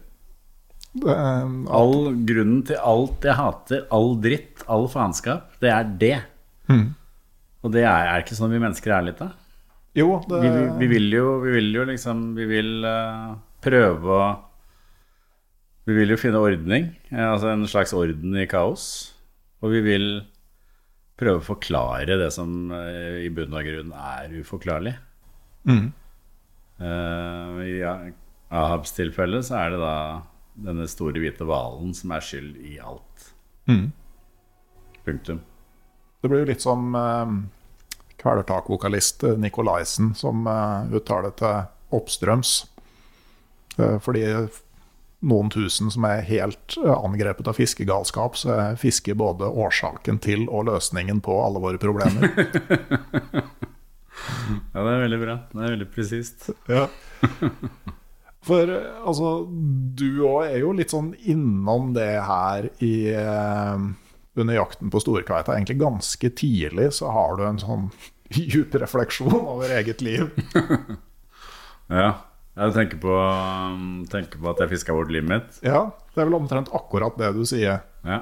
All 0.98 2.16
grunnen 2.26 2.64
til 2.66 2.80
alt 2.82 3.26
jeg 3.28 3.38
hater, 3.38 3.84
all 3.94 4.16
dritt, 4.24 4.64
all 4.68 4.88
faenskap, 4.90 5.52
det 5.62 5.70
er 5.74 5.92
det. 6.02 6.16
Og 7.62 7.74
det 7.76 7.84
er, 7.84 8.08
er 8.10 8.24
ikke 8.24 8.38
sånn 8.38 8.54
vi 8.54 8.62
mennesker 8.64 8.96
er 8.96 9.06
litt, 9.06 9.20
da? 9.22 9.34
Jo, 9.98 10.20
det, 10.30 10.40
Vi, 10.42 10.50
vi, 10.54 10.66
vi, 10.80 10.88
vil 10.96 11.08
jo, 11.14 11.28
vi 11.44 11.52
vil 11.56 11.72
jo 11.74 11.84
liksom 11.90 12.20
Vi 12.38 12.46
vil 12.46 12.86
uh, 12.86 13.34
prøve 13.66 14.12
å 14.14 14.28
Vi 15.90 15.96
vil 15.98 16.14
jo 16.14 16.20
finne 16.22 16.38
ordning, 16.46 16.92
eh, 17.10 17.26
altså 17.26 17.50
en 17.50 17.66
slags 17.68 17.96
orden 17.98 18.38
i 18.38 18.46
kaos. 18.48 18.84
Og 19.66 19.74
vi 19.74 19.82
vil 19.82 20.06
prøve 21.20 21.42
å 21.42 21.48
forklare 21.48 22.20
det 22.22 22.30
som 22.36 22.70
uh, 22.72 23.18
i 23.20 23.32
bunn 23.34 23.56
og 23.58 23.66
grunn 23.66 23.90
er 23.98 24.36
uforklarlig. 24.38 24.94
Eh, 26.80 27.56
I 27.66 27.74
Ahabs 28.56 28.94
tilfelle 28.96 29.42
så 29.44 29.58
er 29.64 29.74
det 29.74 29.82
da 29.82 29.96
denne 30.66 30.88
store 30.90 31.22
hvite 31.22 31.46
hvalen 31.48 31.94
som 31.98 32.12
er 32.16 32.26
skyld 32.26 32.58
i 32.66 32.78
alt. 32.84 33.30
Punktum. 35.06 35.42
det 36.22 36.30
blir 36.30 36.42
jo 36.44 36.50
litt 36.50 36.64
som 36.64 36.96
eh, 36.98 37.34
kvelertakvokalist 38.22 39.24
eh, 39.30 39.38
Nikolaisen 39.40 40.14
som 40.18 40.48
eh, 40.50 40.96
uttaler 40.98 41.36
til 41.38 41.62
oppstrøms. 41.96 42.56
Eh, 43.78 43.98
fordi 44.04 44.26
noen 45.20 45.50
tusen 45.52 45.92
som 45.92 46.06
er 46.08 46.26
helt 46.28 46.78
eh, 46.80 46.92
angrepet 46.96 47.48
av 47.52 47.58
fiskegalskap, 47.60 48.38
så 48.40 48.54
er 48.56 48.80
fiske 48.80 49.16
både 49.20 49.50
årsaken 49.50 50.20
til 50.24 50.48
og 50.50 50.68
løsningen 50.70 51.22
på 51.26 51.40
alle 51.46 51.64
våre 51.64 51.82
problemer. 51.82 52.30
Ja, 54.74 54.82
det 54.84 54.92
er 54.92 55.02
veldig 55.06 55.18
bra. 55.22 55.34
Det 55.54 55.62
er 55.64 55.74
veldig 55.74 55.86
presist. 55.94 56.50
Ja. 56.70 56.88
For 58.46 58.70
eh, 58.72 59.02
altså, 59.04 59.34
du 60.00 60.22
òg 60.28 60.48
er 60.48 60.62
jo 60.62 60.72
litt 60.78 60.94
sånn 60.94 61.12
innom 61.28 61.92
det 61.98 62.12
her 62.24 62.70
i 62.86 62.94
eh, 63.12 63.84
Under 64.40 64.56
jakten 64.56 64.92
på 64.94 65.02
storkveita. 65.04 65.58
Egentlig 65.58 65.82
ganske 65.82 66.32
tidlig 66.40 66.92
så 66.96 67.12
har 67.12 67.36
du 67.36 67.44
en 67.50 67.60
sånn 67.60 67.90
djup 68.38 68.76
refleksjon 68.80 69.36
over 69.42 69.76
eget 69.80 70.04
liv. 70.06 70.30
Ja. 71.90 72.10
Jeg 72.60 72.74
tenker 72.76 73.00
på, 73.02 73.10
um, 73.10 74.04
tenker 74.12 74.38
på 74.38 74.50
at 74.52 74.60
jeg 74.62 74.70
fiska 74.74 74.94
bort 74.94 75.10
livet 75.10 75.30
mitt. 75.32 75.56
Ja, 75.66 75.88
det 76.14 76.22
er 76.22 76.28
vel 76.28 76.36
omtrent 76.38 76.68
akkurat 76.76 77.16
det 77.18 77.32
du 77.34 77.40
sier. 77.48 77.80
Ja. 78.06 78.20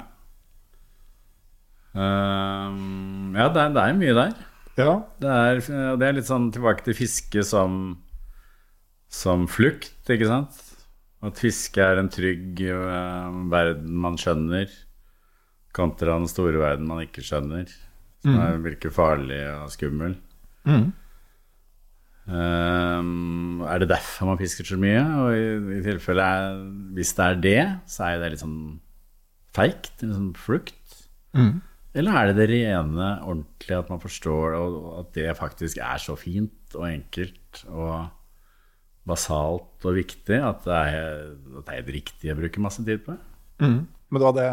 Um, 1.92 3.34
ja, 3.36 3.48
det 3.52 3.62
er, 3.64 3.72
det 3.74 3.82
er 3.82 3.98
mye 3.98 4.14
der. 4.16 4.36
Ja, 4.78 4.92
Det 5.18 5.32
er, 5.34 5.60
det 5.98 6.06
er 6.06 6.14
litt 6.14 6.28
sånn 6.28 6.52
tilbake 6.54 6.86
til 6.86 6.94
fiske 6.94 7.42
som, 7.44 7.98
som 9.08 9.46
flukt, 9.50 9.96
ikke 10.10 10.28
sant? 10.28 10.58
At 11.24 11.40
fiske 11.40 11.82
er 11.82 11.98
en 11.98 12.10
trygg 12.12 12.60
eh, 12.68 13.38
verden 13.50 13.96
man 14.04 14.18
skjønner, 14.20 14.70
kontra 15.74 16.16
den 16.18 16.30
store 16.30 16.60
verden 16.60 16.88
man 16.88 17.02
ikke 17.04 17.24
skjønner. 17.26 17.70
som 18.22 18.38
er, 18.42 18.56
virker 18.64 18.90
farlig 18.90 19.40
og 19.52 19.70
skummel. 19.70 20.16
Mm. 20.66 20.88
Um, 22.28 23.62
er 23.64 23.80
det 23.80 23.88
derfor 23.88 24.28
man 24.28 24.40
fisker 24.40 24.66
så 24.68 24.76
mye? 24.80 25.00
Og 25.22 25.28
i, 25.32 25.78
i 25.78 25.84
tilfelle 25.86 26.24
er, 26.24 26.58
hvis 26.96 27.14
det 27.16 27.24
er 27.24 27.40
det, 27.46 27.62
så 27.88 28.10
er 28.10 28.20
det 28.20 28.32
litt 28.34 28.42
sånn 28.42 28.60
feigt, 29.56 29.94
litt 30.02 30.12
sånn 30.12 30.34
flukt. 30.36 30.98
Mm. 31.38 31.54
Eller 31.98 32.18
er 32.20 32.28
det 32.28 32.36
det 32.42 32.48
rene, 32.52 33.08
ordentlige, 33.24 33.78
at 33.80 33.88
man 33.92 34.02
forstår 34.02 34.58
og, 34.58 34.76
og 34.76 34.98
at 35.00 35.14
det 35.16 35.38
faktisk 35.38 35.80
er 35.80 36.02
så 36.02 36.18
fint 36.20 36.76
og 36.76 36.84
enkelt 36.90 37.62
og 37.70 37.94
basalt 39.08 39.86
og 39.88 39.96
viktig 39.96 40.38
at 40.44 40.64
det 40.66 40.78
er, 40.92 41.28
at 41.60 41.68
det 41.68 41.78
er 41.78 41.92
riktig 41.98 42.30
jeg 42.30 42.38
bruker 42.38 42.64
masse 42.64 42.84
tid 42.86 43.02
på? 43.06 43.16
Mm. 43.62 43.80
Men 43.88 44.20
det 44.20 44.26
var 44.26 44.36
det 44.36 44.48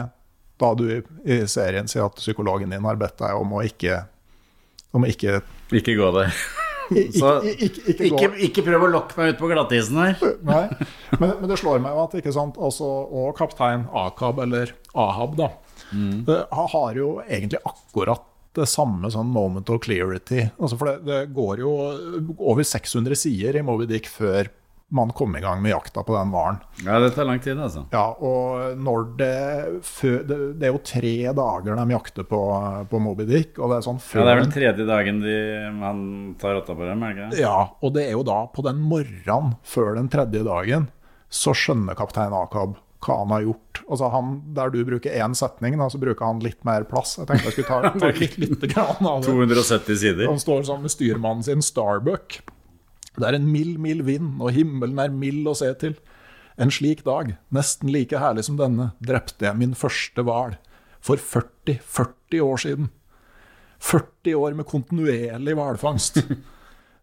da 0.62 0.70
du 0.80 0.86
i, 0.89 1.39
serien 1.51 1.89
sier 1.91 2.08
at 2.08 2.20
psykologen 2.20 2.72
din 2.72 2.86
har 2.88 2.99
bedt 2.99 3.20
deg 3.20 3.39
om 3.39 3.58
å 3.58 3.64
ikke 3.68 4.06
om 4.95 5.03
å 5.03 5.10
ikke, 5.12 5.41
Ikke 5.76 5.97
gå 5.97 6.12
der. 6.16 6.32
Så 7.18 7.32
ikke, 7.49 7.66
ikke, 7.66 7.91
ikke 7.91 8.06
ikke, 8.06 8.28
ikke 8.47 8.64
prøv 8.68 8.86
å 8.86 8.91
lokke 8.93 9.18
meg 9.18 9.34
ut 9.34 9.39
på 9.41 9.49
glattisen 9.49 9.97
her. 9.99 10.20
Nei, 10.49 10.68
men, 11.18 11.34
men 11.41 11.49
det 11.49 11.58
slår 11.60 11.82
meg 11.84 11.97
jo 11.97 12.03
at 12.06 12.16
ikke 12.22 12.34
sant, 12.36 12.60
altså, 12.62 12.88
og 13.10 13.34
kaptein 13.39 13.88
Akab, 13.89 14.39
eller 14.45 14.72
Ahab, 14.93 15.34
da, 15.39 15.49
mm. 15.91 16.30
har 16.53 16.99
jo 17.01 17.10
egentlig 17.26 17.60
akkurat 17.66 18.24
det 18.56 18.68
samme 18.72 19.12
sånn 19.14 19.32
moment 19.32 19.70
of 19.74 19.82
clarity. 19.86 20.45
Altså, 20.60 20.78
for 20.80 20.91
det, 20.91 20.99
det 21.08 21.24
går 21.36 21.64
jo 21.64 21.74
over 22.38 22.64
600 22.66 23.18
sider 23.26 23.60
i 23.60 23.66
Moby 23.66 23.88
Dick 23.89 24.10
før 24.12 24.51
man 24.95 25.10
kom 25.18 25.34
i 25.36 25.41
gang 25.41 25.62
med 25.64 25.72
jakta 25.72 26.03
på 26.06 26.14
den 26.14 26.30
hvalen. 26.30 26.60
Ja, 26.86 26.99
det 27.01 27.10
tar 27.16 27.26
lang 27.26 27.39
tid, 27.41 27.58
altså. 27.60 27.86
Ja, 27.91 28.03
og 28.22 28.78
når 28.78 29.08
det, 29.18 29.32
før, 29.86 30.20
det 30.30 30.38
Det 30.60 30.68
er 30.68 30.76
jo 30.76 30.82
tre 30.86 31.14
dager 31.39 31.80
de 31.80 31.86
jakter 31.95 32.28
på, 32.30 32.41
på 32.91 33.01
Moby 33.01 33.26
Dick, 33.30 33.58
og 33.58 33.72
det 33.72 33.80
er 33.80 33.88
sånn 33.88 33.97
Ja, 33.97 34.28
Det 34.28 34.36
er 34.36 34.41
vel 34.43 34.53
tredje 34.53 34.88
dagen 34.88 35.22
de, 35.26 35.38
man 35.74 35.99
tar 36.41 36.60
rotta 36.60 36.78
på 36.78 36.86
dem, 36.86 37.01
er 37.03 37.16
det 37.18 37.26
ikke? 37.32 37.41
Ja, 37.41 37.58
og 37.82 37.95
det 37.97 38.06
er 38.06 38.14
jo 38.14 38.24
da 38.28 38.43
på 38.53 38.66
den 38.68 38.84
morgenen 38.86 39.58
før 39.66 39.95
den 39.97 40.12
tredje 40.14 40.45
dagen, 40.45 40.89
så 41.34 41.56
skjønner 41.58 41.97
kaptein 41.97 42.36
Akab 42.38 42.78
hva 43.06 43.20
han 43.22 43.34
har 43.36 43.45
gjort. 43.45 43.82
Altså 43.86 44.10
han, 44.14 44.34
Der 44.58 44.74
du 44.74 44.80
bruker 44.88 45.14
én 45.14 45.36
setning, 45.38 45.78
da, 45.80 45.88
så 45.91 46.01
bruker 46.01 46.26
han 46.26 46.41
litt 46.43 46.62
mer 46.68 46.88
plass. 46.89 47.16
Jeg 47.20 47.30
tenkte 47.30 47.51
jeg 47.51 47.58
skulle 47.60 47.70
ta, 47.70 47.93
ta 48.01 48.12
litt, 48.18 48.38
litt 48.41 48.66
grann 48.74 49.06
av 49.06 49.24
det. 49.24 49.32
270 49.32 50.01
sider. 50.01 50.28
Han 50.32 50.41
står 50.41 50.66
sammen 50.68 50.88
med 50.89 50.95
styrmannen 50.95 51.45
sin, 51.47 51.64
Starbuck. 51.66 52.39
Det 53.16 53.30
er 53.30 53.38
en 53.38 53.47
mild, 53.47 53.78
mild 53.80 54.03
vind, 54.08 54.36
og 54.43 54.51
himmelen 54.56 54.99
er 54.99 55.14
mild 55.14 55.47
å 55.47 55.56
se 55.56 55.72
til. 55.80 55.95
En 56.60 56.72
slik 56.72 57.03
dag, 57.08 57.36
nesten 57.56 57.91
like 57.91 58.20
herlig 58.20 58.45
som 58.47 58.60
denne, 58.60 58.93
drepte 59.03 59.47
jeg 59.47 59.60
min 59.60 59.76
første 59.76 60.24
hval. 60.24 60.58
For 61.03 61.20
40-40 61.22 62.41
år 62.43 62.62
siden. 62.64 62.91
40 63.86 64.39
år 64.39 64.56
med 64.58 64.68
kontinuerlig 64.70 65.56
hvalfangst. 65.60 66.22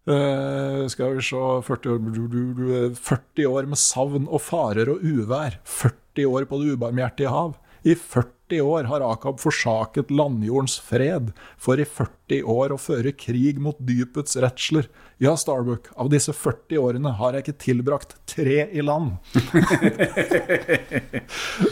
Eh, 0.03 0.87
skal 0.91 1.15
vi 1.15 1.21
se 1.23 1.39
40 1.63 1.93
år, 1.95 2.95
40 2.95 3.45
år 3.47 3.67
med 3.71 3.79
savn 3.79 4.25
og 4.27 4.41
farer 4.43 4.91
og 4.91 5.03
uvær. 5.03 5.61
40 5.63 6.27
år 6.27 6.47
på 6.49 6.59
det 6.59 6.73
ubarmhjertige 6.75 7.31
hav. 7.31 7.55
I 7.87 7.95
40 7.95 8.59
år 8.63 8.89
har 8.91 9.03
Akab 9.07 9.39
forsaket 9.39 10.11
landjordens 10.11 10.75
fred, 10.83 11.31
for 11.57 11.79
i 11.79 11.87
40 11.87 12.43
år 12.43 12.75
å 12.75 12.79
føre 12.79 13.15
krig 13.15 13.59
mot 13.63 13.79
dypets 13.79 14.35
redsler. 14.43 14.91
Ja, 15.21 15.35
Starbuck, 15.37 15.87
av 15.95 16.09
disse 16.09 16.33
40 16.33 16.77
årene 16.81 17.11
har 17.15 17.33
jeg 17.37 17.43
ikke 17.45 17.57
tilbrakt 17.61 18.15
tre 18.27 18.63
i 18.75 18.81
land. 18.83 19.11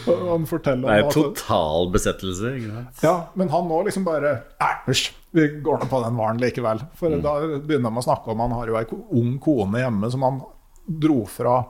Han 0.05 0.45
forteller 0.49 0.87
Det 0.87 0.95
er 0.97 1.03
om 1.03 1.09
at 1.09 1.15
total 1.15 1.89
besettelse. 1.93 2.51
ja, 3.03 3.15
men 3.35 3.49
han 3.51 3.67
nå 3.67 3.81
liksom 3.87 4.05
bare 4.07 4.35
Æsj, 4.61 5.11
vi 5.35 5.47
går 5.65 5.81
nå 5.81 5.89
på 5.91 6.01
den 6.05 6.17
varen 6.19 6.39
likevel. 6.41 6.83
For 6.95 7.09
Mm. 7.11 7.21
da 7.25 7.33
begynner 7.59 7.89
de 7.91 7.97
å 7.99 8.03
snakke 8.05 8.31
om 8.31 8.39
Han 8.39 8.51
har 8.51 8.67
jo 8.67 8.77
ei 8.77 8.85
ung 9.21 9.39
kone 9.39 9.79
hjemme 9.83 10.11
som 10.11 10.21
han 10.23 10.41
dro 10.87 11.25
fra 11.25 11.65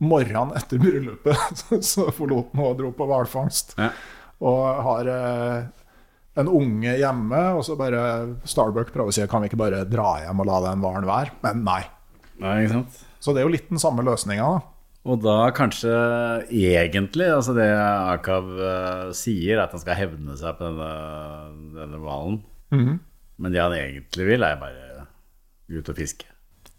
morgenen 0.00 0.52
etter 0.56 0.78
bryllupet. 0.78 1.36
Så- 1.56 1.82
Så 1.94 2.10
forlot 2.12 2.50
han 2.54 2.64
og 2.64 2.76
dro 2.78 2.90
på 2.92 3.06
hvalfangst. 3.06 3.74
Ja. 3.78 3.90
Og 4.40 4.82
har 4.82 5.06
eh, 5.08 5.64
en 6.40 6.50
unge 6.50 6.96
hjemme, 6.98 7.40
og 7.54 7.62
så 7.66 7.76
bare 7.78 8.02
Starbuck 8.48 8.90
prøver 8.94 9.12
å 9.12 9.14
si 9.14 9.26
kan 9.30 9.44
vi 9.44 9.50
ikke 9.50 9.60
bare 9.60 9.84
dra 9.86 10.16
hjem 10.24 10.42
og 10.42 10.48
la 10.48 10.60
den 10.66 10.82
varen 10.82 11.08
være. 11.08 11.34
Men 11.44 11.62
nei. 11.66 11.82
nei? 12.42 12.58
Så 13.22 13.32
det 13.32 13.42
er 13.42 13.48
jo 13.48 13.54
litt 13.54 13.70
den 13.70 13.82
samme 13.82 14.04
løsninga. 14.06 14.48
Og 15.04 15.20
da 15.20 15.50
kanskje 15.52 15.92
egentlig 16.48 17.26
altså 17.28 17.52
det 17.56 17.68
Akav 17.76 18.46
eh, 18.56 19.08
sier, 19.16 19.60
at 19.60 19.74
han 19.76 19.82
skal 19.82 19.98
hevne 19.98 20.36
seg 20.40 20.56
på 20.56 20.64
denne, 20.64 20.92
denne 21.76 22.00
hvalen. 22.00 22.38
Men 23.36 23.52
det 23.52 23.60
han 23.60 23.74
egentlig 23.76 24.30
vil, 24.30 24.46
er 24.46 24.60
bare 24.60 25.04
ut 25.68 25.90
og 25.92 25.98
fiske. 25.98 26.30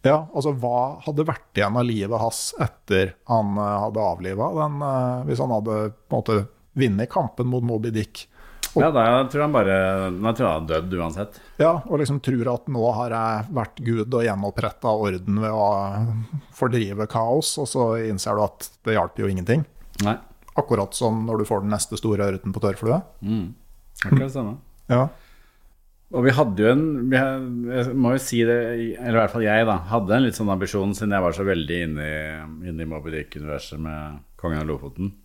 Ja, 0.05 0.19
altså 0.37 0.53
Hva 0.61 1.01
hadde 1.05 1.25
vært 1.25 1.57
igjen 1.57 1.77
av 1.79 1.85
livet 1.87 2.21
hans 2.21 2.51
etter 2.61 3.15
han 3.29 3.55
eh, 3.57 3.77
hadde 3.85 4.05
avliva 4.09 4.51
den, 4.59 4.81
eh, 4.85 5.23
hvis 5.29 5.41
han 5.41 5.53
hadde 5.53 5.77
på 5.93 6.13
en 6.13 6.19
måte 6.19 6.39
vunnet 6.75 7.11
kampen 7.13 7.49
mot 7.49 7.65
Moby 7.65 7.93
Dick? 7.95 8.25
Ja, 8.75 8.89
da 8.91 9.23
tror 9.31 9.45
han 9.45 9.53
bare 9.55 9.75
Da 10.11 10.33
tror 10.35 10.49
han 10.49 10.65
er 10.65 10.69
dødd 10.73 10.95
uansett. 10.99 11.39
Ja, 11.61 11.71
og 11.85 11.99
liksom 12.01 12.19
tror 12.23 12.51
at 12.55 12.69
nå 12.71 12.85
har 12.97 13.15
jeg 13.15 13.49
vært 13.55 13.81
Gud 13.87 14.17
og 14.19 14.25
gjenoppretta 14.25 14.91
orden 14.91 15.41
ved 15.43 15.55
å 15.55 15.67
fordrive 16.55 17.07
kaos, 17.11 17.55
og 17.61 17.69
så 17.71 17.89
innser 18.09 18.35
du 18.35 18.45
at 18.45 18.69
det 18.87 18.97
hjalp 18.97 19.21
jo 19.21 19.29
ingenting. 19.31 19.65
Nei. 20.05 20.17
Akkurat 20.55 20.95
som 20.95 21.23
når 21.27 21.41
du 21.41 21.49
får 21.49 21.63
den 21.63 21.75
neste 21.75 21.99
store 21.99 22.29
ørreten 22.29 22.55
på 22.55 22.63
tørrflue. 22.63 22.99
Akkurat 24.03 24.25
det 24.27 24.33
samme. 24.35 24.57
Ja. 24.91 25.07
Og 26.15 26.21
vi 26.21 26.31
hadde 26.37 26.61
jo 26.61 26.67
en 26.69 26.83
Jeg 27.11 27.95
må 27.97 28.11
jo 28.13 28.21
si 28.21 28.43
det, 28.45 28.59
eller 29.01 29.17
i 29.17 29.21
hvert 29.23 29.33
fall 29.33 29.43
jeg, 29.47 29.65
da, 29.67 29.79
hadde 29.89 30.15
en 30.15 30.27
litt 30.27 30.37
sånn 30.37 30.51
ambisjon, 30.53 30.93
siden 30.95 31.15
jeg 31.15 31.25
var 31.25 31.35
så 31.35 31.47
veldig 31.47 31.79
inne 31.87 32.05
i, 32.05 32.17
inne 32.69 32.85
i 32.85 32.89
Moby 32.89 33.15
Dick-universet 33.15 33.81
med 33.81 34.21
Kongen 34.39 34.61
av 34.61 34.69
Lofoten 34.69 35.15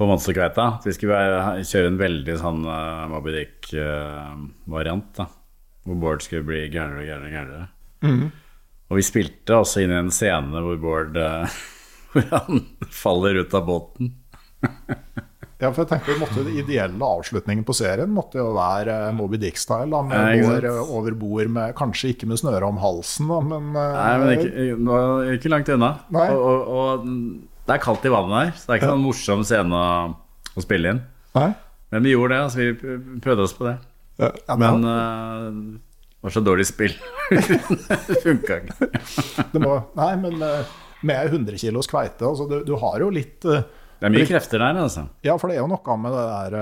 på 0.00 0.06
Monsterkveita. 0.08 0.66
Så 0.80 0.88
vi 0.88 0.96
skulle 0.96 1.64
kjøre 1.68 1.90
en 1.90 2.00
veldig 2.00 2.36
sånn 2.40 2.62
uh, 2.64 3.04
Moby 3.12 3.34
Dick-variant, 3.34 5.10
da. 5.18 5.26
Hvor 5.84 5.98
Bård 6.00 6.24
skulle 6.24 6.46
bli 6.48 6.62
gærnere 6.72 7.02
og 7.02 7.10
gærnere. 7.10 7.32
gærnere. 7.34 8.30
Og 8.90 8.98
vi 8.98 9.04
spilte 9.04 9.60
også 9.60 9.84
inn 9.84 9.92
i 9.92 9.98
en 10.00 10.12
scene 10.14 10.64
hvor 10.64 10.80
Bård 10.80 11.20
uh, 11.20 11.60
Hvor 12.10 12.24
han 12.32 12.64
faller 12.90 13.36
ut 13.38 13.52
av 13.54 13.68
båten. 13.68 14.08
Ja, 15.60 15.68
for 15.68 15.84
jeg 15.84 15.90
tenkte 15.92 16.16
måtte 16.18 16.42
Den 16.42 16.56
ideelle 16.58 17.06
avslutningen 17.06 17.62
på 17.68 17.74
serien 17.76 18.10
måtte 18.16 18.40
jo 18.40 18.48
være 18.56 18.96
uh, 19.10 19.12
Moby 19.14 19.38
Dick-style. 19.42 19.92
da, 19.92 20.00
Ja, 20.16 20.48
Med 20.48 20.64
eh, 20.64 20.80
over 20.96 21.12
bord, 21.12 21.52
med, 21.52 21.76
kanskje 21.78 22.14
ikke 22.14 22.26
med 22.30 22.40
snøre 22.40 22.72
om 22.72 22.80
halsen, 22.80 23.28
da, 23.28 23.38
men, 23.52 23.70
uh, 23.76 23.84
Nei, 24.00 24.10
men 24.24 24.34
ikke, 24.38 24.66
nå, 24.80 24.98
ikke 25.36 25.52
langt 25.52 25.70
unna. 25.76 25.92
Nei. 26.16 26.26
Og, 26.32 26.40
og, 26.40 27.04
og 27.04 27.49
det 27.66 27.76
er 27.76 27.82
kaldt 27.82 28.06
i 28.08 28.12
vannet 28.12 28.38
her, 28.38 28.54
så 28.56 28.66
det 28.66 28.74
er 28.74 28.80
ikke 28.80 28.92
noen 28.94 29.04
morsom 29.04 29.42
scene 29.46 29.76
å, 29.76 29.90
å 30.56 30.64
spille 30.64 30.94
inn. 30.94 31.02
Nei? 31.36 31.50
Men 31.90 32.06
vi 32.06 32.14
gjorde 32.14 32.36
det, 32.36 32.42
altså 32.46 32.58
vi 32.62 33.20
prøvde 33.22 33.46
oss 33.46 33.54
på 33.56 33.66
det. 33.66 33.76
Ja, 34.20 34.56
Men 34.56 34.80
men 34.80 34.84
uh, 34.84 35.80
det 36.20 36.26
var 36.28 36.34
så 36.36 36.42
dårlig 36.44 36.66
spill. 36.68 36.94
det 37.30 38.20
funka 38.22 38.60
ikke. 38.60 38.88
det 39.52 39.60
må, 39.62 39.78
nei, 39.96 40.10
men 40.20 40.42
eh, 40.44 40.72
med 41.08 41.30
100 41.30 41.56
kilos 41.62 41.88
kveite 41.88 42.26
altså, 42.28 42.44
du, 42.44 42.58
du 42.68 42.74
har 42.76 43.00
jo 43.00 43.06
litt 43.14 43.46
uh, 43.48 43.62
Det 43.96 44.04
er 44.04 44.12
mye 44.12 44.26
krefter 44.28 44.60
der, 44.60 44.76
altså. 44.82 45.06
Ja, 45.24 45.38
for 45.40 45.48
det 45.48 45.56
er 45.56 45.62
jo 45.62 45.70
noe 45.70 45.96
med 46.02 46.12
det 46.12 46.26
der 46.26 46.58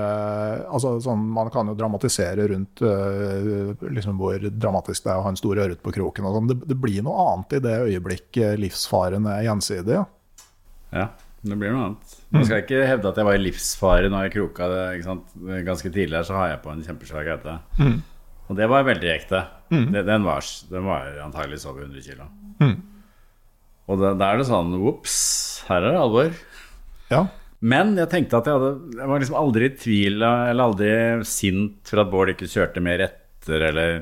altså, 0.71 0.93
sånn, 1.03 1.25
Man 1.35 1.51
kan 1.51 1.67
jo 1.67 1.75
dramatisere 1.75 2.47
rundt 2.53 2.85
liksom 3.83 4.21
hvor 4.21 4.47
dramatisk 4.47 5.03
det 5.03 5.11
er 5.11 5.19
å 5.19 5.25
ha 5.27 5.33
en 5.33 5.41
stor 5.41 5.59
ørret 5.65 5.83
på 5.83 5.93
kroken. 5.97 6.29
Og 6.29 6.39
sånn. 6.39 6.49
det, 6.53 6.61
det 6.71 6.79
blir 6.79 7.03
noe 7.03 7.27
annet 7.33 7.59
i 7.59 7.61
det 7.67 7.75
øyeblikket 7.89 8.63
livsfaren 8.63 9.27
er 9.27 9.43
gjensidig. 9.49 9.99
Ja. 9.99 10.07
Ja, 10.95 11.07
det 11.45 11.55
blir 11.59 11.71
noe 11.71 11.85
annet. 11.89 12.13
Nå 12.35 12.41
skal 12.43 12.59
jeg 12.59 12.65
ikke 12.67 12.87
hevde 12.89 13.09
at 13.11 13.19
jeg 13.21 13.27
var 13.29 13.37
i 13.37 13.43
livsfare 13.43 14.09
når 14.11 14.25
jeg 14.27 14.33
kroka 14.37 14.67
det. 14.71 14.83
Ikke 14.97 15.07
sant? 15.07 15.33
Ganske 15.67 15.91
tidlig 15.93 16.17
her 16.19 16.27
så 16.27 16.35
har 16.39 16.49
jeg 16.53 16.61
på 16.65 16.71
en 16.73 16.85
kjempesvær 16.85 17.27
gaute. 17.27 17.57
Og 18.49 18.57
det 18.57 18.67
var 18.71 18.87
veldig 18.87 19.11
ekte. 19.13 19.43
Det, 19.69 20.01
den, 20.07 20.23
var, 20.25 20.41
den 20.71 20.87
var 20.89 21.11
antakeligvis 21.27 21.67
over 21.69 21.85
100 21.85 22.01
kilo. 22.07 22.25
Og 23.89 24.01
da, 24.01 24.13
da 24.17 24.31
er 24.33 24.41
det 24.41 24.47
sånn 24.49 24.73
Ops, 24.89 25.15
her 25.69 25.81
er 25.85 25.93
det 25.95 26.01
alvor. 26.05 26.33
ja. 27.13 27.25
Men 27.59 27.89
jeg 27.99 28.07
tenkte 28.07 28.37
at 28.39 28.45
jeg 28.47 28.55
hadde 28.55 28.95
Jeg 29.01 29.07
var 29.11 29.19
liksom 29.19 29.35
aldri 29.35 29.65
i 29.67 29.71
tvil 29.75 30.21
eller 30.23 30.61
aldri 30.63 30.91
sint 31.27 31.89
for 31.91 31.99
at 31.99 32.07
Bård 32.13 32.29
ikke 32.31 32.47
kjørte 32.47 32.79
mer 32.85 33.01
etter, 33.03 33.65
eller 33.67 33.97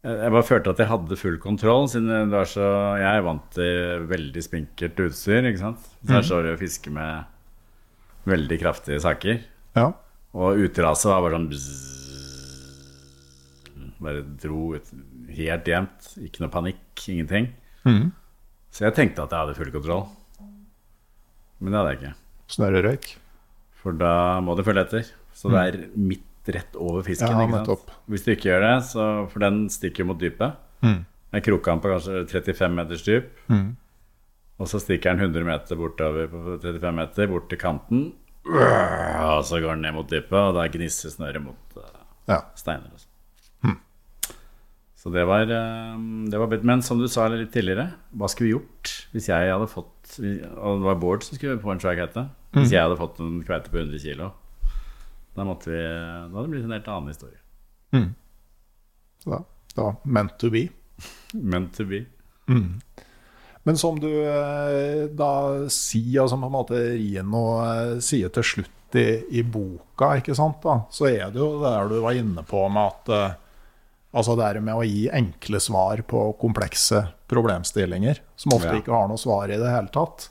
Jeg 0.00 0.32
bare 0.32 0.46
følte 0.48 0.72
at 0.72 0.78
jeg 0.80 0.88
hadde 0.88 1.16
full 1.20 1.34
kontroll, 1.42 1.84
siden 1.92 2.30
så 2.48 2.66
Jeg 2.96 3.18
er 3.18 3.24
vant 3.26 3.50
til 3.52 4.06
veldig 4.08 4.42
spinkelt 4.46 5.02
utstyr, 5.04 5.44
ikke 5.50 5.60
sant. 5.60 5.88
Så 6.00 6.14
her 6.16 6.22
står 6.24 6.46
det 6.46 6.54
og 6.54 6.62
fisker 6.62 6.94
med 6.96 7.24
veldig 8.30 8.60
kraftige 8.62 9.00
saker. 9.04 9.42
ja. 9.76 9.90
Og 10.30 10.60
uteraset 10.62 11.08
var 11.10 11.24
bare 11.24 11.34
sånn 11.34 11.48
bzzz, 11.50 11.96
Bare 14.00 14.20
dro 14.40 14.76
ut 14.78 14.86
helt 15.34 15.66
jevnt. 15.68 16.06
Ikke 16.22 16.44
noe 16.44 16.52
panikk, 16.54 17.02
ingenting. 17.10 17.48
Så 18.70 18.84
jeg 18.86 18.94
tenkte 18.94 19.24
at 19.26 19.34
jeg 19.34 19.42
hadde 19.42 19.56
full 19.58 19.72
kontroll. 19.74 20.04
Men 21.58 21.74
det 21.74 21.80
hadde 21.80 21.90
jeg 21.90 21.98
ikke. 22.00 22.14
Snørrerøyk. 22.54 23.08
For 23.82 23.98
da 23.98 24.12
må 24.40 24.54
det 24.56 24.64
følge 24.68 24.86
etter. 24.86 25.10
Så 25.36 25.50
det 25.52 25.60
er 25.66 25.80
midt 25.98 26.24
rett 26.48 26.76
over 26.76 27.02
fisken. 27.02 27.34
Ja, 27.36 27.46
nettopp. 27.46 27.90
Hvis 28.10 28.24
du 28.24 28.32
ikke 28.32 28.50
gjør 28.50 28.64
det, 28.64 28.74
så, 28.88 29.06
for 29.32 29.44
den 29.44 29.68
stikker 29.72 30.08
mot 30.08 30.20
dypet. 30.20 30.56
Mm. 30.84 31.04
Jeg 31.34 31.44
krokka 31.46 31.74
den 31.74 31.82
på 31.84 31.92
kanskje 31.92 32.24
35 32.30 32.74
meters 32.78 33.04
dyp. 33.06 33.28
Og 34.60 34.68
så 34.68 34.80
stikker 34.82 35.14
den 35.14 35.30
100 35.30 35.46
meter 35.46 35.78
bortover 35.78 36.26
på 36.28 36.56
35 36.62 36.96
meter, 36.96 37.30
bort 37.30 37.48
til 37.52 37.60
kanten. 37.60 38.02
Og 38.44 39.44
så 39.46 39.60
går 39.60 39.76
den 39.76 39.86
ned 39.86 39.96
mot 39.96 40.10
dypet, 40.10 40.36
og 40.36 40.56
da 40.56 40.66
gnisser 40.72 41.12
snøret 41.12 41.44
mot 41.44 41.78
uh, 41.78 41.86
Ja. 42.28 42.42
steiner. 42.56 42.90
Altså. 42.92 43.06
Så 45.00 45.08
det 45.08 45.22
var, 45.24 45.48
eh, 45.48 45.96
det 46.28 46.36
var 46.36 46.62
Men 46.62 46.82
som 46.82 46.98
du 47.00 47.08
sa 47.08 47.26
litt 47.28 47.52
tidligere, 47.54 47.94
hva 48.12 48.28
skulle 48.28 48.50
vi 48.50 48.52
gjort 48.58 48.90
hvis 49.14 49.30
jeg 49.30 49.48
hadde 49.48 49.68
fått 49.70 50.18
Og 50.20 50.82
det 50.82 50.84
var 50.84 50.98
Bård 51.00 51.24
som 51.24 51.38
skulle 51.38 51.60
få 51.62 51.72
en 51.72 51.80
svær 51.80 51.96
kveite. 51.96 52.28
Hvis 52.52 52.74
jeg 52.74 52.82
hadde 52.84 52.98
fått 53.00 53.20
en 53.22 53.38
kveite 53.46 53.70
på 53.72 53.80
100 53.80 53.96
kg. 54.02 54.28
Da, 55.36 55.44
måtte 55.46 55.70
vi, 55.70 55.78
da 55.80 56.26
hadde 56.34 56.46
det 56.48 56.52
blitt 56.56 56.64
en 56.66 56.74
helt 56.74 56.88
annen 56.90 57.12
historie. 57.12 57.38
Ja, 57.92 58.04
da, 59.30 59.38
da 59.76 59.90
meant 60.04 60.38
to 60.42 60.50
be. 60.50 60.66
Meant 61.34 61.74
to 61.76 61.84
be. 61.88 62.04
Men 63.62 63.76
som 63.78 63.98
du 64.00 64.08
eh, 64.10 65.04
da 65.12 65.30
sier, 65.70 66.22
Altså 66.22 66.34
som 66.34 66.42
på 66.42 66.48
en 66.50 66.54
måte 66.56 66.78
Rino 66.96 67.42
eh, 67.62 67.98
sier 68.02 68.32
til 68.34 68.46
slutt 68.46 68.96
i, 68.98 69.04
i 69.38 69.42
boka, 69.46 70.14
ikke 70.18 70.34
sant, 70.34 70.58
da, 70.64 70.80
så 70.90 71.06
er 71.12 71.28
det 71.30 71.38
jo 71.38 71.52
det 71.60 71.68
der 71.70 71.90
du 71.92 72.00
var 72.02 72.16
inne 72.18 72.42
på 72.48 72.64
med 72.72 72.88
at 72.90 73.12
eh, 73.14 73.38
Altså 74.10 74.34
det 74.34 74.42
er 74.48 74.58
med 74.66 74.74
å 74.74 74.82
gi 74.82 75.04
enkle 75.14 75.60
svar 75.62 76.00
på 76.10 76.24
komplekse 76.40 77.04
problemstillinger, 77.30 78.18
som 78.34 78.56
ofte 78.56 78.72
Ja. 78.72 78.80
ikke 78.80 78.90
har 78.96 79.06
noe 79.06 79.20
svar 79.22 79.46
i 79.54 79.58
det 79.60 79.68
hele 79.70 79.86
tatt. 79.94 80.24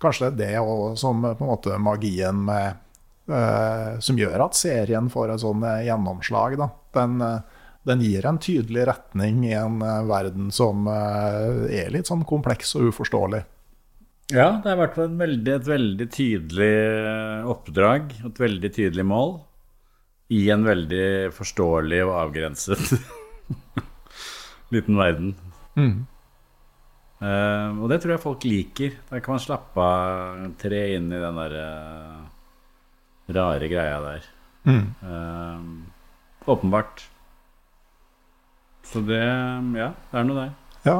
Kanskje 0.00 0.28
det 0.38 0.46
er 0.52 0.60
det 0.60 0.62
også 0.62 1.00
som 1.08 1.24
på 1.26 1.42
en 1.42 1.50
måte 1.50 1.74
magien 1.82 2.38
med 2.46 2.78
Som 4.02 4.18
gjør 4.18 4.46
at 4.46 4.58
serien 4.58 5.10
får 5.12 5.34
et 5.34 5.42
sånn 5.44 5.64
eh, 5.66 5.86
gjennomslag. 5.86 6.56
Da. 6.60 6.70
Den, 6.96 7.20
eh, 7.22 7.60
den 7.88 8.02
gir 8.04 8.26
en 8.28 8.40
tydelig 8.42 8.86
retning 8.90 9.44
i 9.48 9.54
en 9.56 9.80
eh, 9.84 10.02
verden 10.08 10.50
som 10.54 10.88
eh, 10.90 11.70
er 11.82 11.94
litt 11.94 12.10
sånn 12.10 12.26
kompleks 12.28 12.74
og 12.78 12.90
uforståelig. 12.90 13.44
Ja, 14.30 14.60
det 14.62 14.70
er 14.70 14.76
i 14.76 14.80
hvert 14.84 14.94
fall 14.94 15.08
en 15.08 15.18
veldig, 15.18 15.54
et 15.56 15.66
veldig 15.66 16.08
tydelig 16.14 16.74
eh, 17.02 17.48
oppdrag. 17.50 18.12
Et 18.28 18.42
veldig 18.44 18.70
tydelig 18.76 19.06
mål. 19.10 19.38
I 20.30 20.44
en 20.54 20.62
veldig 20.62 21.32
forståelig 21.34 22.04
og 22.04 22.14
avgrenset 22.20 22.92
liten 24.74 25.00
verden. 25.00 25.32
Eh, 27.20 27.70
og 27.74 27.90
det 27.90 27.98
tror 28.00 28.14
jeg 28.14 28.22
folk 28.22 28.46
liker. 28.46 28.94
Da 29.10 29.18
kan 29.18 29.34
man 29.34 29.42
slappe 29.42 29.82
av, 29.82 30.44
tre 30.60 30.84
inn 30.94 31.10
i 31.10 31.22
den 31.24 31.40
der 31.42 31.56
eh, 31.64 32.19
rare 33.34 33.70
greia 33.70 34.00
der. 34.04 34.26
Eh, 34.70 35.60
åpenbart. 36.50 37.06
Så 38.90 39.00
det 39.06 39.22
Ja, 39.22 39.92
det 40.10 40.18
er 40.18 40.26
noe 40.26 40.40
der. 40.40 40.52
Ja. 40.84 40.98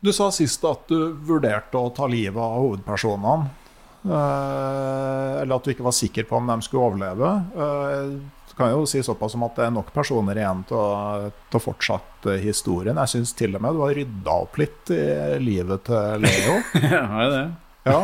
Du 0.00 0.12
sa 0.16 0.30
sist 0.32 0.64
at 0.64 0.88
du 0.88 1.12
vurderte 1.12 1.76
å 1.76 1.92
ta 1.92 2.06
livet 2.08 2.40
av 2.40 2.56
hovedpersonene. 2.62 3.56
Uh, 4.00 5.42
eller 5.42 5.58
at 5.58 5.66
du 5.66 5.74
ikke 5.74 5.84
var 5.84 5.92
sikker 5.92 6.24
på 6.24 6.38
om 6.38 6.46
de 6.48 6.54
skulle 6.64 6.86
overleve. 6.88 7.32
Uh, 7.52 8.14
kan 8.60 8.68
kan 8.68 8.76
jo 8.76 8.86
si 8.86 9.02
såpass 9.02 9.32
som 9.32 9.44
at 9.46 9.56
det 9.56 9.66
er 9.66 9.72
nok 9.72 9.88
personer 9.94 10.36
igjen 10.36 10.64
til 10.68 10.76
å, 10.76 11.28
til 11.48 11.56
å 11.56 11.62
fortsette 11.64 12.34
historien. 12.42 12.98
Jeg 13.00 13.12
syns 13.14 13.32
til 13.38 13.56
og 13.56 13.64
med 13.64 13.76
du 13.76 13.80
har 13.86 13.94
rydda 13.96 14.34
opp 14.44 14.58
litt 14.60 14.92
i 14.92 15.04
livet 15.40 15.86
til 15.88 16.26
Leo. 16.26 16.58
ja, 16.92 17.04
det? 17.32 17.44
Ja. 17.88 18.00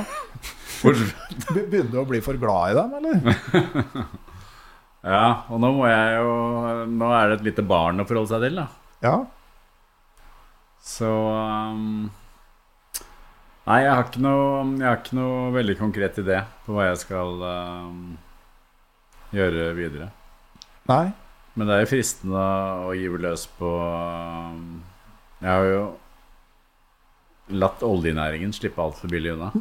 Begynner 0.82 1.90
du 1.92 2.00
å 2.00 2.06
bli 2.08 2.20
for 2.24 2.38
glad 2.40 2.72
i 2.72 2.78
dem, 2.78 2.96
eller? 3.00 4.06
Ja, 5.06 5.46
og 5.54 5.60
nå 5.62 5.68
må 5.76 5.86
jeg 5.86 6.14
jo 6.18 6.30
Nå 6.90 7.08
er 7.14 7.28
det 7.30 7.36
et 7.38 7.44
lite 7.52 7.62
barn 7.62 8.02
å 8.02 8.06
forholde 8.08 8.32
seg 8.32 8.42
til, 8.42 8.56
da. 8.58 8.64
Ja. 9.04 9.12
Så 10.82 11.10
um, 11.10 12.08
Nei, 13.66 13.80
jeg 13.82 13.92
har, 13.92 14.04
ikke 14.06 14.22
noe, 14.22 14.64
jeg 14.78 14.86
har 14.86 14.98
ikke 15.00 15.18
noe 15.18 15.52
veldig 15.54 15.76
konkret 15.78 16.18
idé 16.22 16.40
på 16.66 16.74
hva 16.76 16.88
jeg 16.88 17.00
skal 17.02 17.40
um, 17.42 18.02
gjøre 19.34 19.72
videre. 19.74 20.10
Nei. 20.86 21.08
Men 21.56 21.66
det 21.66 21.74
er 21.74 21.82
jo 21.82 21.90
fristende 21.90 22.44
å 22.86 22.92
gyve 22.94 23.18
løs 23.24 23.46
på 23.58 23.70
um, 23.72 24.84
Jeg 25.40 25.50
har 25.50 25.70
jo 25.70 25.80
latt 27.48 27.82
oljenæringen 27.86 28.50
slippe 28.52 28.82
altfor 28.82 29.08
billig 29.12 29.32
unna. 29.36 29.52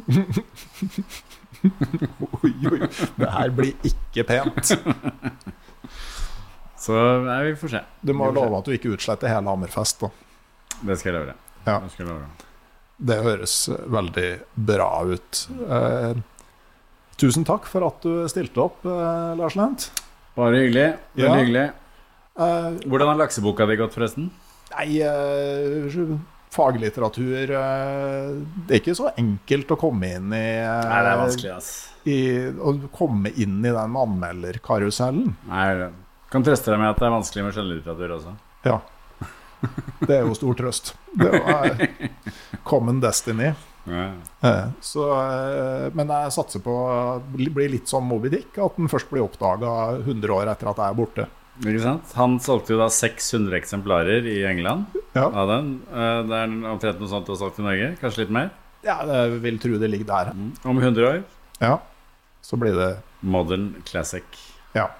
Oi, 1.66 2.52
oi. 2.70 2.78
Det 3.18 3.28
her 3.32 3.50
blir 3.56 3.72
ikke 3.88 4.22
pent. 4.28 4.72
Så 6.86 6.94
nei, 7.24 7.38
vi 7.48 7.54
får 7.58 7.70
se. 7.72 7.80
Du 8.06 8.12
må 8.14 8.28
love 8.34 8.58
at 8.60 8.66
du 8.68 8.72
ikke 8.76 8.92
utsletter 8.94 9.28
hele 9.32 9.48
Hammerfest. 9.50 10.04
Da. 10.04 10.08
Det 10.86 10.94
skal 11.00 11.10
jeg 11.12 11.16
love. 11.22 11.34
Ja. 11.66 11.76
Det 11.82 11.90
skal 11.94 12.02
jeg 12.04 12.10
love. 12.12 12.26
Det 13.10 13.16
høres 13.26 13.54
veldig 13.96 14.28
bra 14.68 14.90
ut. 15.10 15.32
Eh, 15.66 16.12
tusen 17.20 17.44
takk 17.48 17.64
for 17.68 17.80
at 17.88 17.98
du 18.06 18.12
stilte 18.32 18.58
opp, 18.62 18.78
eh, 18.86 19.32
Lars 19.40 19.56
Lent. 19.58 19.80
Bare 20.36 20.56
hyggelig. 20.62 20.86
Veldig 21.16 21.26
Ja. 21.26 21.34
hyggelig. 21.40 21.66
Eh, 22.36 22.70
Hvordan 22.86 23.08
har 23.10 23.16
lakseboka 23.24 23.62
di 23.66 23.76
gått, 23.80 23.94
forresten? 23.96 24.24
nei, 24.76 24.88
eh, 25.00 25.88
faglitteratur 26.56 27.52
eh, 27.52 28.30
Det 28.66 28.74
er 28.74 28.80
ikke 28.82 28.94
så 28.98 29.10
enkelt 29.20 29.70
å 29.74 29.78
komme 29.80 30.08
inn 30.16 30.32
i, 30.34 30.40
eh, 30.64 30.88
Nei, 30.90 30.98
det 31.06 31.12
er 31.12 31.20
vanskelig, 31.20 31.52
ass. 31.56 31.70
i 32.08 32.18
Å 32.56 32.74
komme 32.96 33.30
inn 33.36 33.58
i 33.60 33.72
den 33.76 33.96
anmelderkarusellen. 34.02 35.34
Nei, 35.50 35.64
jeg 35.76 35.92
kan 36.32 36.44
trøste 36.46 36.72
deg 36.72 36.80
med 36.82 36.90
at 36.94 37.00
det 37.02 37.06
er 37.08 37.14
vanskelig 37.16 37.46
med 37.46 37.56
skjønnlitteratur 37.56 38.16
også. 38.18 38.34
Ja. 38.66 38.80
Det 40.06 40.12
er 40.18 40.26
jo 40.26 40.34
stor 40.36 40.54
trøst. 40.58 40.92
Det 41.16 41.30
er 41.32 41.86
common 42.68 42.98
destiny. 43.02 43.52
Ja. 43.86 44.08
Eh, 44.42 44.64
Så, 44.82 45.04
men 45.94 46.10
jeg 46.10 46.34
satser 46.34 46.62
på 46.64 46.74
å 46.74 47.20
bli 47.32 47.68
litt 47.76 47.88
som 47.90 48.04
Moby 48.10 48.28
Dick, 48.34 48.58
at 48.58 48.76
den 48.78 48.90
først 48.90 49.08
blir 49.12 49.24
oppdaga 49.24 49.72
100 50.02 50.34
år 50.34 50.50
etter 50.52 50.70
at 50.72 50.82
jeg 50.82 50.90
er 50.92 50.98
borte. 50.98 51.26
Ikke 51.64 51.80
sant? 51.80 52.10
Han 52.18 52.34
solgte 52.44 52.74
jo 52.74 52.78
da 52.82 52.88
600 52.92 53.56
eksemplarer 53.56 54.26
i 54.28 54.42
England 54.44 54.92
Ja, 55.16 55.24
av 55.30 55.48
den. 55.48 55.70
Eh, 55.88 56.20
Det 56.28 56.36
er 56.42 56.52
omtrent 56.72 57.00
noe 57.00 57.08
sånt 57.08 57.24
du 57.26 57.32
har 57.32 57.38
solgt 57.40 57.58
i 57.62 57.64
Norge. 57.64 57.88
Kanskje 58.00 58.24
litt 58.26 58.34
mer. 58.36 58.50
ja 58.84 58.98
jeg 59.08 59.40
vil 59.40 59.58
tro 59.58 59.78
det 59.80 59.88
ligger 59.90 60.06
der. 60.10 60.32
Om 60.64 60.78
100 60.82 61.06
år. 61.08 61.22
Ja, 61.60 61.78
Så 62.42 62.56
blir 62.60 62.74
det 62.76 62.98
Modern 63.22 63.82
classic. 63.88 64.22
Ja. 64.74 64.90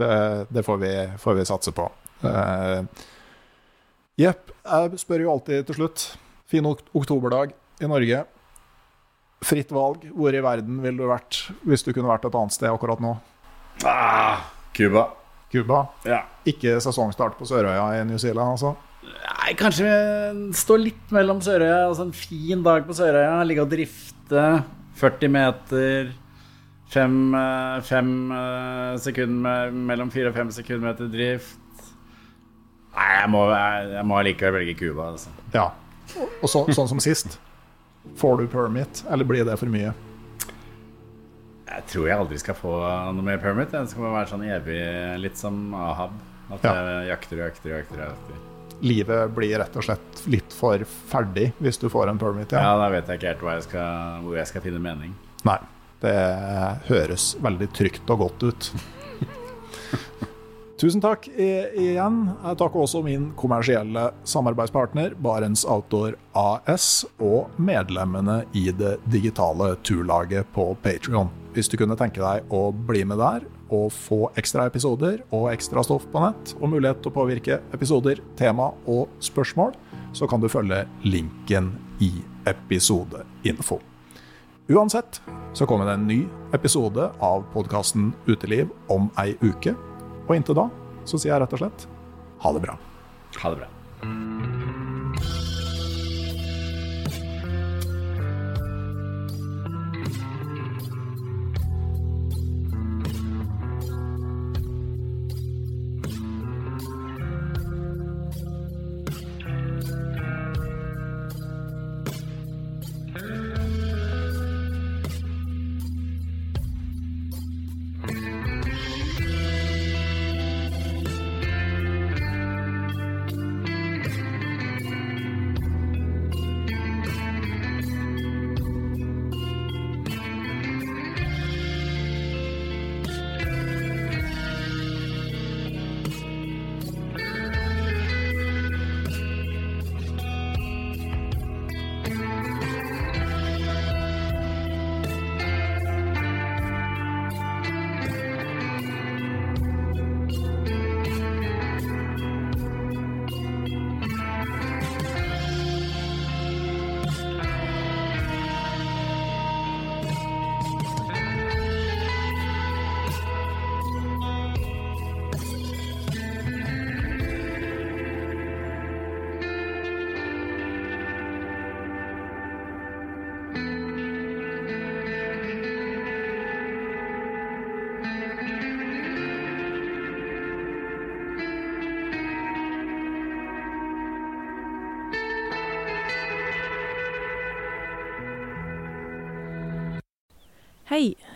Det, 0.00 0.46
det 0.50 0.64
får, 0.64 0.78
vi, 0.80 0.92
får 1.20 1.34
vi 1.36 1.44
satse 1.44 1.72
på. 1.76 1.90
Jepp. 2.24 2.88
Jepp. 4.18 4.50
jeg 4.64 4.98
spør 5.00 5.20
jo 5.26 5.30
alltid 5.32 5.66
til 5.68 5.74
slutt. 5.76 6.06
Fin 6.50 6.66
ok 6.66 6.80
oktoberdag 6.96 7.52
i 7.80 7.86
Norge. 7.86 8.24
Fritt 9.44 9.70
valg. 9.72 10.08
Hvor 10.16 10.34
i 10.34 10.40
verden 10.44 10.80
ville 10.82 10.96
du 10.98 11.06
vært 11.08 11.50
hvis 11.68 11.84
du 11.84 11.92
kunne 11.92 12.08
vært 12.10 12.24
et 12.28 12.34
annet 12.34 12.52
sted 12.56 12.68
akkurat 12.72 13.00
nå? 13.00 13.14
Ah, 13.84 14.42
Cuba. 14.76 15.06
Cuba. 15.50 15.84
Ja. 16.06 16.22
Ikke 16.48 16.78
sesongstart 16.82 17.36
på 17.38 17.48
Sørøya 17.48 17.88
i 17.98 18.04
New 18.08 18.18
Zealand, 18.20 18.56
altså? 18.56 18.74
Nei, 19.10 19.54
kanskje 19.58 19.86
vi 19.86 20.56
står 20.56 20.82
litt 20.82 21.14
mellom 21.14 21.40
Sørøya. 21.42 21.86
Altså 21.88 22.06
en 22.06 22.16
fin 22.16 22.62
dag 22.66 22.86
på 22.86 22.96
Sørøya. 22.96 23.40
Ligge 23.48 23.64
og 23.64 23.72
drifte. 23.72 24.44
40 25.00 25.32
meter. 25.32 26.12
Fem, 26.90 27.16
eh, 27.38 27.80
fem 27.86 28.32
eh, 28.34 28.94
sekunder 28.98 29.70
mellom 29.70 30.10
fire 30.10 30.32
og 30.32 30.38
fem 30.38 30.50
sekundmeter 30.54 31.10
drift. 31.10 31.58
Nei, 32.96 33.10
jeg 33.20 33.30
må, 33.30 33.44
jeg, 33.54 33.92
jeg 33.94 34.06
må 34.10 34.18
allikevel 34.18 34.58
velge 34.58 34.74
Cuba. 34.80 35.12
Altså. 35.14 35.30
Ja. 35.54 35.68
Og 36.42 36.50
så, 36.50 36.64
sånn 36.74 36.90
som 36.90 37.02
sist. 37.02 37.38
Får 38.18 38.40
du 38.40 38.48
permit, 38.50 39.04
eller 39.12 39.28
blir 39.28 39.46
det 39.46 39.54
for 39.60 39.70
mye? 39.70 39.92
Jeg 41.70 41.84
tror 41.92 42.06
jeg 42.08 42.18
aldri 42.18 42.38
skal 42.42 42.56
få 42.58 42.72
noe 43.14 43.22
mer 43.24 43.38
permit. 43.42 43.70
Det 43.70 43.84
skal 43.92 44.02
være 44.10 44.26
sånn 44.32 44.42
evig, 44.48 44.80
litt 45.22 45.38
som 45.38 45.70
Ahab. 45.74 46.10
At 46.50 46.64
Ja. 46.66 46.72
jeg 46.74 47.08
jakter 47.12 47.36
og 47.38 47.44
jakter 47.46 47.70
og 47.70 47.76
jakter. 47.78 47.98
og 48.00 48.06
jakter. 48.10 48.36
Livet 48.82 49.34
blir 49.36 49.58
rett 49.60 49.76
og 49.76 49.82
slett 49.84 50.22
litt 50.26 50.52
for 50.56 50.78
ferdig 51.12 51.52
hvis 51.60 51.78
du 51.78 51.88
får 51.88 52.08
en 52.10 52.18
permit. 52.18 52.50
Ja, 52.52 52.58
Ja. 52.62 52.76
da 52.78 52.88
vet 52.90 53.06
jeg 53.06 53.20
ikke 53.20 53.28
helt 53.34 53.42
jeg 53.54 53.62
skal, 53.68 54.22
hvor 54.24 54.34
jeg 54.36 54.46
skal 54.46 54.60
finne 54.62 54.80
mening. 54.80 55.14
Nei. 55.44 55.58
Det 56.00 56.16
høres 56.88 57.36
veldig 57.40 57.68
trygt 57.76 58.10
og 58.10 58.18
godt 58.18 58.42
ut. 58.42 58.70
Tusen 60.80 61.00
takk 61.04 61.26
igjen. 61.28 62.14
Jeg 62.42 62.56
takker 62.56 62.80
også 62.80 63.02
min 63.04 63.32
kommersielle 63.36 64.06
samarbeidspartner 64.24 65.12
Barents 65.20 65.62
Outdoor 65.68 66.14
AS 66.34 67.04
og 67.20 67.50
medlemmene 67.60 68.46
i 68.56 68.70
det 68.72 68.94
digitale 69.12 69.74
turlaget 69.84 70.46
på 70.56 70.70
Patrion. 70.82 71.28
Hvis 71.54 71.70
du 71.70 71.74
kunne 71.80 71.96
tenke 71.98 72.22
deg 72.22 72.52
å 72.54 72.68
bli 72.70 73.02
med 73.08 73.18
der 73.18 73.46
og 73.74 73.90
få 73.94 74.28
ekstra 74.38 74.68
episoder 74.70 75.20
og 75.34 75.48
ekstra 75.50 75.82
stoff 75.86 76.06
på 76.10 76.22
nett, 76.22 76.54
og 76.58 76.70
mulighet 76.70 77.02
til 77.02 77.10
å 77.10 77.16
påvirke 77.16 77.60
episoder, 77.74 78.22
tema 78.38 78.70
og 78.90 79.10
spørsmål, 79.22 79.74
så 80.14 80.28
kan 80.30 80.42
du 80.42 80.50
følge 80.50 80.84
linken 81.06 81.72
i 82.02 82.12
episodeinfo. 82.50 83.80
Uansett 84.70 85.18
så 85.54 85.66
kommer 85.66 85.88
det 85.88 85.96
en 85.98 86.06
ny 86.06 86.20
episode 86.54 87.08
av 87.18 87.42
podkasten 87.54 88.12
Uteliv 88.30 88.70
om 88.90 89.10
ei 89.18 89.34
uke. 89.42 89.74
Og 90.28 90.36
inntil 90.38 90.58
da 90.60 90.68
så 91.02 91.18
sier 91.18 91.34
jeg 91.34 91.42
rett 91.42 91.58
og 91.58 91.64
slett 91.64 91.88
ha 92.44 92.54
det 92.54 92.62
bra. 92.62 92.78
Ha 93.42 93.52
det 93.54 93.64
bra. 93.64 94.49